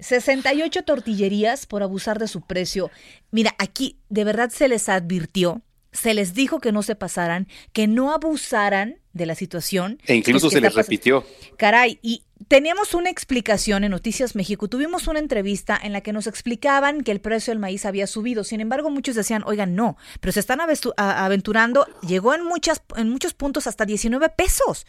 68 0.00 0.82
tortillerías 0.82 1.66
por 1.66 1.82
abusar 1.82 2.18
de 2.18 2.28
su 2.28 2.40
precio. 2.42 2.90
Mira, 3.30 3.54
aquí 3.58 3.98
de 4.08 4.24
verdad 4.24 4.50
se 4.50 4.68
les 4.68 4.88
advirtió, 4.88 5.62
se 5.92 6.14
les 6.14 6.34
dijo 6.34 6.60
que 6.60 6.72
no 6.72 6.82
se 6.82 6.94
pasaran, 6.96 7.46
que 7.72 7.86
no 7.86 8.12
abusaran 8.12 8.96
de 9.12 9.26
la 9.26 9.34
situación. 9.34 9.98
E 10.06 10.14
incluso 10.14 10.48
se 10.50 10.56
¿qué 10.56 10.62
les 10.62 10.74
repitió. 10.74 11.24
Caray, 11.56 11.98
y 12.02 12.22
teníamos 12.48 12.94
una 12.94 13.10
explicación 13.10 13.84
en 13.84 13.90
Noticias 13.90 14.34
México. 14.34 14.68
Tuvimos 14.68 15.08
una 15.08 15.18
entrevista 15.18 15.78
en 15.82 15.92
la 15.92 16.00
que 16.00 16.12
nos 16.12 16.26
explicaban 16.26 17.02
que 17.02 17.12
el 17.12 17.20
precio 17.20 17.52
del 17.52 17.58
maíz 17.58 17.84
había 17.84 18.06
subido. 18.06 18.44
Sin 18.44 18.60
embargo, 18.60 18.90
muchos 18.90 19.14
decían, 19.14 19.42
oigan, 19.46 19.74
no, 19.74 19.96
pero 20.20 20.32
se 20.32 20.40
están 20.40 20.60
aventurando. 20.60 21.86
Llegó 22.06 22.34
en, 22.34 22.44
muchas, 22.44 22.82
en 22.96 23.10
muchos 23.10 23.34
puntos 23.34 23.66
hasta 23.66 23.84
19 23.84 24.28
pesos. 24.30 24.86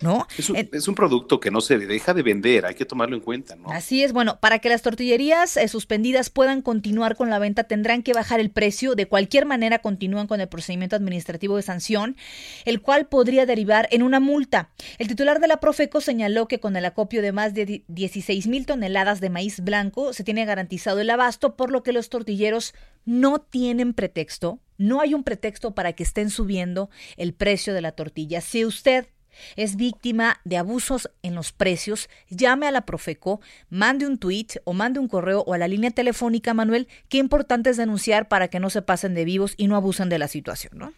¿No? 0.00 0.28
Es 0.38 0.48
un, 0.48 0.56
es 0.56 0.86
un 0.86 0.94
producto 0.94 1.40
que 1.40 1.50
no 1.50 1.60
se 1.60 1.76
deja 1.76 2.14
de 2.14 2.22
vender, 2.22 2.66
hay 2.66 2.76
que 2.76 2.84
tomarlo 2.84 3.16
en 3.16 3.22
cuenta, 3.22 3.56
¿no? 3.56 3.70
Así 3.72 4.04
es, 4.04 4.12
bueno, 4.12 4.38
para 4.38 4.60
que 4.60 4.68
las 4.68 4.82
tortillerías 4.82 5.56
eh, 5.56 5.66
suspendidas 5.66 6.30
puedan 6.30 6.62
continuar 6.62 7.16
con 7.16 7.30
la 7.30 7.40
venta 7.40 7.64
tendrán 7.64 8.04
que 8.04 8.12
bajar 8.12 8.38
el 8.38 8.50
precio, 8.50 8.94
de 8.94 9.06
cualquier 9.06 9.44
manera 9.44 9.80
continúan 9.80 10.28
con 10.28 10.40
el 10.40 10.48
procedimiento 10.48 10.94
administrativo 10.94 11.56
de 11.56 11.62
sanción, 11.62 12.16
el 12.64 12.80
cual 12.80 13.06
podría 13.08 13.44
derivar 13.44 13.88
en 13.90 14.02
una 14.02 14.20
multa. 14.20 14.70
El 14.98 15.08
titular 15.08 15.40
de 15.40 15.48
la 15.48 15.58
Profeco 15.58 16.00
señaló 16.00 16.46
que 16.46 16.60
con 16.60 16.76
el 16.76 16.84
acopio 16.84 17.20
de 17.20 17.32
más 17.32 17.52
de 17.54 17.66
di- 17.66 17.84
16 17.88 18.46
mil 18.46 18.66
toneladas 18.66 19.20
de 19.20 19.30
maíz 19.30 19.58
blanco 19.60 20.12
se 20.12 20.22
tiene 20.22 20.44
garantizado 20.44 21.00
el 21.00 21.10
abasto, 21.10 21.56
por 21.56 21.72
lo 21.72 21.82
que 21.82 21.92
los 21.92 22.08
tortilleros 22.08 22.72
no 23.04 23.40
tienen 23.40 23.94
pretexto, 23.94 24.60
no 24.76 25.00
hay 25.00 25.14
un 25.14 25.24
pretexto 25.24 25.74
para 25.74 25.92
que 25.94 26.04
estén 26.04 26.30
subiendo 26.30 26.88
el 27.16 27.34
precio 27.34 27.74
de 27.74 27.80
la 27.80 27.92
tortilla. 27.92 28.40
Si 28.40 28.64
usted 28.64 29.06
es 29.56 29.76
víctima 29.76 30.40
de 30.44 30.56
abusos 30.56 31.10
en 31.22 31.34
los 31.34 31.52
precios, 31.52 32.08
llame 32.28 32.66
a 32.66 32.70
la 32.70 32.86
Profeco, 32.86 33.40
mande 33.70 34.06
un 34.06 34.18
tweet 34.18 34.48
o 34.64 34.72
mande 34.72 35.00
un 35.00 35.08
correo 35.08 35.44
o 35.46 35.54
a 35.54 35.58
la 35.58 35.68
línea 35.68 35.90
telefónica, 35.90 36.54
Manuel. 36.54 36.88
Qué 37.08 37.18
importante 37.18 37.70
es 37.70 37.76
denunciar 37.76 38.28
para 38.28 38.48
que 38.48 38.60
no 38.60 38.70
se 38.70 38.82
pasen 38.82 39.14
de 39.14 39.24
vivos 39.24 39.54
y 39.56 39.68
no 39.68 39.76
abusen 39.76 40.08
de 40.08 40.18
la 40.18 40.28
situación, 40.28 40.72
¿no? 40.76 40.92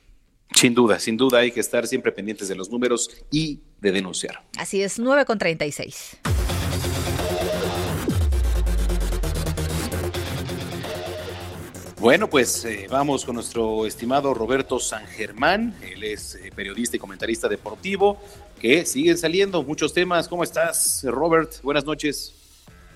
Sin 0.55 0.75
duda, 0.75 0.99
sin 0.99 1.17
duda 1.17 1.39
hay 1.39 1.53
que 1.53 1.61
estar 1.61 1.87
siempre 1.87 2.13
pendientes 2.13 2.49
de 2.49 2.57
los 2.57 2.71
números 2.71 3.11
y 3.31 3.61
de 3.81 3.93
denunciar. 3.93 4.43
Así 4.59 4.83
es, 4.83 4.99
9 4.99 5.25
con 5.25 5.39
36. 5.39 6.19
Bueno, 12.01 12.29
pues 12.29 12.65
eh, 12.65 12.87
vamos 12.91 13.27
con 13.27 13.35
nuestro 13.35 13.85
estimado 13.85 14.33
Roberto 14.33 14.79
San 14.79 15.05
Germán. 15.07 15.75
Él 15.83 16.03
es 16.03 16.35
eh, 16.35 16.51
periodista 16.57 16.97
y 16.97 16.99
comentarista 16.99 17.47
deportivo, 17.47 18.17
que 18.59 18.87
siguen 18.87 19.19
saliendo 19.19 19.63
muchos 19.63 19.93
temas. 19.93 20.27
¿Cómo 20.27 20.43
estás, 20.43 21.05
Robert? 21.07 21.61
Buenas 21.63 21.85
noches. 21.85 22.35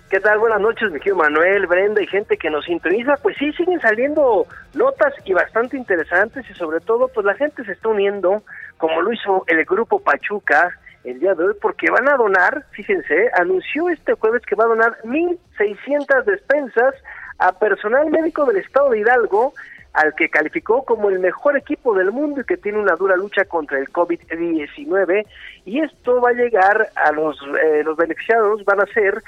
¿Qué 0.09 0.21
tal? 0.21 0.39
Buenas 0.39 0.63
noches, 0.63 0.91
mi 0.91 1.13
Manuel, 1.13 1.67
Brenda 1.67 2.01
y 2.01 2.07
gente 2.07 2.39
que 2.39 2.49
nos 2.49 2.65
sintoniza. 2.65 3.17
Pues 3.23 3.37
sí, 3.39 3.53
siguen 3.53 3.79
saliendo 3.83 4.47
notas 4.73 5.13
y 5.27 5.35
bastante 5.35 5.77
interesantes 5.77 6.49
y 6.49 6.55
sobre 6.55 6.81
todo, 6.81 7.09
pues 7.09 7.27
la 7.27 7.35
gente 7.35 7.63
se 7.67 7.73
está 7.73 7.91
uniendo, 7.91 8.43
como 8.79 9.03
lo 9.03 9.13
hizo 9.13 9.45
el 9.49 9.63
grupo 9.67 9.99
Pachuca 9.99 10.79
el 11.05 11.21
día 11.21 11.35
de 11.35 11.45
hoy, 11.45 11.55
porque 11.61 11.91
van 11.91 12.09
a 12.09 12.17
donar, 12.17 12.65
fíjense, 12.71 13.29
anunció 13.39 13.91
este 13.91 14.15
jueves 14.15 14.41
que 14.47 14.55
va 14.55 14.65
a 14.65 14.69
donar 14.69 14.97
1.600 15.05 16.25
despensas 16.25 16.95
a 17.39 17.59
personal 17.59 18.11
médico 18.11 18.45
del 18.45 18.59
estado 18.59 18.91
de 18.91 19.01
Hidalgo, 19.01 19.55
al 19.93 20.14
que 20.14 20.28
calificó 20.28 20.85
como 20.85 21.09
el 21.09 21.20
mejor 21.20 21.57
equipo 21.57 21.95
del 21.95 22.11
mundo 22.11 22.41
y 22.41 22.45
que 22.45 22.57
tiene 22.57 22.78
una 22.78 22.97
dura 22.97 23.16
lucha 23.16 23.45
contra 23.45 23.78
el 23.78 23.91
COVID-19. 23.93 25.24
Y 25.64 25.80
esto 25.80 26.20
va 26.20 26.30
a 26.30 26.32
llegar 26.32 26.89
a 26.97 27.12
los, 27.12 27.41
eh, 27.62 27.82
los 27.85 27.97
beneficiados, 27.97 28.64
van 28.64 28.80
a 28.80 28.87
ser 28.87 29.22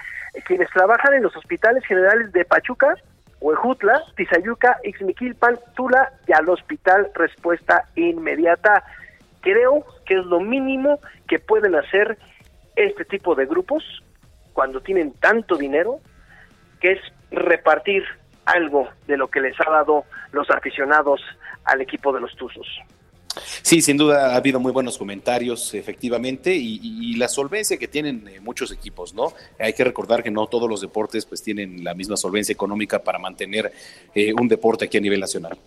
quienes 0.44 0.68
trabajan 0.70 1.14
en 1.14 1.22
los 1.22 1.36
hospitales 1.36 1.84
generales 1.86 2.32
de 2.32 2.44
Pachuca, 2.44 2.96
Huejutla, 3.40 4.02
Tizayuca, 4.16 4.78
Ixmiquilpan, 4.82 5.58
Tula 5.74 6.12
y 6.26 6.32
al 6.32 6.48
hospital 6.48 7.10
Respuesta 7.14 7.84
Inmediata. 7.94 8.82
Creo 9.40 9.84
que 10.04 10.14
es 10.14 10.26
lo 10.26 10.40
mínimo 10.40 10.98
que 11.28 11.38
pueden 11.38 11.76
hacer 11.76 12.18
este 12.74 13.04
tipo 13.04 13.36
de 13.36 13.46
grupos 13.46 14.02
cuando 14.52 14.80
tienen 14.80 15.12
tanto 15.12 15.56
dinero, 15.56 16.00
que 16.80 16.92
es 16.92 17.00
repartir 17.30 18.04
algo 18.44 18.88
de 19.06 19.16
lo 19.16 19.28
que 19.28 19.40
les 19.40 19.54
ha 19.60 19.70
dado 19.70 20.04
los 20.32 20.48
aficionados 20.50 21.20
al 21.64 21.80
equipo 21.80 22.12
de 22.12 22.20
los 22.20 22.36
Tuzos. 22.36 22.66
Sí, 23.62 23.82
sin 23.82 23.98
duda 23.98 24.32
ha 24.32 24.36
habido 24.36 24.58
muy 24.58 24.72
buenos 24.72 24.96
comentarios, 24.96 25.74
efectivamente, 25.74 26.54
y, 26.54 26.80
y 26.82 27.16
la 27.16 27.28
solvencia 27.28 27.76
que 27.76 27.86
tienen 27.86 28.26
eh, 28.28 28.40
muchos 28.40 28.72
equipos, 28.72 29.12
¿no? 29.14 29.32
Hay 29.58 29.74
que 29.74 29.84
recordar 29.84 30.22
que 30.22 30.30
no 30.30 30.46
todos 30.46 30.70
los 30.70 30.80
deportes 30.80 31.26
pues 31.26 31.42
tienen 31.42 31.84
la 31.84 31.92
misma 31.92 32.16
solvencia 32.16 32.52
económica 32.52 33.00
para 33.00 33.18
mantener 33.18 33.72
eh, 34.14 34.32
un 34.32 34.48
deporte 34.48 34.86
aquí 34.86 34.96
a 34.96 35.00
nivel 35.00 35.20
nacional. 35.20 35.58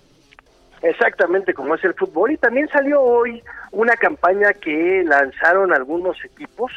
Exactamente 0.82 1.54
como 1.54 1.76
es 1.76 1.84
el 1.84 1.94
fútbol. 1.94 2.32
Y 2.32 2.38
también 2.38 2.68
salió 2.70 3.02
hoy 3.02 3.44
una 3.72 3.96
campaña 3.96 4.54
que 4.54 5.04
lanzaron 5.06 5.74
algunos 5.74 6.18
equipos 6.24 6.72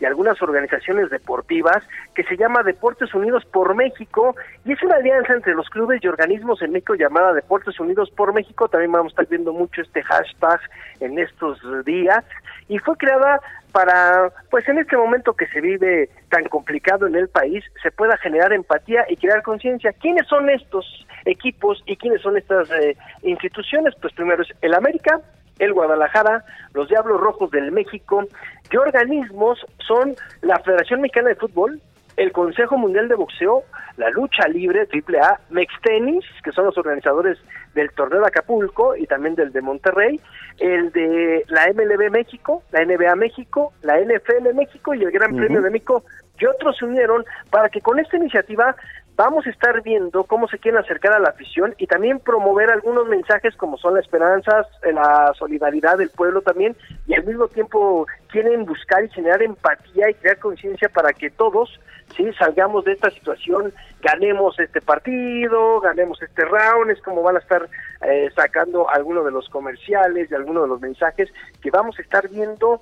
y 0.00 0.04
algunas 0.06 0.40
organizaciones 0.42 1.10
deportivas 1.10 1.86
que 2.14 2.24
se 2.24 2.36
llama 2.36 2.62
Deportes 2.62 3.14
Unidos 3.14 3.44
por 3.44 3.74
México 3.74 4.34
y 4.64 4.72
es 4.72 4.82
una 4.82 4.96
alianza 4.96 5.34
entre 5.34 5.54
los 5.54 5.68
clubes 5.68 6.02
y 6.02 6.08
organismos 6.08 6.62
en 6.62 6.72
México 6.72 6.94
llamada 6.94 7.34
Deportes 7.34 7.78
Unidos 7.78 8.10
por 8.10 8.32
México. 8.32 8.68
También 8.68 8.92
vamos 8.92 9.12
a 9.12 9.14
estar 9.14 9.26
viendo 9.28 9.52
mucho 9.52 9.82
este 9.82 10.02
hashtag 10.02 10.60
en 11.00 11.18
estos 11.18 11.60
días 11.84 12.24
y 12.68 12.78
fue 12.78 12.96
creada 12.96 13.40
para, 13.72 14.32
pues 14.50 14.68
en 14.68 14.78
este 14.78 14.96
momento 14.96 15.34
que 15.34 15.46
se 15.48 15.60
vive 15.60 16.08
tan 16.28 16.44
complicado 16.44 17.06
en 17.06 17.14
el 17.14 17.28
país, 17.28 17.64
se 17.82 17.90
pueda 17.90 18.16
generar 18.16 18.52
empatía 18.52 19.04
y 19.08 19.16
crear 19.16 19.42
conciencia. 19.42 19.92
¿Quiénes 19.92 20.26
son 20.26 20.48
estos 20.50 21.06
equipos 21.24 21.82
y 21.86 21.96
quiénes 21.96 22.22
son 22.22 22.36
estas 22.36 22.70
eh, 22.70 22.96
instituciones? 23.22 23.94
Pues 24.00 24.12
primero 24.14 24.42
es 24.42 24.48
el 24.62 24.74
América, 24.74 25.20
el 25.60 25.72
Guadalajara, 25.72 26.44
los 26.74 26.88
Diablos 26.88 27.20
Rojos 27.20 27.50
del 27.52 27.70
México. 27.70 28.24
¿Qué 28.68 28.78
organismos 28.78 29.64
son 29.86 30.16
la 30.40 30.58
Federación 30.58 31.00
Mexicana 31.02 31.28
de 31.28 31.36
Fútbol, 31.36 31.80
el 32.16 32.32
Consejo 32.32 32.76
Mundial 32.76 33.08
de 33.08 33.14
Boxeo, 33.14 33.62
la 33.96 34.10
Lucha 34.10 34.48
Libre, 34.48 34.88
AAA, 34.92 35.40
Mextenis, 35.50 36.24
que 36.42 36.52
son 36.52 36.66
los 36.66 36.76
organizadores 36.76 37.38
del 37.74 37.90
torneo 37.92 38.20
de 38.20 38.26
Acapulco 38.26 38.96
y 38.96 39.06
también 39.06 39.34
del 39.34 39.52
de 39.52 39.60
Monterrey, 39.60 40.20
el 40.58 40.90
de 40.92 41.44
la 41.48 41.66
MLB 41.72 42.10
México, 42.10 42.62
la 42.72 42.84
NBA 42.84 43.14
México, 43.16 43.72
la 43.82 44.00
NFL 44.00 44.54
México 44.54 44.94
y 44.94 45.02
el 45.02 45.10
Gran 45.10 45.36
Premio 45.36 45.62
de 45.62 45.70
México, 45.70 46.04
y 46.38 46.46
otros 46.46 46.76
se 46.78 46.86
unieron 46.86 47.24
para 47.50 47.68
que 47.68 47.80
con 47.80 47.98
esta 47.98 48.16
iniciativa 48.16 48.74
vamos 49.20 49.46
a 49.46 49.50
estar 49.50 49.82
viendo 49.82 50.24
cómo 50.24 50.48
se 50.48 50.58
quieren 50.58 50.80
acercar 50.80 51.12
a 51.12 51.18
la 51.18 51.28
afición 51.28 51.74
y 51.76 51.86
también 51.86 52.20
promover 52.20 52.70
algunos 52.70 53.06
mensajes 53.06 53.54
como 53.54 53.76
son 53.76 53.92
la 53.92 54.00
esperanza, 54.00 54.66
la 54.82 55.34
solidaridad 55.38 55.98
del 55.98 56.08
pueblo 56.08 56.40
también 56.40 56.74
y 57.06 57.12
al 57.12 57.24
mismo 57.24 57.46
tiempo 57.48 58.06
quieren 58.28 58.64
buscar 58.64 59.04
y 59.04 59.10
generar 59.10 59.42
empatía 59.42 60.08
y 60.08 60.14
crear 60.14 60.38
conciencia 60.38 60.88
para 60.88 61.12
que 61.12 61.28
todos 61.28 61.78
sí 62.16 62.32
salgamos 62.38 62.86
de 62.86 62.92
esta 62.92 63.10
situación, 63.10 63.74
ganemos 64.00 64.58
este 64.58 64.80
partido, 64.80 65.82
ganemos 65.82 66.22
este 66.22 66.42
round, 66.46 66.90
es 66.90 67.02
como 67.02 67.22
van 67.22 67.36
a 67.36 67.40
estar 67.40 67.68
eh, 68.08 68.30
sacando 68.34 68.88
algunos 68.88 69.26
de 69.26 69.32
los 69.32 69.50
comerciales 69.50 70.30
y 70.30 70.34
algunos 70.34 70.62
de 70.62 70.68
los 70.70 70.80
mensajes 70.80 71.28
que 71.60 71.70
vamos 71.70 71.98
a 71.98 72.02
estar 72.02 72.26
viendo 72.30 72.80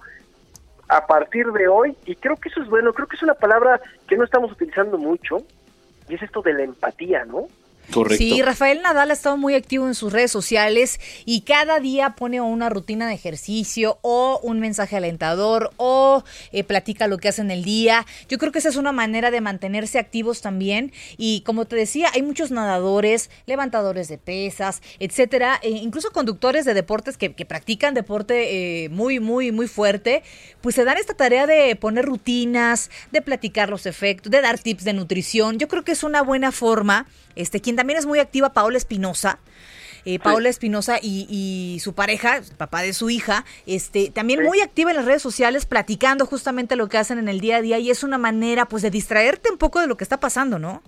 a 0.89 1.05
partir 1.05 1.49
de 1.49 1.67
hoy 1.67 1.97
y 2.07 2.15
creo 2.15 2.37
que 2.37 2.49
eso 2.49 2.63
es 2.63 2.69
bueno, 2.69 2.93
creo 2.93 3.09
que 3.09 3.17
es 3.17 3.25
una 3.25 3.35
palabra 3.35 3.81
que 4.07 4.17
no 4.17 4.23
estamos 4.23 4.53
utilizando 4.53 4.99
mucho, 4.99 5.39
y 6.09 6.15
es 6.15 6.23
esto 6.23 6.43
de 6.43 6.55
la 6.55 6.63
empatía, 6.63 7.25
¿no? 7.25 7.49
Correcto. 7.93 8.23
Sí, 8.23 8.43
Rafael 8.43 8.83
Nadal 8.83 9.11
ha 9.11 9.15
estado 9.15 9.39
muy 9.39 9.55
activo 9.55 9.87
en 9.87 9.95
sus 9.95 10.13
redes 10.13 10.31
sociales 10.31 11.01
y 11.25 11.41
cada 11.41 11.81
día 11.81 12.11
pone 12.11 12.41
una 12.41 12.69
rutina 12.69 13.09
de 13.09 13.15
ejercicio 13.15 13.99
o 14.03 14.41
un 14.43 14.61
mensaje 14.61 14.97
alentador 14.97 15.71
o 15.79 16.23
eh, 16.53 16.65
platica 16.65 17.07
lo 17.07 17.17
que 17.17 17.29
hace 17.29 17.41
en 17.41 17.51
el 17.51 17.65
día. 17.65 18.05
Yo 18.29 18.37
creo 18.37 18.53
que 18.53 18.59
esa 18.59 18.69
es 18.69 18.77
una 18.77 18.93
manera 18.93 19.31
de 19.31 19.41
mantenerse 19.41 19.99
activos 19.99 20.43
también 20.43 20.93
y 21.17 21.41
como 21.47 21.65
te 21.65 21.77
decía, 21.77 22.09
hay 22.13 22.23
muchos 22.23 22.51
nadadores, 22.51 23.31
levantadores 23.47 24.09
de 24.09 24.19
pesas, 24.19 24.83
etcétera, 24.99 25.59
e 25.63 25.71
incluso 25.71 26.11
conductores 26.11 26.67
de 26.67 26.75
deportes 26.75 27.17
que, 27.17 27.31
practican 27.49 27.95
deporte 27.95 28.85
eh, 28.85 28.89
muy, 28.91 29.21
muy, 29.21 29.53
muy 29.53 29.69
fuerte, 29.69 30.23
pues 30.61 30.75
se 30.75 30.85
dan 30.85 30.99
esta 30.99 31.15
tarea 31.15 31.47
de 31.47 31.75
poner 31.77 32.05
rutinas, 32.05 32.91
de 33.11 33.23
platicar 33.23 33.71
los 33.71 33.87
efectos, 33.87 34.31
de 34.31 34.43
dar 34.43 34.59
tips 34.59 34.85
de 34.85 34.93
nutrición. 34.93 35.59
Yo 35.59 35.69
creo 35.69 35.85
que 35.85 35.93
es 35.93 36.03
una 36.03 36.21
buena 36.21 36.53
forma 36.53 37.07
este, 37.39 37.61
quien 37.61 37.77
también 37.79 37.97
es 38.01 38.07
muy 38.07 38.19
activa, 38.19 38.53
Paola 38.53 38.77
Espinosa. 38.77 39.39
Eh, 40.05 40.19
Paola 40.19 40.49
Espinosa 40.49 40.99
y, 41.01 41.27
y, 41.31 41.79
su 41.79 41.95
pareja, 41.95 42.41
papá 42.57 42.83
de 42.83 42.93
su 42.93 43.09
hija, 43.09 43.45
este, 43.67 44.11
también 44.11 44.43
muy 44.43 44.61
activa 44.61 44.91
en 44.91 44.97
las 44.97 45.05
redes 45.05 45.23
sociales, 45.23 45.65
platicando 45.65 46.27
justamente 46.27 46.75
lo 46.75 46.89
que 46.89 46.99
hacen 46.99 47.19
en 47.19 47.29
el 47.29 47.39
día 47.41 47.59
a 47.59 47.61
día 47.63 47.79
y 47.79 47.91
es 47.91 48.03
una 48.03 48.19
manera 48.19 48.65
pues 48.65 48.83
de 48.83 48.91
distraerte 48.91 49.51
un 49.53 49.59
poco 49.59 49.81
de 49.81 49.87
lo 49.87 49.97
que 49.97 50.03
está 50.05 50.19
pasando, 50.19 50.59
¿no? 50.59 50.83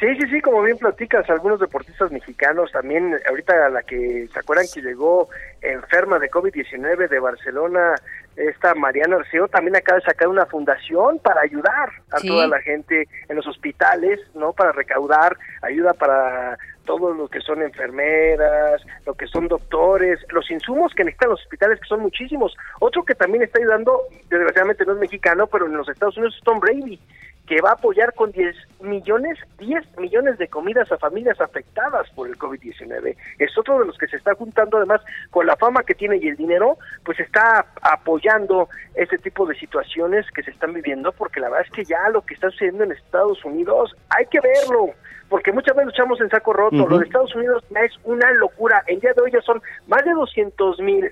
Sí, 0.00 0.08
sí, 0.18 0.26
sí, 0.30 0.40
como 0.40 0.62
bien 0.62 0.78
platicas, 0.78 1.28
algunos 1.30 1.60
deportistas 1.60 2.10
mexicanos 2.10 2.72
también, 2.72 3.14
ahorita 3.28 3.68
la 3.68 3.82
que 3.84 4.26
se 4.32 4.38
acuerdan 4.38 4.66
que 4.72 4.80
llegó 4.82 5.28
enferma 5.60 6.18
de 6.18 6.28
COVID-19 6.28 7.08
de 7.08 7.18
Barcelona, 7.20 7.94
esta 8.34 8.74
Mariana 8.74 9.16
Arceo, 9.16 9.46
también 9.46 9.76
acaba 9.76 9.98
de 10.00 10.04
sacar 10.06 10.26
una 10.26 10.46
fundación 10.46 11.20
para 11.20 11.42
ayudar 11.42 11.90
a 12.10 12.18
Sí. 12.18 12.26
toda 12.26 12.48
la 12.48 12.60
gente 12.62 13.06
en 13.28 13.36
los 13.36 13.46
hospitales, 13.46 14.18
¿no? 14.34 14.52
Para 14.54 14.72
recaudar 14.72 15.36
ayuda 15.62 15.94
para 15.94 16.58
todos 16.84 17.16
los 17.16 17.30
que 17.30 17.40
son 17.40 17.62
enfermeras, 17.62 18.82
lo 19.06 19.14
que 19.14 19.26
son 19.26 19.48
doctores, 19.48 20.20
los 20.30 20.50
insumos 20.50 20.92
que 20.94 21.04
necesitan 21.04 21.30
los 21.30 21.42
hospitales, 21.42 21.80
que 21.80 21.88
son 21.88 22.00
muchísimos. 22.00 22.56
Otro 22.80 23.04
que 23.04 23.14
también 23.14 23.44
está 23.44 23.60
ayudando, 23.60 24.02
desgraciadamente 24.28 24.84
no 24.84 24.92
es 24.92 24.98
mexicano, 24.98 25.46
pero 25.46 25.66
en 25.66 25.76
los 25.76 25.88
Estados 25.88 26.16
Unidos 26.16 26.36
es 26.36 26.44
Tom 26.44 26.60
Brady, 26.60 27.00
que 27.46 27.60
va 27.60 27.70
a 27.70 27.74
apoyar 27.74 28.14
con 28.14 28.30
10 28.30 28.54
millones, 28.80 29.38
10 29.58 29.98
millones 29.98 30.38
de 30.38 30.48
comidas 30.48 30.90
a 30.92 30.98
familias 30.98 31.40
afectadas 31.40 32.08
por 32.10 32.28
el 32.28 32.38
COVID-19. 32.38 33.16
Es 33.38 33.58
otro 33.58 33.80
de 33.80 33.86
los 33.86 33.98
que 33.98 34.06
se 34.06 34.16
está 34.16 34.34
juntando, 34.34 34.78
además, 34.78 35.00
con 35.30 35.46
la 35.46 35.56
fama 35.56 35.82
que 35.82 35.94
tiene 35.94 36.16
y 36.16 36.28
el 36.28 36.36
dinero, 36.36 36.78
pues 37.04 37.18
está 37.20 37.66
apoyando 37.82 38.68
este 38.94 39.18
tipo 39.18 39.44
de 39.46 39.56
situaciones 39.56 40.26
que 40.30 40.42
se 40.42 40.50
están 40.50 40.72
viviendo, 40.72 41.12
porque 41.12 41.40
la 41.40 41.48
verdad 41.48 41.66
es 41.66 41.72
que 41.72 41.84
ya 41.84 42.08
lo 42.10 42.22
que 42.22 42.34
está 42.34 42.50
sucediendo 42.50 42.84
en 42.84 42.92
Estados 42.92 43.44
Unidos, 43.44 43.94
hay 44.08 44.26
que 44.26 44.40
verlo, 44.40 44.94
porque 45.32 45.50
muchas 45.50 45.74
veces 45.74 45.86
lo 45.86 45.92
echamos 45.92 46.20
en 46.20 46.28
saco 46.28 46.52
roto. 46.52 46.76
Ujú. 46.76 46.88
Lo 46.90 46.98
de 46.98 47.06
Estados 47.06 47.34
Unidos 47.34 47.64
ya 47.70 47.80
es 47.80 47.92
una 48.04 48.30
locura. 48.32 48.84
El 48.86 49.00
día 49.00 49.14
de 49.14 49.22
hoy 49.22 49.30
ya 49.32 49.40
son 49.40 49.62
más 49.86 50.04
de 50.04 50.10
200 50.10 50.78
mil 50.80 51.10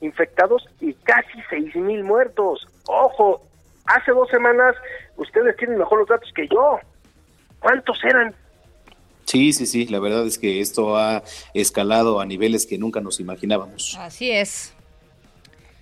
infectados 0.00 0.64
y 0.80 0.94
casi 0.94 1.42
6 1.50 1.74
mil 1.74 2.04
muertos. 2.04 2.68
Ojo, 2.86 3.42
hace 3.84 4.12
dos 4.12 4.28
semanas 4.28 4.76
ustedes 5.16 5.56
tienen 5.56 5.76
mejor 5.76 5.98
los 5.98 6.08
datos 6.08 6.30
que 6.36 6.46
yo. 6.46 6.78
¿Cuántos 7.58 7.98
eran? 8.04 8.32
Sí, 9.24 9.52
sí, 9.52 9.66
sí, 9.66 9.88
la 9.88 9.98
verdad 9.98 10.24
es 10.24 10.38
que 10.38 10.60
esto 10.60 10.96
ha 10.96 11.24
escalado 11.52 12.20
a 12.20 12.26
niveles 12.26 12.64
que 12.64 12.78
nunca 12.78 13.00
nos 13.00 13.18
imaginábamos. 13.18 13.96
Así 13.98 14.30
es. 14.30 14.72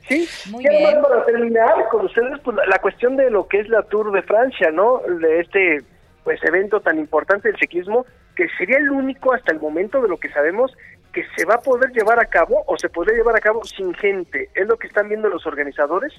Sí, 0.09 0.27
Muy 0.51 0.64
y 0.64 0.66
además 0.68 0.93
bien. 0.93 1.03
para 1.03 1.27
terminar 1.27 1.89
con 1.91 2.07
ustedes 2.07 2.41
pues, 2.43 2.57
la, 2.57 2.64
la 2.68 2.79
cuestión 2.79 3.18
de 3.18 3.29
lo 3.31 3.47
que 3.47 3.61
es 3.61 3.68
la 3.68 3.83
Tour 3.83 4.12
de 4.12 4.22
Francia, 4.22 4.70
¿no? 4.70 5.03
De 5.20 5.41
este 5.41 5.85
pues 6.27 6.43
evento 6.43 6.81
tan 6.81 6.99
importante 6.99 7.47
del 7.49 7.57
ciclismo 7.57 8.05
que 8.35 8.49
sería 8.59 8.79
el 8.79 8.91
único 8.91 9.33
hasta 9.33 9.53
el 9.53 9.61
momento 9.61 10.03
de 10.03 10.09
lo 10.09 10.16
que 10.16 10.29
sabemos 10.31 10.77
que 11.12 11.24
se 11.37 11.45
va 11.45 11.55
a 11.55 11.61
poder 11.61 11.93
llevar 11.93 12.18
a 12.18 12.24
cabo 12.27 12.64
o 12.66 12.77
se 12.77 12.89
podría 12.89 13.16
llevar 13.16 13.37
a 13.37 13.41
cabo 13.41 13.62
sin 13.64 13.95
gente. 13.95 14.51
Es 14.53 14.66
lo 14.66 14.77
que 14.77 14.89
están 14.89 15.09
viendo 15.09 15.29
los 15.29 15.47
organizadores. 15.47 16.12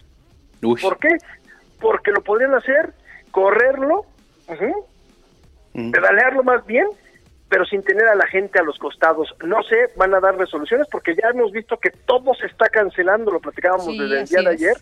Uy. 0.64 0.80
¿Por 0.82 0.97
qué? 0.97 1.10
Porque 1.82 2.12
lo 2.12 2.22
podrían 2.22 2.55
hacer, 2.55 2.93
correrlo, 3.32 4.05
Mm. 5.74 5.91
pedalearlo 5.91 6.41
más 6.43 6.66
bien 6.66 6.88
pero 7.49 7.66
sin 7.66 7.84
tener 7.84 8.08
a 8.08 8.16
la 8.16 8.28
gente 8.28 8.60
a 8.60 8.64
los 8.64 8.78
costados. 8.80 9.34
No 9.45 9.62
sé, 9.64 9.88
van 9.97 10.14
a 10.14 10.20
dar 10.22 10.38
resoluciones 10.38 10.88
porque 10.91 11.16
ya 11.16 11.30
hemos 11.34 11.51
visto 11.51 11.78
que 11.78 11.91
todo 11.91 12.34
se 12.34 12.45
está 12.45 12.70
cancelando, 12.70 13.30
lo 13.32 13.39
platicábamos 13.41 13.86
Sí, 13.86 13.97
desde 13.99 14.20
el 14.22 14.26
día 14.28 14.39
de 14.49 14.55
es. 14.55 14.62
ayer, 14.62 14.78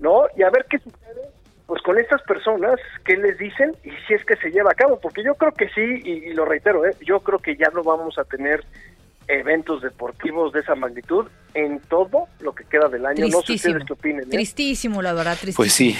¿no? 0.00 0.22
Y 0.36 0.42
a 0.42 0.50
ver 0.50 0.66
qué 0.68 0.78
sucede 0.78 1.28
pues 1.68 1.82
con 1.82 1.98
estas 1.98 2.22
personas, 2.22 2.80
qué 3.04 3.14
les 3.18 3.36
dicen 3.36 3.76
y 3.84 3.90
si 4.06 4.14
es 4.14 4.24
que 4.24 4.36
se 4.36 4.50
lleva 4.50 4.70
a 4.70 4.74
cabo, 4.74 4.98
porque 4.98 5.22
yo 5.22 5.34
creo 5.34 5.52
que 5.52 5.68
sí, 5.68 6.00
y, 6.02 6.30
y 6.30 6.32
lo 6.32 6.46
reitero, 6.46 6.86
¿eh? 6.86 6.96
yo 7.06 7.20
creo 7.20 7.40
que 7.40 7.56
ya 7.56 7.68
no 7.74 7.82
vamos 7.82 8.18
a 8.18 8.24
tener 8.24 8.64
eventos 9.28 9.82
deportivos 9.82 10.54
de 10.54 10.60
esa 10.60 10.74
magnitud 10.74 11.26
en 11.52 11.78
todo 11.80 12.26
lo 12.40 12.54
que 12.54 12.64
queda 12.64 12.88
del 12.88 13.04
año. 13.04 13.26
No 13.26 13.40
sé 13.40 13.46
Tristísimo. 13.48 13.74
ustedes 13.74 13.86
qué 13.86 13.92
opinen. 13.92 14.22
¿eh? 14.22 14.30
Tristísimo, 14.30 15.02
la 15.02 15.12
verdad, 15.12 15.32
tristísimo. 15.32 15.56
Pues 15.56 15.74
sí, 15.74 15.94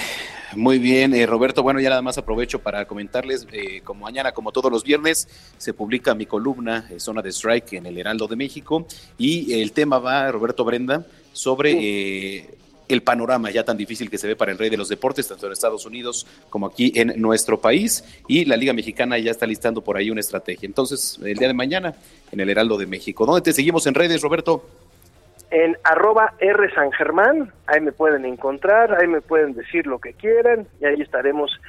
muy 0.55 0.79
bien, 0.79 1.13
eh, 1.13 1.27
Roberto. 1.27 1.61
Bueno, 1.61 1.79
ya 1.79 1.89
nada 1.89 2.01
más 2.01 2.17
aprovecho 2.17 2.57
para 2.57 2.85
comentarles, 2.85 3.47
eh, 3.51 3.81
como 3.83 4.05
mañana, 4.05 4.31
como 4.31 4.51
todos 4.51 4.71
los 4.71 4.83
viernes, 4.83 5.27
se 5.59 5.75
publica 5.75 6.15
mi 6.15 6.25
columna, 6.25 6.87
eh, 6.89 6.99
Zona 6.99 7.21
de 7.21 7.29
Strike, 7.29 7.73
en 7.73 7.85
el 7.85 7.99
Heraldo 7.99 8.27
de 8.27 8.35
México, 8.35 8.87
y 9.19 9.61
el 9.61 9.71
tema 9.71 9.99
va, 9.99 10.31
Roberto 10.31 10.65
Brenda, 10.65 11.05
sobre 11.31 11.73
eh, 11.73 12.49
el 12.89 13.01
panorama 13.03 13.51
ya 13.51 13.63
tan 13.63 13.77
difícil 13.77 14.09
que 14.09 14.17
se 14.17 14.27
ve 14.27 14.35
para 14.35 14.51
el 14.51 14.57
rey 14.57 14.69
de 14.69 14.77
los 14.77 14.89
deportes, 14.89 15.27
tanto 15.27 15.45
en 15.45 15.53
Estados 15.53 15.85
Unidos 15.85 16.27
como 16.49 16.65
aquí 16.65 16.91
en 16.95 17.13
nuestro 17.21 17.61
país, 17.61 18.03
y 18.27 18.45
la 18.45 18.57
Liga 18.57 18.73
Mexicana 18.73 19.17
ya 19.17 19.31
está 19.31 19.45
listando 19.45 19.81
por 19.81 19.95
ahí 19.95 20.09
una 20.09 20.19
estrategia. 20.19 20.67
Entonces, 20.67 21.19
el 21.23 21.37
día 21.37 21.47
de 21.47 21.53
mañana, 21.53 21.93
en 22.31 22.39
el 22.39 22.49
Heraldo 22.49 22.77
de 22.77 22.87
México. 22.87 23.25
¿Dónde 23.25 23.41
te 23.41 23.53
seguimos 23.53 23.87
en 23.87 23.93
redes, 23.93 24.21
Roberto? 24.21 24.63
en 25.51 25.75
arroba 25.83 26.33
R 26.39 26.71
San 26.75 26.91
Germán, 26.91 27.51
ahí 27.65 27.81
me 27.81 27.91
pueden 27.91 28.23
encontrar, 28.25 28.93
ahí 28.93 29.07
me 29.07 29.21
pueden 29.21 29.53
decir 29.53 29.87
lo 29.87 29.99
que 29.99 30.13
quieran 30.13 30.67
y 30.79 30.85
ahí 30.85 31.01
estaremos 31.01 31.59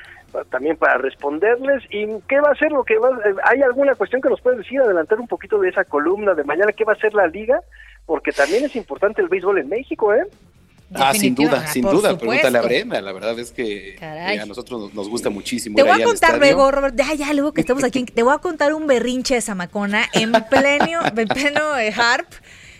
también 0.50 0.76
para 0.76 0.98
responderles. 0.98 1.82
¿Y 1.90 2.06
qué 2.28 2.40
va 2.40 2.50
a 2.50 2.54
ser 2.56 2.72
lo 2.72 2.84
que 2.84 2.98
va 2.98 3.10
eh, 3.24 3.34
¿Hay 3.44 3.62
alguna 3.62 3.94
cuestión 3.94 4.22
que 4.22 4.28
nos 4.28 4.40
puedes 4.40 4.58
decir, 4.58 4.80
adelantar 4.80 5.20
un 5.20 5.28
poquito 5.28 5.58
de 5.58 5.70
esa 5.70 5.84
columna 5.84 6.34
de 6.34 6.44
mañana? 6.44 6.72
¿Qué 6.72 6.84
va 6.84 6.92
a 6.92 6.96
ser 6.96 7.14
la 7.14 7.26
liga? 7.26 7.60
Porque 8.06 8.32
también 8.32 8.64
es 8.64 8.76
importante 8.76 9.22
el 9.22 9.28
béisbol 9.28 9.58
en 9.58 9.68
México, 9.68 10.14
¿eh? 10.14 10.26
Ah, 10.94 11.14
sin 11.14 11.34
duda, 11.34 11.66
sin 11.68 11.82
duda. 11.82 12.10
supuesto. 12.10 12.18
Pregúntale 12.18 12.58
a 12.58 12.62
Brenda. 12.62 13.00
La 13.00 13.12
verdad 13.12 13.38
es 13.38 13.52
que 13.52 13.96
Caray. 13.98 14.36
eh, 14.38 14.40
a 14.40 14.46
nosotros 14.46 14.80
nos, 14.80 14.94
nos 14.94 15.08
gusta 15.08 15.30
muchísimo. 15.30 15.76
Te 15.76 15.82
ir 15.82 15.88
voy 15.88 16.02
a 16.02 16.04
contar 16.04 16.38
luego, 16.38 16.70
Robert, 16.70 16.96
ya, 16.96 17.14
ya, 17.14 17.32
luego 17.32 17.52
que 17.52 17.60
estamos 17.60 17.84
aquí, 17.84 18.04
te 18.04 18.22
voy 18.22 18.34
a 18.34 18.38
contar 18.38 18.74
un 18.74 18.86
berrinche 18.86 19.34
de 19.34 19.40
Zamacona 19.40 20.08
en 20.12 20.32
pleno, 20.50 21.00
en 21.16 21.28
pleno 21.28 21.78
eh, 21.78 21.92
harp, 21.96 22.26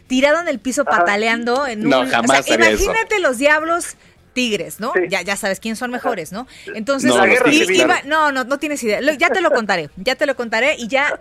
tirado 0.09 0.41
en 0.41 0.49
el 0.49 0.59
piso 0.59 0.85
pataleando. 0.85 1.67
En 1.67 1.83
No, 1.89 2.01
un, 2.01 2.09
jamás 2.09 2.41
o 2.41 2.43
sea, 2.43 2.57
eso. 2.57 2.69
imagínate 2.85 3.21
los 3.21 3.39
diablos 3.39 3.97
tigres, 4.33 4.79
¿no? 4.81 4.93
Ya, 5.09 5.23
ya 5.23 5.37
sabes 5.37 5.59
quién 5.61 5.75
son 5.77 5.91
mejores, 5.91 6.33
¿no? 6.33 6.47
Entonces, 6.75 7.11
No, 7.15 7.25
y- 7.27 7.73
iba- 7.81 8.03
no, 8.07 8.31
no, 8.33 8.45
no 8.45 8.59
tienes 8.59 8.83
idea. 8.83 9.01
Lo- 9.01 9.13
ya 9.15 9.29
te 9.31 9.41
lo 9.41 9.51
contaré, 9.51 9.91
ya 9.97 10.15
te 10.15 10.25
lo 10.27 10.37
contaré 10.37 10.77
y 10.79 10.87
ya 10.89 11.19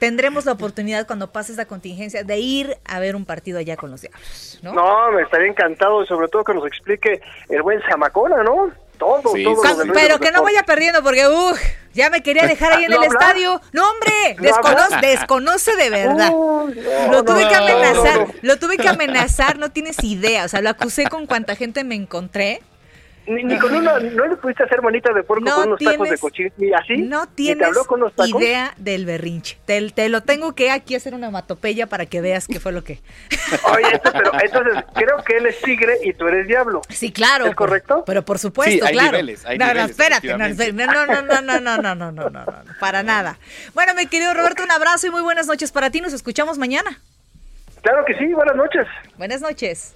tendremos 0.00 0.44
la 0.46 0.52
oportunidad 0.52 1.06
cuando 1.06 1.30
pase 1.30 1.52
esta 1.52 1.66
contingencia 1.66 2.24
de 2.24 2.38
ir 2.38 2.76
a 2.84 2.98
ver 2.98 3.14
un 3.14 3.24
partido 3.24 3.60
allá 3.60 3.76
con 3.76 3.92
los 3.92 4.00
diablos, 4.00 4.58
¿no? 4.62 4.72
No, 4.72 5.12
me 5.12 5.22
estaría 5.22 5.46
encantado, 5.46 6.02
y 6.02 6.06
sobre 6.08 6.26
todo 6.26 6.42
que 6.42 6.54
nos 6.54 6.66
explique 6.66 7.20
el 7.48 7.62
buen 7.62 7.80
Zamacona, 7.88 8.42
¿no? 8.42 8.72
Todo, 8.98 9.32
Sí, 9.34 9.44
todo. 9.44 9.62
sí, 9.62 9.68
sí. 9.84 9.90
Pero 9.94 10.18
que 10.18 10.30
no 10.32 10.42
vaya 10.42 10.62
perdiendo 10.62 11.02
porque, 11.02 11.26
uff, 11.26 11.58
ya 11.94 12.10
me 12.10 12.22
quería 12.22 12.46
dejar 12.46 12.72
ahí 12.74 12.84
en 12.84 12.90
¿No 12.90 12.96
el 13.02 13.06
habla? 13.08 13.18
estadio. 13.18 13.60
No, 13.72 13.90
hombre, 13.90 14.34
¿No 14.36 14.42
desconoce, 14.42 14.96
desconoce 15.06 15.76
de 15.76 15.88
verdad. 15.90 16.30
No, 16.30 16.66
Lo 17.10 17.24
tuve 17.24 17.44
no, 17.44 17.48
que 17.48 17.54
amenazar, 17.54 18.18
no, 18.20 18.26
no. 18.26 18.32
lo 18.42 18.58
tuve 18.58 18.76
que 18.76 18.88
amenazar, 18.88 19.58
no 19.58 19.70
tienes 19.70 20.02
idea. 20.04 20.44
O 20.44 20.48
sea, 20.48 20.60
lo 20.60 20.68
acusé 20.70 21.04
con 21.08 21.26
cuanta 21.26 21.56
gente 21.56 21.82
me 21.84 21.94
encontré. 21.94 22.60
Ni, 23.26 23.44
ni 23.44 23.58
con 23.58 23.72
una, 23.74 24.00
no 24.00 24.26
le 24.26 24.36
pudiste 24.36 24.64
hacer 24.64 24.82
manita 24.82 25.12
de 25.12 25.22
puerco 25.22 25.44
No 25.44 25.54
con 25.54 25.66
unos 25.68 25.78
tacos 25.78 25.98
de 26.08 26.16
tienes- 26.16 26.20
cochino, 26.20 26.50
ni 26.56 26.72
así. 26.72 26.96
No 26.96 27.20
Ni 27.20 27.26
te 27.26 27.32
tienes 27.36 27.66
habló 27.68 27.84
con 27.84 28.00
los 28.00 28.12
tacos. 28.14 28.40
idea 28.40 28.72
del 28.76 29.04
berrinche. 29.06 29.56
Te, 29.66 29.88
te 29.90 30.08
lo 30.08 30.22
tengo 30.22 30.54
que 30.54 30.70
aquí 30.70 30.94
hacer 30.94 31.14
una 31.14 31.30
matopeya 31.30 31.86
para 31.86 32.06
que 32.06 32.20
veas 32.20 32.46
qué 32.48 32.58
fue 32.58 32.72
lo 32.72 32.82
que. 32.82 32.98
Oye, 33.72 33.94
esto, 33.94 34.10
pero 34.12 34.32
entonces 34.42 34.84
creo 34.94 35.22
que 35.24 35.36
él 35.36 35.46
es 35.46 35.60
tigre 35.60 35.98
y 36.02 36.12
tú 36.14 36.26
eres 36.26 36.48
diablo. 36.48 36.80
Sí, 36.88 37.12
claro. 37.12 37.46
¿Es 37.46 37.54
correcto? 37.54 38.02
Pero 38.06 38.24
por 38.24 38.38
supuesto, 38.38 38.72
Sí, 38.72 38.80
hay 38.84 38.92
claro. 38.94 39.12
niveles, 39.12 39.44
hay 39.46 39.58
no, 39.58 39.66
no, 39.66 39.72
niveles, 39.74 39.90
espérate, 39.92 40.26
no, 40.28 40.38
no, 40.38 40.48
no, 40.48 41.22
no, 41.22 41.40
no, 41.42 41.60
no, 41.60 41.94
no, 41.94 41.94
no, 41.94 42.12
no, 42.12 42.30
no, 42.30 42.44
para 42.80 43.02
nada. 43.02 43.38
Bueno, 43.74 43.94
mi 43.94 44.06
querido 44.06 44.34
Roberto, 44.34 44.62
un 44.64 44.70
abrazo 44.72 45.06
y 45.06 45.10
muy 45.10 45.22
buenas 45.22 45.46
noches 45.46 45.70
para 45.72 45.90
ti. 45.90 46.00
Nos 46.00 46.12
escuchamos 46.14 46.58
mañana. 46.58 46.98
Claro 47.82 48.04
que 48.04 48.14
sí, 48.18 48.26
buenas 48.34 48.56
noches. 48.56 48.86
Buenas 49.16 49.40
noches. 49.40 49.94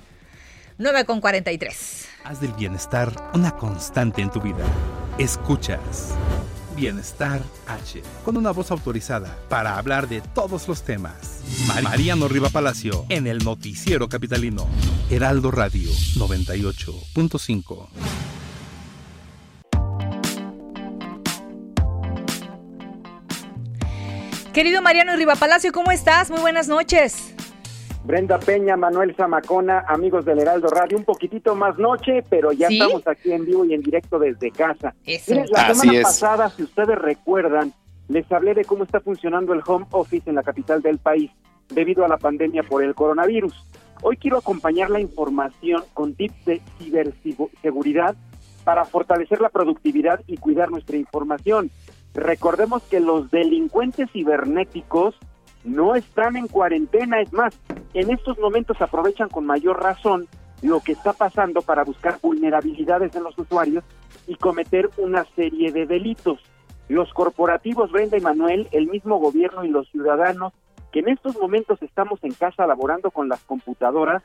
9 0.79 1.05
con 1.05 1.21
43. 1.21 2.07
Haz 2.25 2.41
del 2.41 2.53
bienestar 2.53 3.13
una 3.35 3.53
constante 3.53 4.23
en 4.23 4.31
tu 4.31 4.41
vida. 4.41 4.65
Escuchas 5.19 6.11
Bienestar 6.77 7.41
H, 7.69 8.03
con 8.25 8.37
una 8.37 8.51
voz 8.51 8.73
autorizada 8.73 9.39
para 9.49 9.79
hablar 9.79 10.09
de 10.09 10.21
todos 10.21 10.67
los 10.67 10.83
temas. 10.83 11.41
Mar- 11.69 11.85
Mariano 11.85 12.27
Riva 12.27 12.49
Palacio, 12.49 13.07
en 13.11 13.29
el 13.29 13.39
Noticiero 13.45 14.09
Capitalino. 14.09 14.67
Heraldo 15.09 15.53
Radio 15.53 15.89
98.5. 16.17 17.89
Querido 24.53 24.83
Mariano 24.83 25.17
Riva 25.17 25.35
Palacio, 25.35 25.73
¿cómo 25.73 25.91
estás? 25.91 26.31
Muy 26.31 26.41
buenas 26.41 26.69
noches. 26.69 27.34
Brenda 28.05 28.39
Peña, 28.39 28.77
Manuel 28.77 29.15
Zamacona, 29.17 29.81
amigos 29.89 30.27
del 30.27 30.39
Heraldo 30.39 30.69
Radio, 30.69 30.99
un 30.99 31.05
poquitito 31.05 31.55
más 31.55 31.79
noche, 31.79 32.23
pero 32.29 32.53
ya 32.53 32.69
¿Sí? 32.69 32.79
estamos 32.79 33.07
aquí 33.07 33.33
en 33.33 33.47
vivo 33.47 33.65
y 33.65 33.73
en 33.73 33.81
directo 33.81 34.19
desde 34.19 34.51
casa. 34.51 34.95
Miren, 35.07 35.47
la 35.51 35.69
Así 35.69 35.81
semana 35.81 35.99
es. 36.01 36.05
pasada, 36.05 36.51
si 36.51 36.65
ustedes 36.65 36.99
recuerdan, 36.99 37.73
les 38.09 38.31
hablé 38.31 38.53
de 38.53 38.67
cómo 38.67 38.85
está 38.85 39.01
funcionando 39.01 39.55
el 39.55 39.63
home 39.67 39.87
office 39.91 40.29
en 40.29 40.37
la 40.37 40.43
capital 40.43 40.83
del 40.83 40.99
país 40.99 41.31
debido 41.71 42.05
a 42.05 42.09
la 42.09 42.19
pandemia 42.19 42.63
por 42.63 42.85
el 42.85 42.95
coronavirus. 42.95 43.55
Hoy 44.03 44.19
quiero 44.19 44.37
acompañar 44.37 44.91
la 44.91 45.01
información 45.01 45.83
con 45.95 46.13
tips 46.15 46.45
de 46.45 46.61
ciberseguridad 46.79 48.15
para 48.65 48.85
fortalecer 48.85 49.41
la 49.41 49.49
productividad 49.49 50.21
y 50.27 50.37
cuidar 50.37 50.71
nuestra 50.71 50.99
información. 50.99 51.71
Recordemos 52.13 52.83
que 52.83 53.01
los 53.01 53.31
delincuentes 53.31 54.11
cibernéticos 54.13 55.15
no 55.65 55.95
están 55.95 56.37
en 56.37 56.49
cuarentena, 56.49 57.23
es 57.23 57.33
más, 57.33 57.59
en 57.95 58.11
estos 58.11 58.39
momentos 58.39 58.81
aprovechan 58.81 59.29
con 59.29 59.47
mayor 59.47 59.83
razón 59.83 60.29
lo 60.63 60.81
que 60.81 60.93
está 60.93 61.13
pasando 61.13 61.63
para 61.63 61.85
buscar 61.85 62.19
vulnerabilidades 62.21 63.15
en 63.15 63.23
los 63.23 63.39
usuarios 63.39 63.85
y 64.27 64.35
cometer 64.37 64.91
una 64.97 65.25
serie 65.37 65.73
de 65.73 65.87
delitos. 65.87 66.41
Los 66.89 67.13
corporativos, 67.13 67.93
Brenda 67.93 68.17
y 68.17 68.21
Manuel, 68.21 68.69
el 68.73 68.89
mismo 68.89 69.19
gobierno 69.19 69.65
y 69.65 69.69
los 69.69 69.89
ciudadanos, 69.91 70.53
que 70.93 71.01
en 71.01 71.09
estos 71.09 71.37
momentos 71.39 71.81
estamos 71.83 72.23
en 72.25 72.33
casa 72.33 72.67
laborando 72.67 73.11
con 73.11 73.29
las 73.29 73.41
computadoras, 73.41 74.23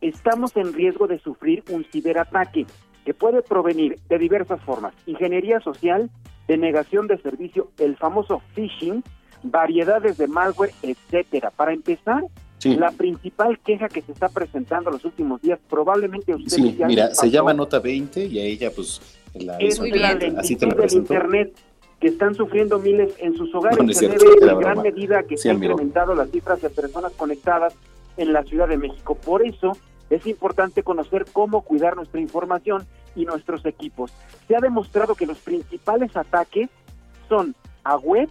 estamos 0.00 0.56
en 0.56 0.72
riesgo 0.72 1.06
de 1.06 1.18
sufrir 1.18 1.62
un 1.70 1.84
ciberataque 1.84 2.66
que 3.04 3.14
puede 3.14 3.42
provenir 3.42 3.98
de 4.08 4.18
diversas 4.18 4.60
formas. 4.62 4.94
Ingeniería 5.06 5.60
social, 5.60 6.10
denegación 6.48 7.06
de 7.06 7.18
servicio, 7.18 7.70
el 7.78 7.96
famoso 7.96 8.42
phishing, 8.54 9.02
variedades 9.42 10.18
de 10.18 10.28
malware, 10.28 10.72
etcétera. 10.82 11.50
Para 11.50 11.72
empezar, 11.72 12.22
Sí. 12.62 12.76
la 12.76 12.92
principal 12.92 13.58
queja 13.58 13.88
que 13.88 14.02
se 14.02 14.12
está 14.12 14.28
presentando 14.28 14.88
los 14.92 15.04
últimos 15.04 15.42
días, 15.42 15.58
probablemente 15.68 16.32
ustedes 16.32 16.52
Sí, 16.52 16.76
ya 16.78 16.86
mira, 16.86 17.12
se 17.12 17.28
llama 17.28 17.52
Nota 17.52 17.80
20 17.80 18.26
y 18.26 18.38
a 18.38 18.44
ella 18.44 18.70
pues 18.72 19.00
la 19.34 19.56
es 19.58 19.80
hizo 19.80 19.84
la 19.96 20.10
así 20.38 20.54
te 20.54 20.66
la 20.66 20.74
del 20.74 20.92
internet 20.92 21.52
que 21.98 22.06
están 22.06 22.36
sufriendo 22.36 22.78
miles 22.78 23.14
en 23.18 23.36
sus 23.36 23.52
hogares. 23.52 23.78
No, 23.78 23.84
no 23.84 23.92
se 23.92 23.98
cierto, 23.98 24.24
debe 24.24 24.52
en 24.52 24.60
gran 24.60 24.74
broma. 24.74 24.82
medida 24.82 25.24
que 25.24 25.36
Sí, 25.36 25.42
se 25.42 25.50
han 25.50 25.56
incrementado 25.56 26.14
las 26.14 26.30
cifras 26.30 26.62
de 26.62 26.70
personas 26.70 27.10
conectadas 27.14 27.74
en 28.16 28.32
la 28.32 28.44
Ciudad 28.44 28.68
de 28.68 28.76
México. 28.76 29.16
Por 29.16 29.44
eso 29.44 29.76
es 30.08 30.24
importante 30.28 30.84
conocer 30.84 31.26
cómo 31.32 31.62
cuidar 31.62 31.96
nuestra 31.96 32.20
información 32.20 32.86
y 33.16 33.24
nuestros 33.24 33.66
equipos. 33.66 34.12
Se 34.46 34.54
ha 34.54 34.60
demostrado 34.60 35.16
que 35.16 35.26
los 35.26 35.38
principales 35.38 36.16
ataques 36.16 36.68
son 37.28 37.56
a 37.82 37.96
web 37.96 38.28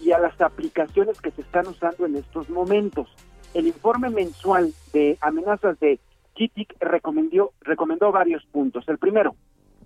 y 0.00 0.12
a 0.12 0.20
las 0.20 0.40
aplicaciones 0.40 1.20
que 1.20 1.32
se 1.32 1.40
están 1.40 1.66
usando 1.66 2.06
en 2.06 2.14
estos 2.14 2.48
momentos. 2.48 3.08
El 3.54 3.66
informe 3.66 4.10
mensual 4.10 4.72
de 4.92 5.18
amenazas 5.20 5.78
de 5.80 6.00
GTIC 6.34 6.76
recomendó, 6.80 7.52
recomendó 7.60 8.10
varios 8.10 8.44
puntos. 8.46 8.88
El 8.88 8.98
primero, 8.98 9.34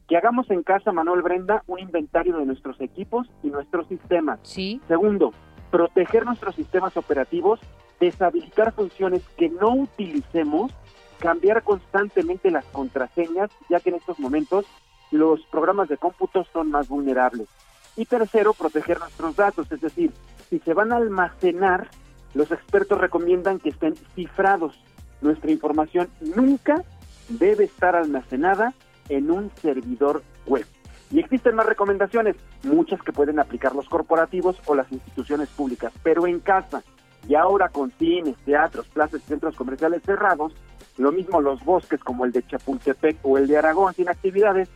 que 0.08 0.16
hagamos 0.16 0.50
en 0.50 0.62
casa, 0.62 0.92
Manuel 0.92 1.22
Brenda, 1.22 1.64
un 1.66 1.80
inventario 1.80 2.36
de 2.38 2.46
nuestros 2.46 2.80
equipos 2.80 3.28
y 3.42 3.48
nuestros 3.48 3.88
sistemas. 3.88 4.38
Sí. 4.42 4.80
Segundo, 4.86 5.32
proteger 5.70 6.24
nuestros 6.24 6.54
sistemas 6.54 6.96
operativos, 6.96 7.60
deshabilitar 7.98 8.72
funciones 8.72 9.22
que 9.36 9.48
no 9.48 9.74
utilicemos, 9.74 10.72
cambiar 11.18 11.62
constantemente 11.62 12.50
las 12.50 12.64
contraseñas, 12.66 13.50
ya 13.68 13.80
que 13.80 13.90
en 13.90 13.96
estos 13.96 14.20
momentos 14.20 14.64
los 15.10 15.40
programas 15.46 15.88
de 15.88 15.96
cómputo 15.96 16.44
son 16.52 16.70
más 16.70 16.88
vulnerables. 16.88 17.48
Y 17.96 18.04
tercero, 18.04 18.52
proteger 18.52 19.00
nuestros 19.00 19.34
datos, 19.34 19.72
es 19.72 19.80
decir, 19.80 20.12
si 20.50 20.58
se 20.60 20.74
van 20.74 20.92
a 20.92 20.96
almacenar, 20.96 21.88
los 22.36 22.52
expertos 22.52 23.00
recomiendan 23.00 23.58
que 23.58 23.70
estén 23.70 23.94
cifrados. 24.14 24.78
Nuestra 25.22 25.50
información 25.50 26.08
nunca 26.20 26.84
debe 27.30 27.64
estar 27.64 27.96
almacenada 27.96 28.74
en 29.08 29.30
un 29.30 29.50
servidor 29.62 30.22
web. 30.46 30.66
Y 31.10 31.20
existen 31.20 31.54
más 31.54 31.66
recomendaciones, 31.66 32.36
muchas 32.62 33.00
que 33.00 33.12
pueden 33.12 33.38
aplicar 33.38 33.74
los 33.74 33.88
corporativos 33.88 34.60
o 34.66 34.74
las 34.74 34.90
instituciones 34.92 35.48
públicas, 35.48 35.92
pero 36.02 36.26
en 36.26 36.40
casa 36.40 36.82
y 37.26 37.34
ahora 37.34 37.70
con 37.70 37.90
cines, 37.92 38.36
teatros, 38.44 38.86
plazas 38.88 39.22
centros 39.22 39.56
comerciales 39.56 40.02
cerrados, 40.02 40.52
lo 40.98 41.12
mismo 41.12 41.40
los 41.40 41.64
bosques 41.64 42.00
como 42.00 42.24
el 42.24 42.32
de 42.32 42.46
Chapultepec 42.46 43.18
o 43.22 43.38
el 43.38 43.46
de 43.46 43.56
Aragón 43.56 43.94
sin 43.94 44.08
actividades, 44.08 44.68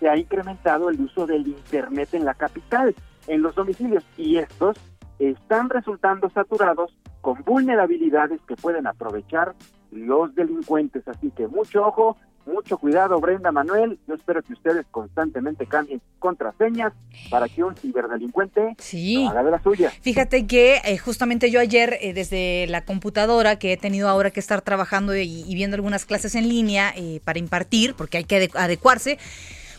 se 0.00 0.08
ha 0.08 0.16
incrementado 0.16 0.88
el 0.88 1.00
uso 1.00 1.26
del 1.26 1.46
Internet 1.46 2.14
en 2.14 2.24
la 2.24 2.34
capital, 2.34 2.94
en 3.26 3.42
los 3.42 3.54
domicilios, 3.54 4.04
y 4.16 4.38
estos 4.38 4.76
están 5.18 5.70
resultando 5.70 6.28
saturados 6.30 6.92
con 7.22 7.42
vulnerabilidades 7.44 8.40
que 8.46 8.56
pueden 8.56 8.86
aprovechar 8.86 9.54
los 9.90 10.34
delincuentes. 10.34 11.06
Así 11.08 11.30
que 11.30 11.46
mucho 11.46 11.86
ojo, 11.86 12.18
mucho 12.44 12.76
cuidado, 12.76 13.20
Brenda 13.20 13.52
Manuel. 13.52 13.98
Yo 14.06 14.14
espero 14.14 14.42
que 14.42 14.52
ustedes 14.52 14.84
constantemente 14.90 15.66
cambien 15.66 16.02
contraseñas 16.18 16.92
para 17.30 17.48
que 17.48 17.62
un 17.62 17.74
ciberdelincuente 17.76 18.74
sí. 18.78 19.24
haga 19.24 19.44
de 19.44 19.50
la 19.52 19.62
suya. 19.62 19.90
Fíjate 20.02 20.46
que 20.46 20.80
eh, 20.84 20.98
justamente 20.98 21.50
yo 21.50 21.60
ayer, 21.60 21.96
eh, 22.00 22.12
desde 22.12 22.66
la 22.68 22.84
computadora 22.84 23.56
que 23.56 23.72
he 23.72 23.76
tenido 23.76 24.08
ahora 24.08 24.30
que 24.30 24.40
estar 24.40 24.60
trabajando 24.60 25.16
y, 25.16 25.44
y 25.46 25.54
viendo 25.54 25.76
algunas 25.76 26.04
clases 26.04 26.34
en 26.34 26.48
línea 26.48 26.92
eh, 26.96 27.20
para 27.24 27.38
impartir, 27.38 27.94
porque 27.94 28.18
hay 28.18 28.24
que 28.24 28.50
adecuarse, 28.54 29.18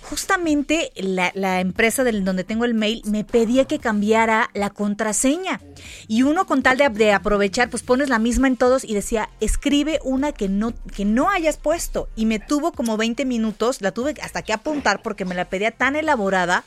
justamente 0.03 0.91
la, 0.95 1.31
la, 1.33 1.59
empresa 1.59 2.03
del, 2.03 2.23
donde 2.23 2.43
tengo 2.43 2.65
el 2.65 2.73
mail 2.73 3.01
me 3.05 3.23
pedía 3.23 3.65
que 3.65 3.79
cambiara 3.79 4.49
la 4.53 4.69
contraseña. 4.69 5.59
Y 6.07 6.23
uno 6.23 6.45
con 6.45 6.61
tal 6.61 6.77
de, 6.77 6.89
de, 6.89 7.11
aprovechar, 7.11 7.69
pues 7.69 7.83
pones 7.83 8.09
la 8.09 8.19
misma 8.19 8.47
en 8.47 8.57
todos 8.57 8.83
y 8.83 8.93
decía, 8.93 9.29
escribe 9.39 9.99
una 10.03 10.31
que 10.31 10.49
no, 10.49 10.73
que 10.95 11.05
no 11.05 11.29
hayas 11.29 11.57
puesto. 11.57 12.09
Y 12.15 12.25
me 12.25 12.39
tuvo 12.39 12.71
como 12.71 12.97
20 12.97 13.25
minutos, 13.25 13.81
la 13.81 13.91
tuve 13.91 14.15
hasta 14.21 14.41
que 14.41 14.53
apuntar 14.53 15.01
porque 15.01 15.25
me 15.25 15.35
la 15.35 15.45
pedía 15.45 15.71
tan 15.71 15.95
elaborada. 15.95 16.63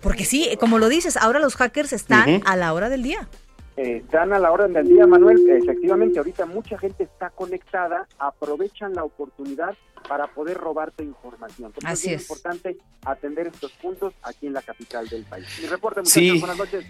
Porque 0.00 0.24
sí, 0.24 0.48
como 0.58 0.78
lo 0.78 0.88
dices, 0.88 1.16
ahora 1.16 1.40
los 1.40 1.56
hackers 1.56 1.92
están 1.92 2.30
uh 2.30 2.32
-huh. 2.38 2.42
a 2.46 2.56
la 2.56 2.72
hora 2.72 2.88
del 2.88 3.02
día 3.02 3.28
están 3.76 4.32
a 4.32 4.38
la 4.38 4.52
orden 4.52 4.72
del 4.72 4.88
día, 4.88 5.06
Manuel. 5.06 5.38
Efectivamente, 5.48 6.18
ahorita 6.18 6.46
mucha 6.46 6.78
gente 6.78 7.04
está 7.04 7.30
conectada, 7.30 8.06
aprovechan 8.18 8.94
la 8.94 9.04
oportunidad 9.04 9.74
para 10.08 10.26
poder 10.28 10.56
robarte 10.56 11.02
información. 11.04 11.72
Así 11.84 12.08
es, 12.08 12.16
es 12.16 12.22
importante 12.22 12.76
atender 13.04 13.46
estos 13.48 13.72
puntos 13.72 14.12
aquí 14.22 14.46
en 14.46 14.54
la 14.54 14.62
capital 14.62 15.08
del 15.08 15.24
país. 15.24 15.46
Mi 15.60 15.68
reporte, 15.68 16.00
muchachos, 16.00 16.12
Sí. 16.22 16.38
buenas 16.38 16.58
noches. 16.58 16.84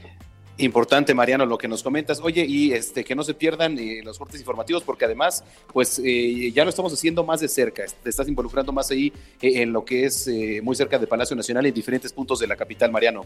Importante, 0.59 1.15
Mariano, 1.15 1.47
lo 1.47 1.57
que 1.57 1.69
nos 1.69 1.83
comentas. 1.83 2.21
Oye, 2.23 2.45
y 2.45 2.73
este 2.73 3.03
que 3.03 3.15
no 3.15 3.23
se 3.23 3.33
pierdan 3.33 3.79
eh, 3.79 4.01
los 4.05 4.19
cortes 4.19 4.39
informativos, 4.41 4.83
porque 4.83 5.07
además, 5.07 5.43
pues 5.73 5.99
eh, 6.05 6.53
ya 6.53 6.65
lo 6.65 6.71
estamos 6.71 6.93
haciendo 6.93 7.25
más 7.25 7.41
de 7.41 7.49
cerca. 7.49 7.85
Te 8.03 8.11
estás 8.11 8.29
involucrando 8.29 8.71
más 8.71 8.91
ahí 8.91 9.11
eh, 9.41 9.63
en 9.63 9.73
lo 9.73 9.85
que 9.87 10.05
es 10.05 10.29
eh, 10.29 10.61
muy 10.63 10.77
cerca 10.77 10.99
de 10.99 11.07
Palacio 11.07 11.35
Nacional 11.35 11.65
y 11.65 11.71
en 11.71 11.75
diferentes 11.75 12.13
puntos 12.13 12.41
de 12.41 12.47
la 12.47 12.57
capital, 12.57 12.93
Mariano. 12.93 13.25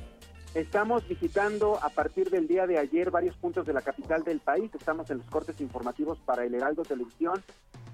Estamos 0.54 1.06
visitando 1.08 1.78
a 1.82 1.88
partir 1.88 2.30
del 2.30 2.46
día 2.46 2.66
de 2.68 2.78
ayer 2.78 3.10
varios 3.10 3.36
puntos 3.36 3.66
de 3.66 3.72
la 3.72 3.82
capital 3.82 4.22
del 4.22 4.38
país. 4.38 4.70
Estamos 4.72 5.10
en 5.10 5.18
los 5.18 5.26
cortes 5.26 5.60
informativos 5.60 6.18
para 6.24 6.44
el 6.44 6.54
Heraldo 6.54 6.82
Televisión, 6.82 7.42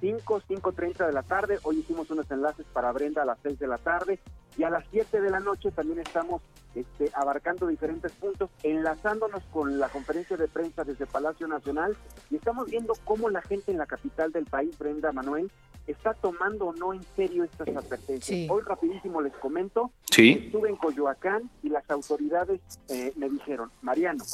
5, 0.01 0.43
5.30 0.47 1.07
de 1.07 1.13
la 1.13 1.23
tarde. 1.23 1.59
Hoy 1.63 1.79
hicimos 1.79 2.11
unos 2.11 2.31
enlaces 2.31 2.67
para 2.73 2.93
Brenda 2.93 3.23
a 3.23 3.25
las 3.25 3.39
6 3.43 3.59
de 3.59 3.67
la 3.67 3.79
tarde. 3.79 4.19
Y 4.59 4.65
a 4.65 4.71
las 4.71 4.85
7 4.91 5.23
de 5.23 5.31
la 5.31 5.41
noche 5.41 5.71
también 5.71 6.01
estamos 6.01 6.43
este, 6.75 7.11
abarcando 7.15 7.67
diferentes 7.67 8.13
puntos, 8.13 8.51
enlazándonos 8.63 9.43
con 9.45 9.79
la 9.79 9.89
conferencia 9.89 10.37
de 10.37 10.49
prensa 10.49 10.85
desde 10.85 11.07
Palacio 11.07 11.49
Nacional. 11.49 11.97
Y 12.31 12.37
estamos 12.37 12.67
viendo 12.67 12.93
cómo 13.05 13.31
la 13.31 13.41
gente 13.41 13.73
en 13.73 13.79
la 13.79 13.87
capital 13.87 14.33
del 14.33 14.45
país, 14.45 14.77
Brenda 14.79 15.13
Manuel, 15.13 15.51
está 15.87 16.15
tomando 16.15 16.67
o 16.67 16.73
no 16.75 16.93
en 16.93 17.03
serio 17.17 17.43
estas 17.43 17.69
advertencias. 17.69 18.25
Sí. 18.25 18.47
Hoy 18.51 18.63
rapidísimo 18.63 19.21
les 19.23 19.33
comento, 19.35 19.91
Sí. 20.11 20.43
estuve 20.47 20.69
en 20.69 20.77
Coyoacán 20.77 21.51
y 21.63 21.69
las 21.69 21.89
autoridades 21.91 22.50
eh, 22.89 23.13
me 23.17 23.29
dijeron, 23.29 23.71
Mariano, 23.83 24.25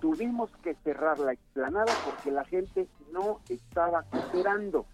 tuvimos 0.00 0.50
que 0.62 0.74
cerrar 0.84 1.18
la 1.18 1.32
explanada 1.32 1.92
porque 2.04 2.30
la 2.30 2.44
gente 2.44 2.88
no 3.12 3.40
estaba 3.48 4.02
cooperando. 4.04 4.86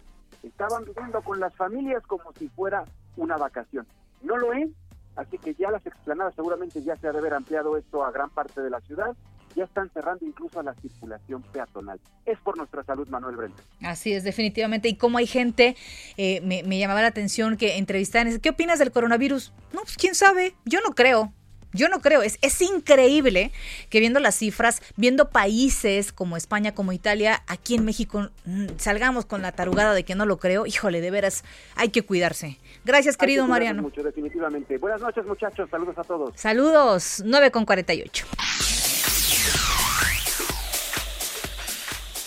Estaban 0.43 0.85
viviendo 0.85 1.21
con 1.21 1.39
las 1.39 1.55
familias 1.55 2.05
como 2.05 2.31
si 2.33 2.49
fuera 2.49 2.85
una 3.17 3.37
vacación. 3.37 3.87
No 4.21 4.37
lo 4.37 4.53
es, 4.53 4.69
así 5.15 5.37
que 5.37 5.53
ya 5.55 5.71
las 5.71 5.85
explanadas 5.85 6.35
seguramente 6.35 6.81
ya 6.83 6.95
se 6.97 7.07
ha 7.07 7.11
de 7.11 7.19
haber 7.19 7.33
ampliado 7.33 7.77
esto 7.77 8.03
a 8.03 8.11
gran 8.11 8.29
parte 8.29 8.61
de 8.61 8.69
la 8.69 8.81
ciudad. 8.81 9.15
Ya 9.55 9.63
están 9.63 9.89
cerrando 9.91 10.25
incluso 10.25 10.59
a 10.59 10.63
la 10.63 10.73
circulación 10.75 11.41
peatonal. 11.41 11.97
Es 12.25 12.37
por 12.39 12.57
nuestra 12.57 12.83
salud, 12.83 13.07
Manuel 13.07 13.37
Brenda. 13.37 13.63
Así 13.83 14.11
es, 14.11 14.25
definitivamente. 14.25 14.89
Y 14.89 14.97
como 14.97 15.17
hay 15.17 15.27
gente, 15.27 15.77
eh, 16.17 16.41
me, 16.41 16.77
llamaba 16.77 17.01
la 17.01 17.07
atención 17.07 17.55
que 17.55 17.77
entrevistaban, 17.77 18.37
¿qué 18.41 18.49
opinas 18.49 18.79
del 18.79 18.91
coronavirus? 18.91 19.53
No, 19.73 19.81
pues 19.83 19.95
quién 19.95 20.13
sabe, 20.13 20.55
yo 20.65 20.81
no 20.81 20.93
creo. 20.93 21.31
Yo 21.75 21.89
no 21.89 21.99
creo, 21.99 22.21
es, 22.21 22.37
es 22.41 22.61
increíble 22.61 23.51
que 23.89 23.99
viendo 23.99 24.19
las 24.19 24.35
cifras, 24.35 24.81
viendo 24.95 25.29
países 25.29 26.13
como 26.13 26.37
España, 26.37 26.73
como 26.73 26.93
Italia, 26.93 27.43
aquí 27.47 27.75
en 27.75 27.85
México 27.85 28.29
mm, 28.45 28.67
salgamos 28.77 29.25
con 29.25 29.41
la 29.41 29.51
tarugada 29.51 29.93
de 29.93 30.03
que 30.03 30.15
no 30.15 30.25
lo 30.25 30.37
creo. 30.37 30.65
Híjole, 30.65 31.01
de 31.01 31.11
veras, 31.11 31.43
hay 31.75 31.89
que 31.89 32.01
cuidarse. 32.01 32.57
Gracias, 32.85 33.17
querido 33.17 33.45
que 33.45 33.51
Mariano. 33.51 33.81
Mucho, 33.81 34.01
definitivamente. 34.01 34.77
Buenas 34.77 35.01
noches, 35.01 35.25
muchachos. 35.25 35.69
Saludos 35.69 35.97
a 35.97 36.03
todos. 36.03 36.31
Saludos, 36.35 37.21
9 37.25 37.51
con 37.51 37.65
48. 37.65 38.25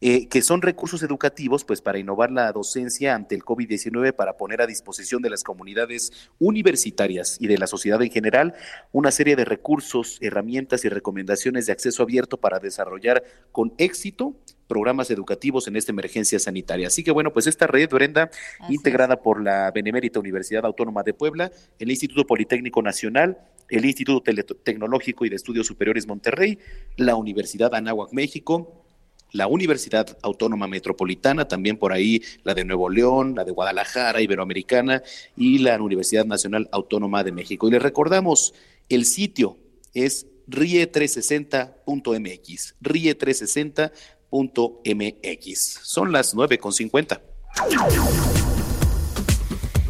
Eh, 0.00 0.28
que 0.28 0.40
son 0.42 0.62
recursos 0.62 1.02
educativos 1.02 1.64
pues 1.64 1.82
para 1.82 1.98
innovar 1.98 2.30
la 2.30 2.50
docencia 2.52 3.14
ante 3.14 3.34
el 3.34 3.42
COVID-19 3.42 4.14
para 4.14 4.36
poner 4.36 4.62
a 4.62 4.66
disposición 4.66 5.20
de 5.20 5.30
las 5.30 5.44
comunidades 5.44 6.30
universitarias 6.38 7.36
y 7.38 7.46
de 7.48 7.58
la 7.58 7.66
sociedad 7.66 8.00
en 8.02 8.10
general 8.10 8.54
una 8.92 9.10
serie 9.10 9.36
de 9.36 9.44
recursos, 9.44 10.18
herramientas 10.20 10.84
y 10.84 10.88
recomendaciones 10.88 11.66
de 11.66 11.72
acceso 11.72 12.02
abierto 12.02 12.38
para 12.38 12.58
desarrollar 12.58 13.22
con 13.52 13.74
éxito 13.76 14.34
programas 14.66 15.10
educativos 15.10 15.66
en 15.66 15.74
esta 15.74 15.90
emergencia 15.90 16.38
sanitaria. 16.38 16.86
Así 16.86 17.02
que 17.02 17.10
bueno, 17.10 17.32
pues 17.32 17.48
esta 17.48 17.66
red, 17.66 17.90
Brenda, 17.90 18.30
Así 18.60 18.74
integrada 18.74 19.20
por 19.20 19.42
la 19.42 19.72
Benemérita 19.72 20.20
Universidad 20.20 20.64
Autónoma 20.64 21.02
de 21.02 21.12
Puebla, 21.12 21.50
el 21.80 21.90
Instituto 21.90 22.24
Politécnico 22.24 22.80
Nacional, 22.80 23.36
el 23.68 23.84
Instituto 23.84 24.22
Tecnológico 24.62 25.24
y 25.24 25.28
de 25.28 25.36
Estudios 25.36 25.66
Superiores 25.66 26.06
Monterrey, 26.06 26.58
la 26.96 27.16
Universidad 27.16 27.74
Anáhuac 27.74 28.12
México, 28.12 28.84
la 29.32 29.46
Universidad 29.46 30.18
Autónoma 30.22 30.66
Metropolitana, 30.66 31.46
también 31.48 31.76
por 31.76 31.92
ahí 31.92 32.22
la 32.44 32.54
de 32.54 32.64
Nuevo 32.64 32.88
León, 32.88 33.34
la 33.36 33.44
de 33.44 33.52
Guadalajara, 33.52 34.20
Iberoamericana 34.20 35.02
y 35.36 35.58
la 35.58 35.80
Universidad 35.80 36.24
Nacional 36.24 36.68
Autónoma 36.72 37.22
de 37.24 37.32
México. 37.32 37.68
Y 37.68 37.72
les 37.72 37.82
recordamos, 37.82 38.54
el 38.88 39.04
sitio 39.04 39.58
es 39.94 40.26
rie360.mx, 40.48 42.74
rie360.mx. 42.80 45.78
Son 45.82 46.12
las 46.12 46.34
9.50. 46.34 47.20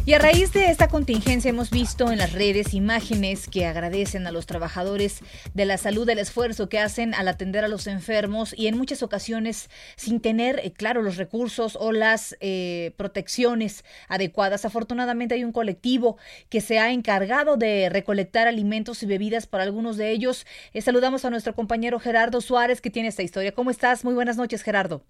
Y 0.03 0.13
a 0.13 0.19
raíz 0.19 0.51
de 0.51 0.65
esta 0.71 0.87
contingencia 0.87 1.49
hemos 1.49 1.69
visto 1.69 2.11
en 2.11 2.17
las 2.17 2.33
redes 2.33 2.73
imágenes 2.73 3.47
que 3.47 3.67
agradecen 3.67 4.25
a 4.25 4.31
los 4.31 4.47
trabajadores 4.47 5.19
de 5.53 5.65
la 5.65 5.77
salud 5.77 6.09
el 6.09 6.17
esfuerzo 6.17 6.69
que 6.69 6.79
hacen 6.79 7.13
al 7.13 7.27
atender 7.27 7.63
a 7.63 7.67
los 7.67 7.85
enfermos 7.85 8.55
y 8.57 8.65
en 8.65 8.79
muchas 8.79 9.03
ocasiones 9.03 9.69
sin 9.97 10.19
tener, 10.19 10.59
eh, 10.63 10.73
claro, 10.73 11.03
los 11.03 11.17
recursos 11.17 11.77
o 11.79 11.91
las 11.91 12.35
eh, 12.39 12.93
protecciones 12.97 13.85
adecuadas. 14.07 14.65
Afortunadamente 14.65 15.35
hay 15.35 15.43
un 15.43 15.51
colectivo 15.51 16.17
que 16.49 16.61
se 16.61 16.79
ha 16.79 16.91
encargado 16.91 17.55
de 17.55 17.87
recolectar 17.89 18.47
alimentos 18.47 19.03
y 19.03 19.05
bebidas 19.05 19.45
para 19.45 19.65
algunos 19.65 19.97
de 19.97 20.09
ellos. 20.09 20.47
Eh, 20.73 20.81
saludamos 20.81 21.25
a 21.25 21.29
nuestro 21.29 21.53
compañero 21.53 21.99
Gerardo 21.99 22.41
Suárez 22.41 22.81
que 22.81 22.89
tiene 22.89 23.09
esta 23.09 23.21
historia. 23.21 23.53
¿Cómo 23.53 23.69
estás? 23.69 24.03
Muy 24.03 24.15
buenas 24.15 24.35
noches, 24.35 24.63
Gerardo. 24.63 25.05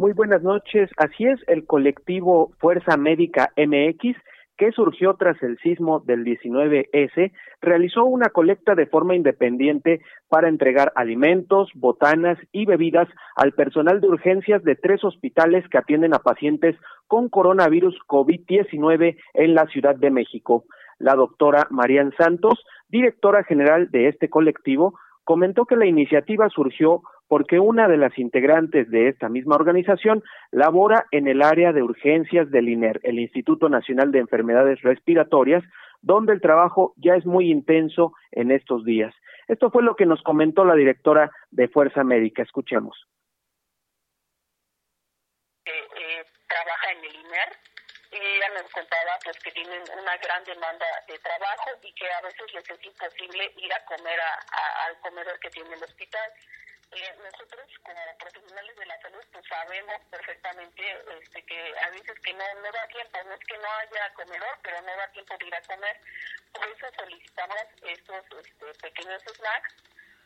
Muy 0.00 0.14
buenas 0.14 0.42
noches. 0.42 0.88
Así 0.96 1.26
es, 1.26 1.38
el 1.46 1.66
colectivo 1.66 2.52
Fuerza 2.58 2.96
Médica 2.96 3.52
MX, 3.54 4.16
que 4.56 4.72
surgió 4.72 5.12
tras 5.16 5.36
el 5.42 5.58
sismo 5.58 6.00
del 6.00 6.24
19S, 6.24 7.30
realizó 7.60 8.06
una 8.06 8.30
colecta 8.30 8.74
de 8.74 8.86
forma 8.86 9.14
independiente 9.14 10.00
para 10.30 10.48
entregar 10.48 10.90
alimentos, 10.94 11.68
botanas 11.74 12.38
y 12.50 12.64
bebidas 12.64 13.08
al 13.36 13.52
personal 13.52 14.00
de 14.00 14.08
urgencias 14.08 14.64
de 14.64 14.74
tres 14.74 15.04
hospitales 15.04 15.68
que 15.68 15.76
atienden 15.76 16.14
a 16.14 16.20
pacientes 16.20 16.76
con 17.06 17.28
coronavirus 17.28 17.94
COVID-19 18.08 19.18
en 19.34 19.54
la 19.54 19.66
Ciudad 19.66 19.96
de 19.96 20.10
México. 20.10 20.64
La 20.98 21.14
doctora 21.14 21.66
Marian 21.68 22.14
Santos, 22.16 22.64
directora 22.88 23.44
general 23.44 23.90
de 23.90 24.08
este 24.08 24.30
colectivo, 24.30 24.94
comentó 25.24 25.66
que 25.66 25.76
la 25.76 25.84
iniciativa 25.84 26.48
surgió 26.48 27.02
porque 27.30 27.60
una 27.60 27.86
de 27.86 27.96
las 27.96 28.18
integrantes 28.18 28.90
de 28.90 29.06
esta 29.06 29.28
misma 29.28 29.54
organización 29.54 30.24
labora 30.50 31.06
en 31.12 31.28
el 31.28 31.42
área 31.42 31.72
de 31.72 31.80
urgencias 31.80 32.50
del 32.50 32.68
INER, 32.68 32.98
el 33.04 33.20
Instituto 33.20 33.68
Nacional 33.68 34.10
de 34.10 34.18
Enfermedades 34.18 34.82
Respiratorias, 34.82 35.62
donde 36.02 36.32
el 36.32 36.40
trabajo 36.40 36.92
ya 36.96 37.14
es 37.14 37.24
muy 37.24 37.48
intenso 37.48 38.14
en 38.32 38.50
estos 38.50 38.84
días. 38.84 39.14
Esto 39.46 39.70
fue 39.70 39.84
lo 39.84 39.94
que 39.94 40.06
nos 40.06 40.20
comentó 40.24 40.64
la 40.64 40.74
directora 40.74 41.30
de 41.52 41.68
Fuerza 41.68 42.02
Médica. 42.02 42.42
Escuchemos. 42.42 43.06
Eh, 45.66 46.24
trabaja 46.48 46.92
en 46.98 46.98
el 46.98 47.14
INER 47.14 47.50
y 48.10 48.16
ella 48.16 48.60
nos 48.60 48.72
contaba 48.72 49.12
pues 49.22 49.38
que 49.38 49.52
tienen 49.52 49.82
una 50.02 50.16
gran 50.16 50.42
demanda 50.42 50.86
de 51.06 51.16
trabajo 51.20 51.70
y 51.80 51.92
que 51.94 52.10
a 52.10 52.22
veces 52.22 52.54
les 52.54 52.70
es 52.70 52.84
imposible 52.84 53.52
ir 53.56 53.72
a 53.72 53.84
comer 53.84 54.18
al 54.88 54.98
comedor 54.98 55.38
que 55.38 55.50
tiene 55.50 55.74
el 55.74 55.84
hospital 55.84 56.28
eh, 56.92 57.14
nosotros 57.22 57.66
como 57.82 58.00
profesionales 58.18 58.76
de 58.76 58.86
la 58.86 59.00
salud 59.00 59.24
pues 59.32 59.46
sabemos 59.46 60.00
perfectamente 60.10 60.82
este, 61.20 61.42
que 61.44 61.74
a 61.78 61.90
veces 61.90 62.18
que 62.20 62.32
no, 62.34 62.44
no 62.62 62.72
da 62.72 62.86
tiempo, 62.88 63.18
no 63.26 63.34
es 63.34 63.44
que 63.46 63.58
no 63.58 63.68
haya 63.78 64.14
comedor, 64.14 64.58
pero 64.62 64.80
no 64.82 64.96
da 64.96 65.06
tiempo 65.12 65.34
de 65.38 65.46
ir 65.46 65.54
a 65.54 65.62
comer. 65.62 65.96
Por 66.52 66.66
eso 66.66 66.86
solicitamos 66.98 67.64
estos 67.82 68.24
este, 68.42 68.74
pequeños 68.82 69.22
snacks 69.22 69.74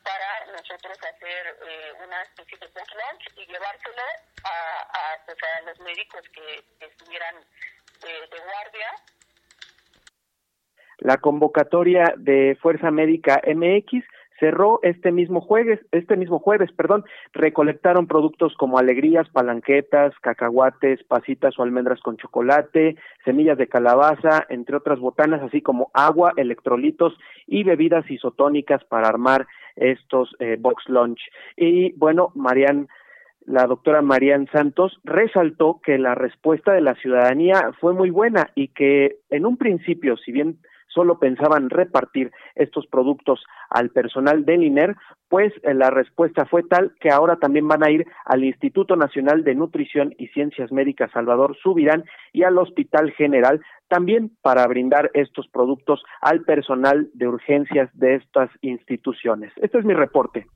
para 0.05 0.53
nosotros 0.53 0.99
hacer 0.99 1.59
eh, 1.69 1.93
una 2.05 2.23
especie 2.23 2.59
de 2.59 2.69
post 2.69 2.93
lunch 2.93 3.25
y 3.37 3.47
llevárselo 3.47 4.03
a, 4.45 4.81
a, 4.81 5.25
pues, 5.27 5.37
a 5.43 5.61
los 5.63 5.81
médicos 5.81 6.23
que, 6.33 6.65
estuvieran 6.81 7.37
de, 8.01 8.13
de 8.29 8.41
guardia 8.41 8.91
la 10.99 11.19
convocatoria 11.19 12.15
de 12.17 12.57
Fuerza 12.61 12.91
Médica 12.91 13.43
MX 13.47 14.05
cerró 14.45 14.79
este 14.83 15.11
mismo 15.11 15.41
jueves, 15.41 15.81
este 15.91 16.19
mismo 16.19 16.39
jueves, 16.39 16.71
perdón, 16.73 17.05
recolectaron 17.33 18.07
productos 18.07 18.55
como 18.59 18.79
alegrías, 18.79 19.27
palanquetas, 19.31 20.13
cacahuates, 20.21 21.03
pasitas 21.05 21.59
o 21.59 21.63
almendras 21.63 22.01
con 22.03 22.19
chocolate, 22.19 22.97
semillas 23.25 23.57
de 23.57 23.69
calabaza, 23.69 24.45
entre 24.51 24.77
otras 24.77 24.99
botanas, 24.99 25.41
así 25.41 25.63
como 25.63 25.91
agua, 25.95 26.35
electrolitos 26.37 27.15
y 27.47 27.65
bebidas 27.65 28.11
isotónicas 28.11 28.85
para 28.85 29.09
armar 29.09 29.47
estos 29.77 30.37
eh, 30.41 30.59
box 30.61 30.91
lunch. 30.91 31.21
Y 31.57 31.93
bueno, 31.93 32.31
Marian 32.35 32.89
la 33.47 33.67
doctora 33.67 34.03
Marian 34.03 34.47
Santos 34.53 35.01
resaltó 35.05 35.81
que 35.83 35.99
la 35.99 36.15
respuesta 36.15 36.73
de 36.73 36.81
la 36.81 36.95
ciudadanía 36.97 37.73
fue 37.81 37.95
muy 37.95 38.11
buena 38.11 38.51
y 38.55 38.69
que 38.69 39.17
en 39.31 39.45
un 39.45 39.57
principio, 39.57 40.17
si 40.17 40.33
bien 40.33 40.59
solo 40.95 41.19
pensaban 41.19 41.71
repartir 41.71 42.31
estos 42.55 42.87
productos 42.87 43.43
al 43.69 43.91
personal 43.91 44.45
del 44.45 44.63
INER, 44.63 44.97
pues 45.29 45.53
eh, 45.63 45.75
la 45.75 45.91
respuesta 45.91 46.47
fue 46.47 46.63
tal 46.63 46.95
que 47.01 47.11
ahora 47.11 47.37
también 47.37 47.67
van 47.67 47.85
a 47.85 47.91
ir 47.91 48.07
al 48.25 48.45
Instituto 48.45 48.97
Nacional 48.97 49.43
de 49.45 49.55
Nutrición 49.55 50.15
y 50.19 50.29
Ciencias 50.29 50.71
Médicas 50.71 51.11
Salvador 51.13 51.57
Subirán 51.63 52.05
y 52.33 52.45
al 52.45 52.57
Hospital 52.59 53.13
General 53.13 53.61
también 53.89 54.31
para 54.43 54.67
brindar 54.67 55.11
estos 55.15 55.49
productos 55.49 56.03
al 56.21 56.43
personal 56.43 57.11
de 57.15 57.29
urgencias 57.29 57.91
de 57.95 58.17
estas 58.17 58.51
instituciones. 58.63 59.53
Este 59.57 59.79
es 59.79 59.85
mi 59.85 59.95
reporte. 59.95 60.47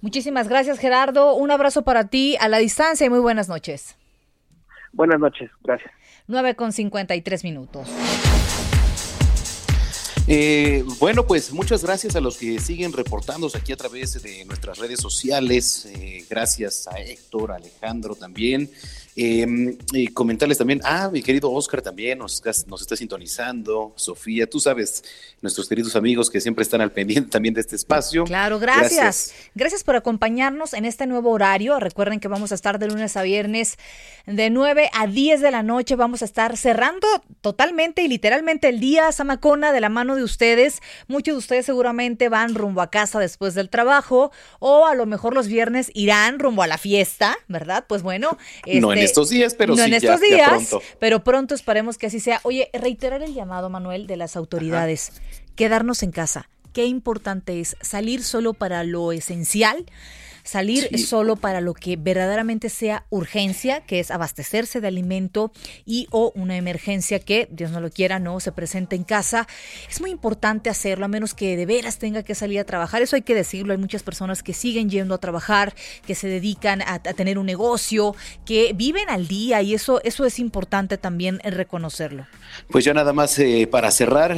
Muchísimas 0.00 0.48
gracias, 0.48 0.78
Gerardo. 0.78 1.34
Un 1.34 1.50
abrazo 1.50 1.82
para 1.82 2.08
ti 2.08 2.36
a 2.40 2.48
la 2.48 2.58
distancia 2.58 3.06
y 3.06 3.10
muy 3.10 3.20
buenas 3.20 3.48
noches. 3.48 3.98
Buenas 4.92 5.20
noches, 5.20 5.50
gracias. 5.62 5.92
9 6.26 6.54
con 6.54 6.72
53 6.72 7.44
minutos. 7.44 8.29
Eh, 10.32 10.84
bueno, 11.00 11.26
pues 11.26 11.52
muchas 11.52 11.82
gracias 11.82 12.14
a 12.14 12.20
los 12.20 12.36
que 12.36 12.60
siguen 12.60 12.92
reportándose 12.92 13.58
aquí 13.58 13.72
a 13.72 13.76
través 13.76 14.22
de 14.22 14.44
nuestras 14.44 14.78
redes 14.78 15.00
sociales. 15.00 15.88
Eh, 15.92 16.24
gracias 16.30 16.86
a 16.86 17.00
Héctor, 17.00 17.50
Alejandro 17.50 18.14
también. 18.14 18.70
Eh, 19.16 19.76
y 19.92 20.06
comentarles 20.08 20.56
también, 20.56 20.80
ah, 20.84 21.10
mi 21.12 21.20
querido 21.20 21.50
Oscar 21.50 21.82
también 21.82 22.18
nos, 22.18 22.42
nos 22.68 22.80
está 22.80 22.94
sintonizando, 22.96 23.92
Sofía, 23.96 24.48
tú 24.48 24.60
sabes, 24.60 25.02
nuestros 25.42 25.68
queridos 25.68 25.96
amigos 25.96 26.30
que 26.30 26.40
siempre 26.40 26.62
están 26.62 26.80
al 26.80 26.92
pendiente 26.92 27.28
también 27.28 27.52
de 27.52 27.60
este 27.60 27.74
espacio. 27.74 28.24
Claro, 28.24 28.60
gracias. 28.60 29.34
Gracias, 29.54 29.82
por 29.82 29.96
acompañarnos 29.96 30.74
en 30.74 30.84
este 30.84 31.06
nuevo 31.06 31.30
horario. 31.32 31.78
Recuerden 31.80 32.20
que 32.20 32.28
vamos 32.28 32.52
a 32.52 32.54
estar 32.54 32.78
de 32.78 32.86
lunes 32.86 33.16
a 33.16 33.22
viernes 33.22 33.78
de 34.26 34.48
9 34.48 34.90
a 34.94 35.06
10 35.06 35.40
de 35.40 35.50
la 35.50 35.64
noche. 35.64 35.96
Vamos 35.96 36.22
a 36.22 36.24
estar 36.24 36.56
cerrando 36.56 37.06
totalmente 37.40 38.02
y 38.02 38.08
literalmente 38.08 38.68
el 38.68 38.78
día 38.78 39.10
Samacona 39.10 39.72
de 39.72 39.80
la 39.80 39.88
mano 39.88 40.14
de 40.14 40.19
ustedes. 40.24 40.80
Muchos 41.08 41.34
de 41.34 41.38
ustedes 41.38 41.66
seguramente 41.66 42.28
van 42.28 42.54
rumbo 42.54 42.80
a 42.82 42.90
casa 42.90 43.18
después 43.18 43.54
del 43.54 43.70
trabajo 43.70 44.32
o 44.58 44.86
a 44.86 44.94
lo 44.94 45.06
mejor 45.06 45.34
los 45.34 45.48
viernes 45.48 45.90
irán 45.94 46.38
rumbo 46.38 46.62
a 46.62 46.66
la 46.66 46.78
fiesta, 46.78 47.36
¿verdad? 47.48 47.84
Pues 47.88 48.02
bueno, 48.02 48.38
este, 48.66 49.04
estos 49.04 49.30
días, 49.30 49.54
pero 49.54 49.74
no 49.74 49.82
sí, 49.82 49.88
en 49.88 49.94
estos 49.94 50.20
ya, 50.20 50.26
días, 50.26 50.48
pronto. 50.48 50.82
pero 50.98 51.24
pronto 51.24 51.54
esperemos 51.54 51.98
que 51.98 52.06
así 52.06 52.20
sea. 52.20 52.40
Oye, 52.42 52.70
reiterar 52.72 53.22
el 53.22 53.34
llamado, 53.34 53.70
Manuel, 53.70 54.06
de 54.06 54.16
las 54.16 54.36
autoridades, 54.36 55.12
quedarnos 55.56 56.02
en 56.02 56.12
casa. 56.12 56.48
Qué 56.72 56.84
importante 56.84 57.60
es 57.60 57.76
salir 57.80 58.22
solo 58.22 58.54
para 58.54 58.84
lo 58.84 59.12
esencial 59.12 59.86
salir 60.42 60.88
Sí. 60.90 60.98
solo 60.98 61.36
para 61.36 61.60
lo 61.60 61.74
que 61.74 61.96
verdaderamente 61.96 62.68
sea 62.68 63.06
urgencia, 63.10 63.80
que 63.80 64.00
es 64.00 64.10
abastecerse 64.10 64.80
de 64.80 64.88
alimento 64.88 65.52
y 65.84 66.06
o 66.10 66.32
una 66.34 66.56
emergencia 66.56 67.18
que, 67.20 67.48
Dios 67.50 67.70
no 67.70 67.80
lo 67.80 67.90
quiera, 67.90 68.18
no 68.18 68.40
se 68.40 68.52
presente 68.52 68.96
en 68.96 69.04
casa. 69.04 69.46
Es 69.88 70.00
muy 70.00 70.10
importante 70.10 70.70
hacerlo, 70.70 71.04
a 71.04 71.08
menos 71.08 71.34
que 71.34 71.56
de 71.56 71.66
veras 71.66 71.98
tenga 71.98 72.22
que 72.22 72.34
salir 72.34 72.58
a 72.60 72.64
trabajar. 72.64 73.02
Eso 73.02 73.16
hay 73.16 73.22
que 73.22 73.34
decirlo. 73.34 73.72
Hay 73.72 73.78
muchas 73.78 74.02
personas 74.02 74.42
que 74.42 74.52
siguen 74.52 74.90
yendo 74.90 75.14
a 75.14 75.18
trabajar, 75.18 75.74
que 76.06 76.14
se 76.14 76.28
dedican 76.28 76.82
a, 76.82 76.94
a 76.94 76.98
tener 77.00 77.38
un 77.38 77.46
negocio, 77.46 78.14
que 78.44 78.72
viven 78.74 79.08
al 79.08 79.28
día 79.28 79.62
y 79.62 79.74
eso, 79.74 80.00
eso 80.04 80.24
es 80.24 80.38
importante 80.38 80.98
también 80.98 81.40
reconocerlo. 81.44 82.26
Pues 82.68 82.84
ya 82.84 82.94
nada 82.94 83.12
más 83.12 83.38
eh, 83.38 83.68
para 83.70 83.90
cerrar, 83.90 84.36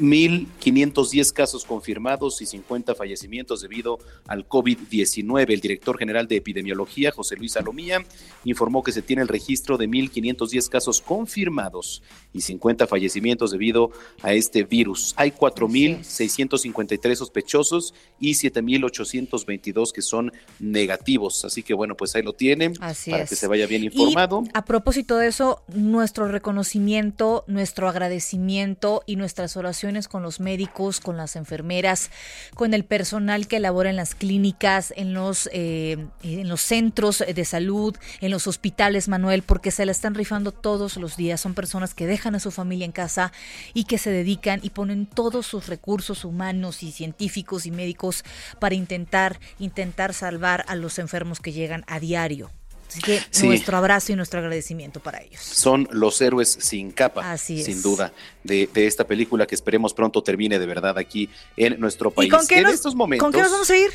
1.510 0.00 1.32
casos 1.32 1.64
confirmados 1.64 2.40
y 2.42 2.46
50 2.46 2.94
fallecimientos 2.94 3.62
debido 3.62 3.98
al 4.26 4.48
COVID-19. 4.48 5.41
El 5.50 5.60
director 5.60 5.98
general 5.98 6.28
de 6.28 6.36
epidemiología, 6.36 7.10
José 7.10 7.36
Luis 7.36 7.52
Salomía, 7.52 8.04
informó 8.44 8.82
que 8.82 8.92
se 8.92 9.02
tiene 9.02 9.22
el 9.22 9.28
registro 9.28 9.78
de 9.78 9.88
1.510 9.88 10.68
casos 10.68 11.00
confirmados 11.00 12.02
y 12.32 12.40
50 12.40 12.86
fallecimientos 12.86 13.50
debido 13.50 13.90
a 14.22 14.32
este 14.32 14.64
virus. 14.64 15.14
Hay 15.16 15.30
4.653 15.32 17.14
sospechosos 17.16 17.94
y 18.18 18.32
7.822 18.32 19.92
que 19.92 20.02
son 20.02 20.32
negativos. 20.58 21.44
Así 21.44 21.62
que 21.62 21.74
bueno, 21.74 21.96
pues 21.96 22.14
ahí 22.14 22.22
lo 22.22 22.32
tienen 22.32 22.74
Así 22.80 23.10
para 23.10 23.24
es. 23.24 23.30
que 23.30 23.36
se 23.36 23.46
vaya 23.46 23.66
bien 23.66 23.84
informado. 23.84 24.42
Y 24.44 24.50
a 24.54 24.64
propósito 24.64 25.16
de 25.16 25.28
eso, 25.28 25.62
nuestro 25.68 26.28
reconocimiento, 26.28 27.44
nuestro 27.46 27.88
agradecimiento 27.88 29.02
y 29.06 29.16
nuestras 29.16 29.56
oraciones 29.56 30.08
con 30.08 30.22
los 30.22 30.40
médicos, 30.40 31.00
con 31.00 31.16
las 31.16 31.36
enfermeras, 31.36 32.10
con 32.54 32.74
el 32.74 32.84
personal 32.84 33.46
que 33.46 33.60
labora 33.60 33.90
en 33.90 33.96
las 33.96 34.14
clínicas, 34.14 34.92
en 34.96 35.14
los, 35.14 35.31
eh, 35.52 36.06
en 36.22 36.48
los 36.48 36.60
centros 36.60 37.24
de 37.26 37.44
salud, 37.44 37.96
en 38.20 38.30
los 38.30 38.46
hospitales, 38.46 39.08
Manuel, 39.08 39.42
porque 39.42 39.70
se 39.70 39.84
la 39.86 39.92
están 39.92 40.14
rifando 40.14 40.52
todos 40.52 40.96
los 40.96 41.16
días. 41.16 41.40
Son 41.40 41.54
personas 41.54 41.94
que 41.94 42.06
dejan 42.06 42.34
a 42.34 42.40
su 42.40 42.50
familia 42.50 42.84
en 42.84 42.92
casa 42.92 43.32
y 43.74 43.84
que 43.84 43.98
se 43.98 44.10
dedican 44.10 44.60
y 44.62 44.70
ponen 44.70 45.06
todos 45.06 45.46
sus 45.46 45.66
recursos 45.68 46.24
humanos 46.24 46.82
y 46.82 46.92
científicos 46.92 47.66
y 47.66 47.70
médicos 47.70 48.24
para 48.58 48.74
intentar, 48.74 49.40
intentar 49.58 50.14
salvar 50.14 50.64
a 50.68 50.76
los 50.76 50.98
enfermos 50.98 51.40
que 51.40 51.52
llegan 51.52 51.84
a 51.86 52.00
diario. 52.00 52.50
Así 52.88 53.00
que 53.00 53.20
Sí. 53.30 53.46
nuestro 53.46 53.78
abrazo 53.78 54.12
y 54.12 54.16
nuestro 54.16 54.40
agradecimiento 54.40 55.00
para 55.00 55.22
ellos. 55.22 55.40
son 55.40 55.88
los 55.92 56.20
héroes 56.20 56.58
sin 56.60 56.90
capa, 56.90 57.32
Así 57.32 57.62
sin 57.62 57.80
duda, 57.80 58.12
de, 58.44 58.68
de 58.74 58.86
esta 58.86 59.06
película 59.06 59.46
que 59.46 59.54
esperemos 59.54 59.94
pronto 59.94 60.22
termine 60.22 60.58
de 60.58 60.66
verdad 60.66 60.98
aquí 60.98 61.30
en 61.56 61.80
nuestro 61.80 62.10
país. 62.10 62.28
¿Y 62.28 62.30
con 62.30 62.46
qué, 62.46 62.58
en 62.58 62.64
nos, 62.64 62.74
estos 62.74 62.94
momentos 62.94 63.24
con 63.24 63.32
qué 63.32 63.40
nos 63.40 63.50
vamos 63.50 63.70
a 63.70 63.76
ir? 63.78 63.90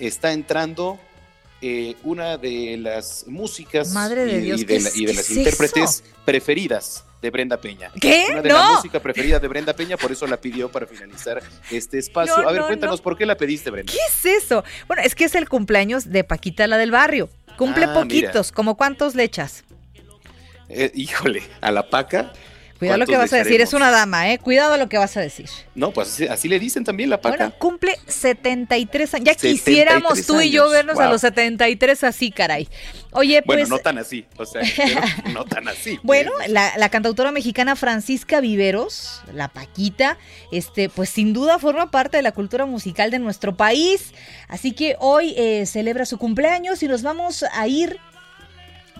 Está 0.00 0.32
entrando 0.32 0.98
eh, 1.62 1.94
una 2.04 2.38
de 2.38 2.76
las 2.78 3.24
músicas 3.26 3.90
Madre 3.92 4.24
de 4.24 4.38
y, 4.38 4.40
Dios, 4.40 4.60
y 4.62 4.64
¿qué 4.64 4.72
de, 4.74 4.78
es- 4.78 4.84
la- 4.84 4.90
y 4.94 5.00
de 5.06 5.12
qué 5.12 5.16
las 5.18 5.30
es 5.30 5.36
intérpretes 5.36 5.90
eso? 5.90 6.04
preferidas 6.24 7.04
de 7.20 7.28
Brenda 7.30 7.58
Peña. 7.60 7.90
¿Qué? 8.00 8.28
Una 8.30 8.40
de 8.40 8.48
¡No! 8.48 8.54
la 8.58 8.72
música 8.76 8.98
preferida 8.98 9.38
de 9.38 9.46
Brenda 9.46 9.74
Peña, 9.74 9.98
por 9.98 10.10
eso 10.10 10.26
la 10.26 10.38
pidió 10.38 10.70
para 10.70 10.86
finalizar 10.86 11.42
este 11.70 11.98
espacio. 11.98 12.34
No, 12.38 12.48
a 12.48 12.52
ver, 12.52 12.62
no, 12.62 12.66
cuéntanos 12.68 13.00
no. 13.00 13.02
por 13.04 13.18
qué 13.18 13.26
la 13.26 13.36
pediste, 13.36 13.70
Brenda. 13.70 13.92
¿Qué 13.92 13.98
es 14.08 14.42
eso? 14.44 14.64
Bueno, 14.88 15.02
es 15.02 15.14
que 15.14 15.24
es 15.24 15.34
el 15.34 15.46
cumpleaños 15.48 16.08
de 16.10 16.24
Paquita, 16.24 16.66
la 16.66 16.78
del 16.78 16.90
barrio. 16.90 17.28
Cumple 17.58 17.84
Ah, 17.84 17.92
poquitos, 17.92 18.46
mira. 18.46 18.54
¿como 18.56 18.74
cuántos 18.76 19.14
le 19.14 19.24
echas? 19.24 19.64
Eh, 20.70 20.90
híjole, 20.94 21.42
a 21.60 21.70
la 21.70 21.90
paca. 21.90 22.32
Cuidado 22.80 22.98
lo 22.98 23.06
que 23.06 23.16
vas 23.18 23.30
a 23.34 23.36
decir, 23.36 23.60
es 23.60 23.74
una 23.74 23.90
dama, 23.90 24.32
¿eh? 24.32 24.38
Cuidado 24.38 24.78
lo 24.78 24.88
que 24.88 24.96
vas 24.96 25.14
a 25.18 25.20
decir. 25.20 25.50
No, 25.74 25.92
pues 25.92 26.08
así, 26.08 26.26
así 26.26 26.48
le 26.48 26.58
dicen 26.58 26.82
también 26.82 27.10
la 27.10 27.20
paca. 27.20 27.36
Bueno, 27.36 27.54
cumple 27.58 27.98
73 28.06 29.14
años. 29.14 29.26
Ya 29.26 29.34
73 29.34 29.62
quisiéramos 29.62 30.26
tú 30.26 30.40
y 30.40 30.50
yo 30.50 30.70
vernos 30.70 30.98
a 30.98 31.10
los 31.10 31.20
73 31.20 32.04
así, 32.04 32.30
caray. 32.30 32.68
Oye, 33.12 33.42
bueno, 33.44 33.60
pues... 33.60 33.68
no 33.68 33.78
tan 33.80 33.98
así, 33.98 34.24
o 34.38 34.46
sea, 34.46 34.62
no 35.34 35.44
tan 35.44 35.68
así. 35.68 35.98
Bueno, 36.02 36.32
la, 36.48 36.72
la 36.78 36.88
cantautora 36.88 37.32
mexicana 37.32 37.76
Francisca 37.76 38.40
Viveros, 38.40 39.20
la 39.34 39.48
Paquita, 39.48 40.16
este, 40.50 40.88
pues 40.88 41.10
sin 41.10 41.34
duda 41.34 41.58
forma 41.58 41.90
parte 41.90 42.16
de 42.16 42.22
la 42.22 42.32
cultura 42.32 42.64
musical 42.64 43.10
de 43.10 43.18
nuestro 43.18 43.56
país. 43.56 44.14
Así 44.48 44.72
que 44.72 44.96
hoy 45.00 45.34
eh, 45.36 45.66
celebra 45.66 46.06
su 46.06 46.16
cumpleaños 46.16 46.82
y 46.82 46.88
nos 46.88 47.02
vamos 47.02 47.44
a 47.52 47.66
ir 47.68 47.98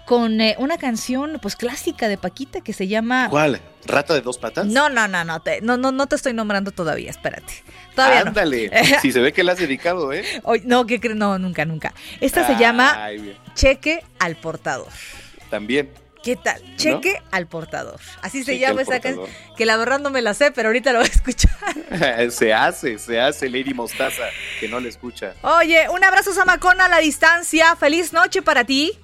con 0.07 0.41
eh, 0.41 0.57
una 0.59 0.79
canción 0.79 1.39
pues 1.41 1.57
clásica 1.57 2.09
de 2.09 2.19
Paquita 2.19 2.61
que 2.61 2.73
se 2.73 2.89
llama 2.89 3.29
¿Cuál? 3.31 3.61
¿Rata 3.87 4.15
de 4.15 4.21
dos 4.21 4.39
patas? 4.39 4.67
No, 4.67 4.89
no, 4.89 5.09
no, 5.09 5.25
no 5.25 5.41
te, 5.41 5.61
no, 5.61 5.77
no, 5.77 5.93
no 5.93 6.07
te 6.07 6.17
estoy 6.17 6.33
nombrando 6.33 6.71
todavía, 6.71 7.11
espérate. 7.11 7.53
Todavía 7.95 8.25
no. 8.25 8.29
Ándale, 8.29 8.71
si 9.03 9.13
se 9.13 9.21
ve 9.21 9.33
que 9.33 9.43
la 9.43 9.53
has 9.53 9.59
dedicado, 9.59 10.13
¿eh? 10.13 10.25
No, 10.65 10.87
¿qué 10.87 11.01
crees? 11.01 11.17
No, 11.17 11.39
nunca, 11.39 11.65
nunca. 11.65 11.95
Esta 12.21 12.47
se 12.47 12.57
llama 12.57 13.09
bien. 13.11 13.37
Cheque 13.55 14.05
al 14.19 14.37
portador. 14.37 14.89
También. 15.49 15.91
¿Qué 16.23 16.37
tal? 16.37 16.61
Cheque 16.77 17.23
al 17.31 17.47
portador. 17.47 17.99
Así 18.21 18.45
se 18.45 18.59
llama 18.59 18.83
esa 18.83 19.01
canción. 19.01 19.27
Que 19.57 19.65
la 19.65 19.77
verdad 19.79 20.01
no 20.01 20.11
me 20.11 20.21
la 20.21 20.35
sé, 20.35 20.51
pero 20.51 20.69
ahorita 20.69 20.93
la 20.93 20.99
voy 20.99 21.09
a 21.09 21.13
escuchar. 21.13 22.31
se 22.31 22.53
hace, 22.53 22.99
se 22.99 23.21
hace 23.21 23.49
Lady 23.49 23.73
Mostaza, 23.73 24.25
que 24.59 24.69
no 24.69 24.81
le 24.81 24.91
escucha. 24.91 25.35
Oye, 25.43 25.89
un 25.89 26.05
abrazo 26.05 26.35
Zamacona 26.35 26.87
a 26.87 26.89
la 26.89 26.99
distancia. 26.99 27.75
Feliz 27.77 28.13
noche 28.13 28.43
para 28.43 28.65
ti. 28.65 28.99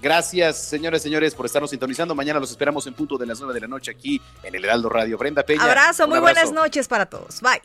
Gracias, 0.00 0.58
señores, 0.58 1.02
señores, 1.02 1.34
por 1.34 1.46
estarnos 1.46 1.70
sintonizando. 1.70 2.14
Mañana 2.14 2.38
los 2.38 2.50
esperamos 2.50 2.86
en 2.86 2.94
punto 2.94 3.16
de 3.16 3.26
las 3.26 3.38
9 3.40 3.54
de 3.54 3.60
la 3.60 3.68
noche 3.68 3.90
aquí 3.90 4.20
en 4.42 4.54
el 4.54 4.64
Heraldo 4.64 4.88
Radio. 4.88 5.16
Brenda 5.16 5.42
Peña. 5.42 5.64
Abrazo, 5.64 6.06
muy 6.06 6.18
abrazo. 6.18 6.34
buenas 6.34 6.52
noches 6.52 6.88
para 6.88 7.06
todos. 7.06 7.40
Bye. 7.40 7.62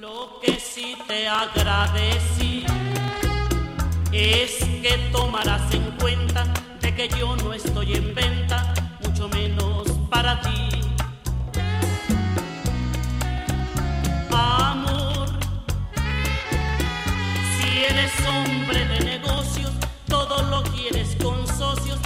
Lo 0.00 0.40
que 0.42 0.58
sí 0.58 0.96
te 1.06 1.26
agradecí 1.28 2.66
es 4.12 4.58
que 4.82 5.10
tomarás 5.12 5.72
en 5.72 5.90
cuenta 5.98 6.44
de 6.80 6.94
que 6.94 7.08
yo 7.08 7.36
no 7.36 7.52
estoy 7.52 7.94
en 7.94 8.14
venta, 8.14 8.74
mucho 9.02 9.28
menos 9.28 9.90
para 10.10 10.40
ti. 10.40 10.70
Amor, 14.30 15.28
si 17.56 17.84
eres 17.84 18.12
hombre 18.26 18.55
socios, 21.56 21.98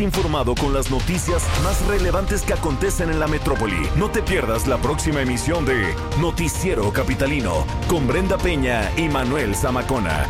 Informado 0.00 0.54
con 0.54 0.74
las 0.74 0.90
noticias 0.90 1.42
más 1.64 1.84
relevantes 1.86 2.42
que 2.42 2.52
acontecen 2.52 3.10
en 3.10 3.18
la 3.18 3.26
metrópoli. 3.26 3.88
No 3.96 4.10
te 4.10 4.22
pierdas 4.22 4.66
la 4.66 4.76
próxima 4.78 5.22
emisión 5.22 5.64
de 5.64 5.94
Noticiero 6.20 6.92
Capitalino 6.92 7.64
con 7.88 8.06
Brenda 8.06 8.36
Peña 8.36 8.90
y 8.96 9.08
Manuel 9.08 9.54
Zamacona. 9.54 10.26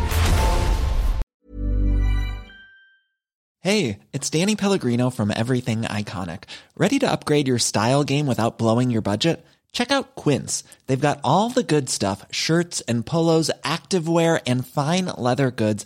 Hey, 3.61 3.99
it's 4.13 4.29
Danny 4.29 4.55
Pellegrino 4.55 5.09
from 5.09 5.29
Everything 5.29 5.81
Iconic. 5.81 6.43
Ready 6.77 6.99
to 6.99 7.11
upgrade 7.11 7.47
your 7.47 7.59
style 7.59 8.05
game 8.05 8.25
without 8.25 8.57
blowing 8.57 8.89
your 8.91 9.01
budget? 9.01 9.45
Check 9.73 9.91
out 9.91 10.15
Quince. 10.15 10.63
They've 10.87 11.07
got 11.07 11.19
all 11.23 11.49
the 11.49 11.63
good 11.63 11.89
stuff 11.89 12.25
shirts 12.31 12.81
and 12.87 13.05
polos, 13.05 13.51
activewear, 13.63 14.41
and 14.47 14.65
fine 14.65 15.05
leather 15.17 15.51
goods, 15.51 15.85